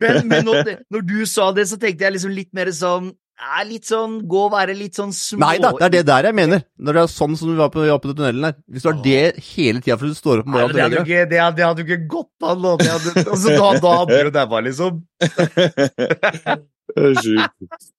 Men, 0.00 0.22
men 0.30 0.46
når, 0.48 0.70
når 0.88 1.02
du 1.04 1.18
sa 1.28 1.50
det, 1.52 1.66
så 1.68 1.76
tenkte 1.76 2.06
jeg 2.06 2.16
liksom 2.16 2.32
litt 2.32 2.48
mer 2.56 2.70
sånn 2.72 3.10
ja, 3.40 3.60
Litt 3.68 3.84
sånn 3.88 4.14
Gå 4.28 4.46
og 4.46 4.54
være 4.54 4.72
litt 4.76 4.96
sånn 4.96 5.12
små 5.16 5.42
Nei 5.44 5.58
da, 5.60 5.74
det 5.76 5.86
er 5.86 5.94
det 5.98 6.02
der 6.08 6.30
jeg 6.30 6.36
mener. 6.36 6.64
Når 6.80 6.96
det 6.96 7.02
er 7.02 7.12
sånn 7.12 7.36
som 7.40 7.52
vi 7.52 7.58
var 7.60 7.68
på, 7.72 7.84
var 7.84 8.00
på 8.00 8.14
tunnelen 8.14 8.48
her. 8.48 8.56
Hvis 8.64 8.84
du 8.84 8.90
har 8.90 8.98
det 9.04 9.44
hele 9.50 9.84
tida 9.84 9.96
fordi 10.00 10.16
du 10.16 10.20
står 10.22 10.42
opp 10.42 10.48
om 10.48 10.56
morgenen 10.56 10.76
det, 10.76 10.82
hadde 10.86 11.04
ikke, 11.04 11.28
det, 11.28 11.40
hadde, 11.44 11.56
det 11.60 11.68
hadde 11.68 11.86
ikke 11.86 12.00
gått 12.16 12.48
an. 12.48 12.64
da. 12.64 12.74
Det 12.80 12.90
hadde, 12.94 13.14
altså, 13.26 13.54
da, 13.60 13.70
da 13.84 13.94
hadde 14.00 14.20
du 14.24 14.34
daua, 14.40 14.64
liksom. 14.70 15.00
Det 16.90 17.06
er 17.06 17.20
sjukt. 17.22 17.90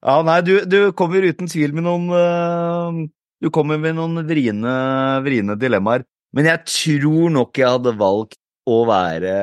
Ja, 0.00 0.20
nei, 0.24 0.38
du, 0.46 0.54
du 0.64 0.78
kommer 0.96 1.24
uten 1.28 1.48
tvil 1.50 1.74
med 1.76 1.84
noen 1.84 2.06
øh, 2.16 3.00
Du 3.44 3.50
kommer 3.52 3.80
med 3.80 3.98
noen 3.98 4.22
vriene, 4.28 4.72
vriene 5.24 5.56
dilemmaer. 5.60 6.06
Men 6.36 6.46
jeg 6.48 6.62
tror 6.68 7.32
nok 7.34 7.58
jeg 7.58 7.74
hadde 7.74 7.92
valgt 7.98 8.38
å 8.70 8.80
være 8.88 9.34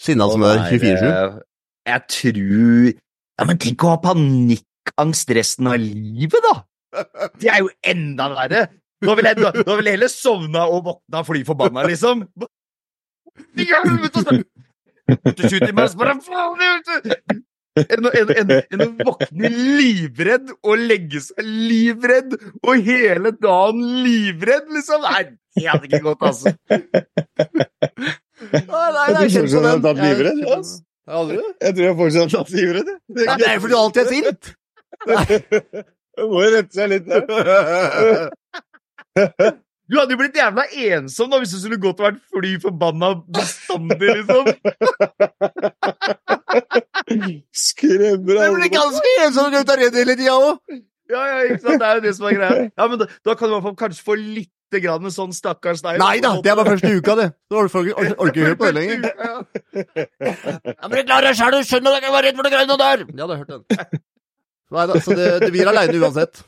Sinna 0.00 0.28
som 0.30 0.44
er 0.46 0.62
24-7. 0.68 1.40
Jeg 1.88 2.06
tror 2.14 2.88
Ja, 2.92 3.46
men 3.48 3.60
tenk 3.62 3.84
å 3.84 3.94
ha 3.94 4.00
panikkangst 4.04 5.32
resten 5.34 5.70
av 5.70 5.78
livet, 5.80 6.44
da! 6.44 6.54
Det 7.40 7.50
er 7.50 7.64
jo 7.64 7.70
enda 7.82 8.28
verre! 8.36 8.66
Nå 9.04 9.16
vil 9.18 9.26
jeg, 9.28 9.40
nå, 9.42 9.50
vil 9.80 9.88
jeg 9.90 9.96
heller 9.98 10.12
sovne 10.12 10.62
og 10.70 10.84
våkna 10.86 11.24
fly 11.26 11.42
forbanna, 11.48 11.82
liksom. 11.90 12.22
Helvete, 13.58 14.22
altså! 14.22 14.38
28 15.10 15.58
timer, 15.66 15.90
så 15.90 15.98
bare 16.00 16.14
faen, 16.24 17.42
Enn 17.74 18.06
å 18.06 18.10
en, 18.14 18.28
en, 18.38 18.50
en 18.70 18.82
å 18.84 18.86
våkne 19.00 19.48
livredd 19.50 20.52
og 20.62 20.78
legge 20.78 21.18
seg 21.24 21.42
livredd 21.42 22.36
og 22.62 22.78
hele 22.86 23.32
dagen 23.34 23.80
livredd, 24.04 24.68
liksom. 24.70 25.02
Nei, 25.02 25.34
det 25.58 25.66
hadde 25.66 25.82
ikke 25.88 25.98
gått, 26.04 26.22
altså. 26.22 26.52
Nei, 26.70 26.78
nei, 28.54 28.54
Jeg 28.54 29.10
tror 29.10 29.18
jeg 29.24 29.34
kjenner 29.34 29.50
fortsatt 29.50 29.82
tatt 29.88 29.98
livredd. 30.04 30.38
Aldri? 31.18 31.42
Jeg 31.66 31.74
tror 31.74 31.84
jeg 31.88 31.98
fortsatt 31.98 32.22
har 32.22 32.30
tatt 32.36 32.54
livredd. 32.54 32.86
Nei, 33.18 33.26
det 33.42 33.48
er 33.50 33.58
fordi 33.64 33.74
du 33.74 33.78
alltid 33.80 34.02
er 34.04 34.10
sint. 34.14 34.42
Du 36.14 36.30
må 36.30 36.38
jo 36.44 36.50
rette 36.54 36.70
seg 36.70 36.86
litt 36.92 37.06
der. 37.10 37.26
Du 39.84 39.98
hadde 39.98 40.14
jo 40.14 40.16
blitt 40.16 40.32
jævla 40.38 40.62
ensom 40.86 41.28
da 41.28 41.36
hvis 41.42 41.52
du 41.52 41.58
skulle 41.60 41.76
gått 41.82 41.98
og 42.00 42.06
vært 42.06 42.22
fly 42.32 42.54
forbanna 42.62 43.10
bestandig, 43.36 44.14
liksom. 44.16 44.48
Skremmer 47.64 48.40
Det 48.40 48.50
blir 48.56 48.72
ganske 48.72 49.14
ensomt 49.26 49.56
ut 49.56 49.70
av 49.70 49.80
redd 49.80 49.96
hele 50.00 50.16
tida 50.18 50.34
òg! 50.38 50.82
Ja, 51.12 51.22
ja, 51.28 51.40
ikke 51.44 51.60
sant? 51.60 51.80
Det 51.82 51.86
er 51.88 51.98
jo 51.98 52.02
det 52.06 52.12
som 52.16 52.26
er 52.30 52.36
greia. 52.38 52.66
Ja, 52.80 52.86
men 52.88 53.00
da, 53.02 53.08
da 53.26 53.34
kan 53.36 53.50
du 53.50 53.52
i 53.52 53.56
hvert 53.58 53.66
fall 53.68 53.76
kanskje 53.82 54.06
få 54.06 54.16
litt 54.18 54.50
grann 54.74 55.12
sånn 55.14 55.34
stakkars 55.36 55.84
deg. 55.84 56.00
Nei 56.02 56.16
da, 56.24 56.32
det 56.42 56.50
er 56.50 56.56
bare 56.58 56.72
første 56.72 56.90
uka, 56.96 57.14
det. 57.20 57.28
Du 57.46 57.58
orker 57.60 57.90
ikke 57.92 58.46
høre 58.48 58.56
på 58.58 58.70
det 58.70 58.74
lenger. 58.74 59.04
Ja. 59.04 59.34
men 60.80 60.96
men 60.96 61.04
klarer 61.06 61.28
deg 61.28 61.38
sjæl, 61.38 61.54
du 61.54 61.68
skjønner 61.68 61.92
at 61.92 62.00
jeg 62.00 62.06
kan 62.08 62.16
være 62.16 62.26
redd 62.26 62.40
for 62.40 62.48
de 62.48 62.52
greiene 62.56 62.78
der! 62.80 63.04
Ja, 63.12 63.28
du 63.28 63.34
har 63.36 63.44
hørt 63.44 63.52
den. 63.52 64.02
Nei 64.74 64.86
da, 64.90 64.98
så 65.04 65.14
det, 65.14 65.28
det 65.44 65.52
blir 65.54 65.68
aleine 65.70 66.00
uansett. 66.02 66.40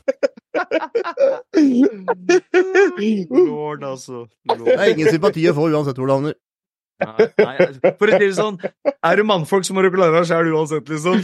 Lord, 3.29 3.85
altså. 3.87 4.25
Det 4.49 4.75
er 4.75 4.91
ingen 4.91 5.13
sympati 5.13 5.45
å 5.47 5.55
få 5.55 5.69
uansett 5.71 6.01
hvor 6.01 6.09
du 6.09 6.15
havner. 6.17 6.35
Nei, 6.97 7.27
nei, 7.37 7.55
for 7.99 8.09
å 8.09 8.17
si 8.17 8.25
det 8.25 8.35
sånn, 8.37 8.57
er 9.05 9.19
du 9.19 9.23
mannfolk, 9.27 9.65
så 9.67 9.75
må 9.77 9.83
du 9.85 9.91
klare 9.93 10.15
deg 10.15 10.25
sjæl 10.29 10.49
uansett, 10.55 10.87
liksom. 10.89 11.15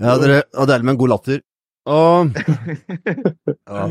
Ja, 0.00 0.14
dere, 0.22 0.42
og 0.56 0.70
deilig 0.70 0.86
med 0.86 0.94
en 0.94 1.00
god 1.02 1.12
latter. 1.16 1.38
Og 1.90 2.30
ja. 3.74 3.84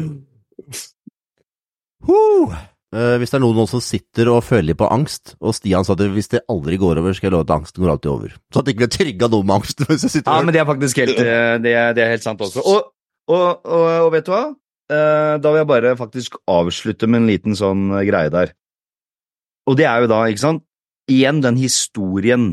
Eh, 2.90 3.16
hvis 3.22 3.30
det 3.30 3.38
er 3.38 3.44
noen 3.44 3.68
som 3.70 3.82
sitter 3.84 4.32
og 4.34 4.40
føler 4.48 4.74
på 4.78 4.88
angst, 4.90 5.36
og 5.44 5.54
Stian 5.54 5.86
sa 5.86 5.94
at 5.94 6.02
hvis 6.10 6.32
det 6.32 6.42
aldri 6.50 6.80
går 6.82 6.98
over, 7.02 7.14
skal 7.14 7.28
jeg 7.30 7.36
love 7.36 7.46
at 7.46 7.54
angsten 7.54 7.84
går 7.84 7.92
alltid 7.94 8.10
over. 8.14 8.30
Så 8.50 8.62
at 8.62 8.66
det 8.66 8.74
ikke 8.74 8.82
blir 8.86 8.96
trygga 8.96 9.30
noe 9.30 9.46
med 9.46 9.60
angsten. 9.60 9.86
Ja, 10.24 10.40
men 10.42 10.56
det 10.56 10.64
er 10.64 10.70
faktisk 10.70 11.04
helt, 11.04 11.20
eh, 11.22 11.58
det 11.62 11.76
er, 11.76 11.94
det 11.98 12.02
er 12.06 12.10
helt 12.16 12.26
sant 12.26 12.42
også. 12.42 12.64
Og, 12.66 12.90
og, 13.30 13.62
og, 13.62 13.86
og 14.08 14.10
vet 14.16 14.26
du 14.26 14.34
hva? 14.34 14.44
Eh, 14.90 15.36
Da 15.38 15.52
vil 15.52 15.62
jeg 15.62 15.70
bare 15.70 15.98
faktisk 15.98 16.40
avslutte 16.50 17.08
med 17.08 17.24
en 17.24 17.30
liten 17.30 17.58
sånn 17.58 17.92
eh, 17.94 18.06
greie 18.10 18.32
der. 18.34 18.56
Og 19.70 19.78
det 19.78 19.86
er 19.86 20.02
jo 20.02 20.10
da, 20.10 20.24
ikke 20.26 20.42
sant, 20.42 20.66
igjen 21.10 21.42
den 21.46 21.58
historien 21.62 22.48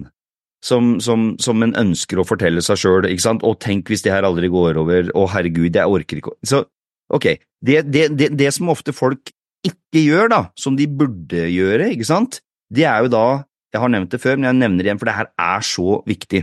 som, 0.65 0.97
som, 1.01 1.35
som 1.41 1.63
en 1.65 1.75
ønsker 1.79 2.21
å 2.21 2.27
fortelle 2.27 2.63
seg 2.65 2.81
sjøl, 2.81 3.09
ikke 3.09 3.25
sant, 3.25 3.45
og 3.47 3.61
tenk 3.63 3.89
hvis 3.89 4.05
det 4.05 4.13
her 4.13 4.27
aldri 4.27 4.51
går 4.53 4.81
over, 4.81 5.11
å 5.17 5.27
herregud, 5.31 5.77
jeg 5.77 5.93
orker 5.93 6.21
ikke 6.21 6.35
Så, 6.49 6.65
ok, 7.13 7.29
det, 7.65 7.83
det, 7.93 8.09
det, 8.19 8.31
det 8.37 8.51
som 8.57 8.73
ofte 8.73 8.93
folk 8.97 9.33
ikke 9.67 10.03
gjør, 10.03 10.31
da, 10.33 10.41
som 10.59 10.77
de 10.79 10.89
burde 10.89 11.47
gjøre, 11.53 11.91
ikke 11.95 12.09
sant, 12.09 12.41
det 12.73 12.85
er 12.89 13.07
jo 13.07 13.13
da, 13.13 13.27
jeg 13.73 13.83
har 13.83 13.93
nevnt 13.93 14.13
det 14.13 14.21
før, 14.23 14.37
men 14.41 14.51
jeg 14.51 14.61
nevner 14.61 14.83
det 14.83 14.91
igjen, 14.91 15.01
for 15.01 15.11
det 15.11 15.17
her 15.17 15.31
er 15.47 15.65
så 15.69 16.01
viktig. 16.09 16.43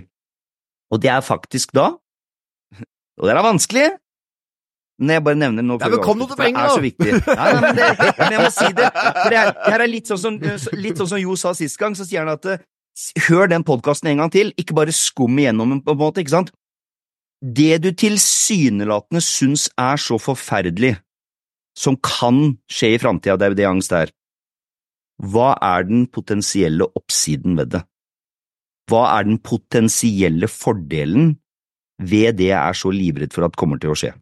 Og 0.94 1.02
det 1.04 1.12
er 1.14 1.26
faktisk 1.26 1.74
da, 1.76 1.92
og 3.20 3.28
det 3.28 3.34
er 3.36 3.46
vanskelig, 3.46 3.88
når 5.04 5.18
jeg 5.18 5.24
bare 5.28 5.40
nevner 5.40 5.66
noe 5.66 5.80
for, 5.82 5.94
Ja, 5.94 6.02
kom 6.04 6.24
for 6.24 6.40
det 6.40 6.50
er 6.52 6.74
så 6.74 6.84
viktig. 6.84 7.12
Ja, 7.14 7.36
nei, 7.38 7.62
men, 7.62 7.78
det, 7.78 7.90
men 8.18 8.36
jeg 8.36 8.42
må 8.42 8.52
si 8.56 8.70
det, 8.78 8.90
for 8.96 9.34
det, 9.34 9.40
er, 9.40 9.52
det 9.58 9.74
her 9.76 9.86
er 9.86 9.92
litt 9.92 10.12
sånn 10.12 10.22
som, 10.22 10.40
litt 10.80 11.02
sånn 11.02 11.12
som 11.14 11.22
Jo 11.22 11.38
sa 11.40 11.54
sist 11.58 11.80
gang, 11.82 11.98
så 11.98 12.08
sier 12.08 12.24
han 12.24 12.34
at 12.34 12.50
eh, 12.50 12.64
hør 13.28 13.50
den 13.52 13.66
podkasten 13.68 14.12
en 14.12 14.24
gang 14.24 14.34
til, 14.34 14.54
ikke 14.60 14.76
bare 14.78 14.96
skum 14.96 15.40
igjennom 15.42 15.76
den 15.76 15.84
på 15.86 15.96
en 15.96 16.02
måte, 16.02 16.24
ikke 16.24 16.36
sant? 16.36 16.54
Det 17.44 17.82
du 17.84 17.90
tilsynelatende 17.92 19.22
syns 19.24 19.68
er 19.80 20.00
så 20.00 20.20
forferdelig, 20.22 20.96
som 21.76 21.98
kan 21.98 22.60
skje 22.72 22.94
i 22.96 23.00
framtida, 23.02 23.36
det 23.36 23.48
er 23.48 23.54
jo 23.54 23.60
det 23.60 23.68
angst 23.68 23.96
er. 23.98 24.14
Hva 25.24 25.54
er 25.62 25.88
den 25.90 26.06
potensielle 26.12 26.88
oppsiden 26.96 27.58
ved 27.60 27.74
det? 27.76 27.84
Hva 28.92 29.06
er 29.18 29.28
den 29.28 29.40
potensielle 29.44 30.50
fordelen 30.52 31.36
ved 32.04 32.40
det 32.40 32.50
jeg 32.52 32.60
er 32.60 32.78
så 32.78 32.92
livredd 32.94 33.34
for 33.36 33.48
at 33.48 33.58
kommer 33.60 33.80
til 33.82 33.94
å 33.94 33.98
skje? 33.98 34.14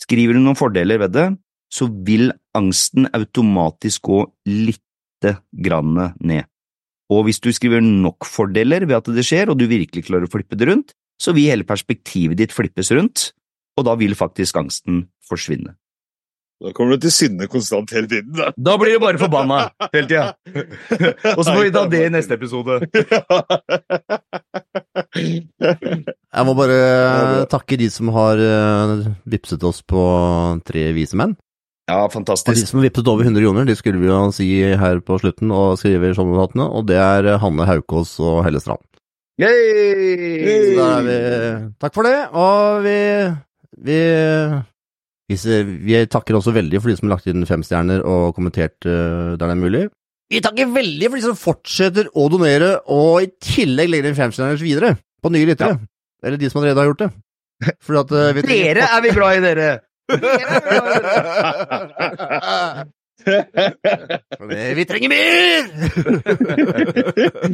Skriver 0.00 0.36
du 0.36 0.42
noen 0.42 0.58
fordeler 0.58 1.00
ved 1.02 1.14
det, 1.16 1.26
så 1.70 1.86
vil 2.06 2.32
angsten 2.56 3.06
automatisk 3.14 4.08
gå 4.08 4.22
lite 4.48 5.36
grann 5.52 5.98
ned. 6.18 6.48
Og 7.10 7.26
hvis 7.26 7.42
du 7.42 7.50
skriver 7.54 7.82
nok 7.82 8.26
fordeler 8.26 8.86
ved 8.86 9.00
at 9.00 9.10
det 9.14 9.26
skjer, 9.26 9.50
og 9.50 9.58
du 9.58 9.66
virkelig 9.70 10.06
klarer 10.06 10.28
å 10.28 10.32
flippe 10.32 10.58
det 10.58 10.70
rundt, 10.70 10.94
så 11.20 11.34
vil 11.36 11.50
hele 11.50 11.66
perspektivet 11.68 12.38
ditt 12.38 12.54
flippes 12.54 12.90
rundt, 12.96 13.30
og 13.78 13.86
da 13.86 13.96
vil 13.98 14.16
faktisk 14.18 14.56
angsten 14.62 15.04
forsvinne. 15.26 15.74
Da 16.60 16.74
kommer 16.76 16.96
du 16.96 17.06
til 17.06 17.12
sinne 17.14 17.46
konstant 17.48 17.92
hele 17.96 18.08
tiden. 18.08 18.34
Da. 18.36 18.50
Da 18.52 18.74
blir 18.80 18.98
du 18.98 19.00
bare 19.00 19.20
forbanna 19.20 19.62
hele 19.94 20.08
tida. 20.10 20.34
Og 21.36 21.40
så 21.44 21.54
får 21.54 21.62
vi 21.64 21.72
ta 21.72 21.86
det 21.88 22.02
i 22.04 22.10
neste 22.12 22.36
episode. 22.36 22.80
Jeg 25.70 26.46
må 26.46 26.54
bare 26.58 27.46
takke 27.50 27.78
de 27.78 27.86
som 27.92 28.10
har 28.14 28.40
vipset 29.30 29.62
oss 29.66 29.84
på 29.86 30.02
tre 30.66 30.88
vise 30.96 31.18
menn. 31.18 31.36
Ja, 31.90 32.04
Og 32.06 32.54
de 32.54 32.66
som 32.66 32.78
har 32.78 32.86
vippset 32.86 33.08
over 33.10 33.26
100 33.26 33.42
kroner, 33.42 33.66
de 33.66 33.74
skulle 33.78 33.98
vi 33.98 34.10
jo 34.10 34.18
si 34.34 34.48
her 34.78 35.00
på 35.02 35.18
slutten 35.18 35.50
og 35.54 35.78
skrive 35.80 36.10
i 36.10 36.14
shownotatene, 36.14 36.66
og 36.70 36.86
det 36.90 36.98
er 37.02 37.32
Hanne 37.42 37.66
Haukås 37.66 38.14
og 38.22 38.44
Helle 38.46 38.62
Strand. 38.62 38.82
Så 39.40 39.48
Yay! 39.48 40.74
da 40.76 40.86
er 40.98 41.06
vi 41.06 41.14
Takk 41.80 41.94
for 41.96 42.04
det, 42.04 42.16
og 42.36 42.82
vi 42.84 42.98
vi, 43.80 43.98
vi, 45.30 45.38
vi 45.86 46.00
takker 46.10 46.36
også 46.36 46.52
veldig 46.52 46.80
for 46.80 46.90
de 46.90 46.98
som 46.98 47.08
har 47.08 47.16
lagt 47.16 47.30
inn 47.30 47.46
fem 47.48 47.64
stjerner 47.64 48.04
og 48.04 48.34
kommentert 48.36 48.76
uh, 48.84 49.36
der 49.38 49.46
det 49.46 49.54
er 49.54 49.60
mulig. 49.62 49.84
Vi 50.30 50.38
takker 50.44 50.70
veldig 50.70 51.08
for 51.08 51.18
de 51.18 51.24
som 51.24 51.38
fortsetter 51.38 52.10
å 52.14 52.28
donere, 52.30 52.76
og 52.92 53.24
i 53.24 53.30
tillegg 53.42 53.90
legger 53.90 54.12
inn 54.12 54.18
femstjerners 54.18 54.62
videre 54.62 54.94
på 55.20 55.32
nye 55.34 55.48
lyttere. 55.48 55.80
Eller 56.22 56.38
de 56.38 56.50
som 56.52 56.60
allerede 56.60 56.84
har 56.84 56.90
gjort 56.92 57.02
det. 57.02 57.10
At 58.00 58.14
vet, 58.36 58.46
Dere 58.48 58.86
er 58.86 59.02
vi 59.04 59.10
glad 59.16 59.36
i, 59.36 59.42
dere! 59.44 59.70
Er 63.26 64.74
vi 64.78 64.84
trenger 64.88 65.12
mer! 65.12 65.66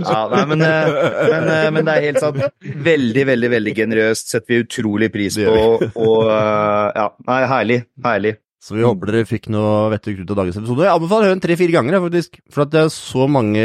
Ja, 0.07 0.21
nei, 0.31 0.43
men, 0.53 0.63
eh, 0.63 0.89
men, 1.27 1.49
eh, 1.51 1.69
men 1.75 1.87
det 1.87 1.95
er 1.97 2.05
helt 2.05 2.21
sant. 2.23 2.39
Veldig, 2.87 3.25
veldig 3.33 3.51
veldig 3.51 3.75
generøst. 3.75 4.31
Setter 4.31 4.53
vi 4.53 4.61
utrolig 4.63 5.09
pris 5.15 5.39
på. 5.41 5.51
Og, 5.51 5.83
Og 5.97 6.29
eh, 6.31 6.87
ja, 7.01 7.07
nei, 7.27 7.41
herlig. 7.51 7.79
Herlig. 8.05 8.37
Så 8.63 8.75
vi 8.77 8.85
håper 8.87 9.13
dere 9.13 9.29
fikk 9.29 9.51
noe 9.53 9.91
vettug 9.93 10.23
ut 10.23 10.31
av 10.33 10.41
dagens 10.41 10.59
episode. 10.59 10.87
Jeg 10.87 10.97
anbefaler 10.97 11.27
å 11.27 11.29
høre 11.29 11.37
den 11.37 11.45
tre-fire 11.45 11.75
ganger, 11.77 11.99
faktisk. 12.07 12.39
For 12.53 12.65
at 12.65 12.73
det 12.73 12.83
er 12.83 12.93
så 12.95 13.27
mange 13.31 13.65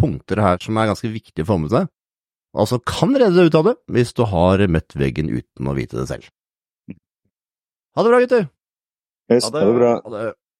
punkter 0.00 0.40
her 0.42 0.62
som 0.64 0.78
er 0.80 0.88
ganske 0.90 1.10
viktige 1.12 1.44
å 1.44 1.50
få 1.52 1.58
med 1.60 1.74
seg. 1.74 1.90
Altså 2.56 2.80
kan 2.82 3.12
redde 3.14 3.36
deg 3.36 3.50
ut 3.52 3.58
av 3.60 3.68
det, 3.68 3.76
hvis 3.94 4.14
du 4.16 4.24
har 4.26 4.64
møtt 4.72 4.96
veggen 4.98 5.28
uten 5.30 5.70
å 5.70 5.76
vite 5.76 6.00
det 6.00 6.08
selv. 6.10 6.30
Ha 7.94 8.02
det 8.06 8.10
bra, 8.10 8.22
gutter! 8.24 8.48
Yes, 9.30 9.46
ha 9.46 9.52
det 9.54 9.74
bra. 9.76 9.92
Ha 10.02 10.14
det. 10.14 10.24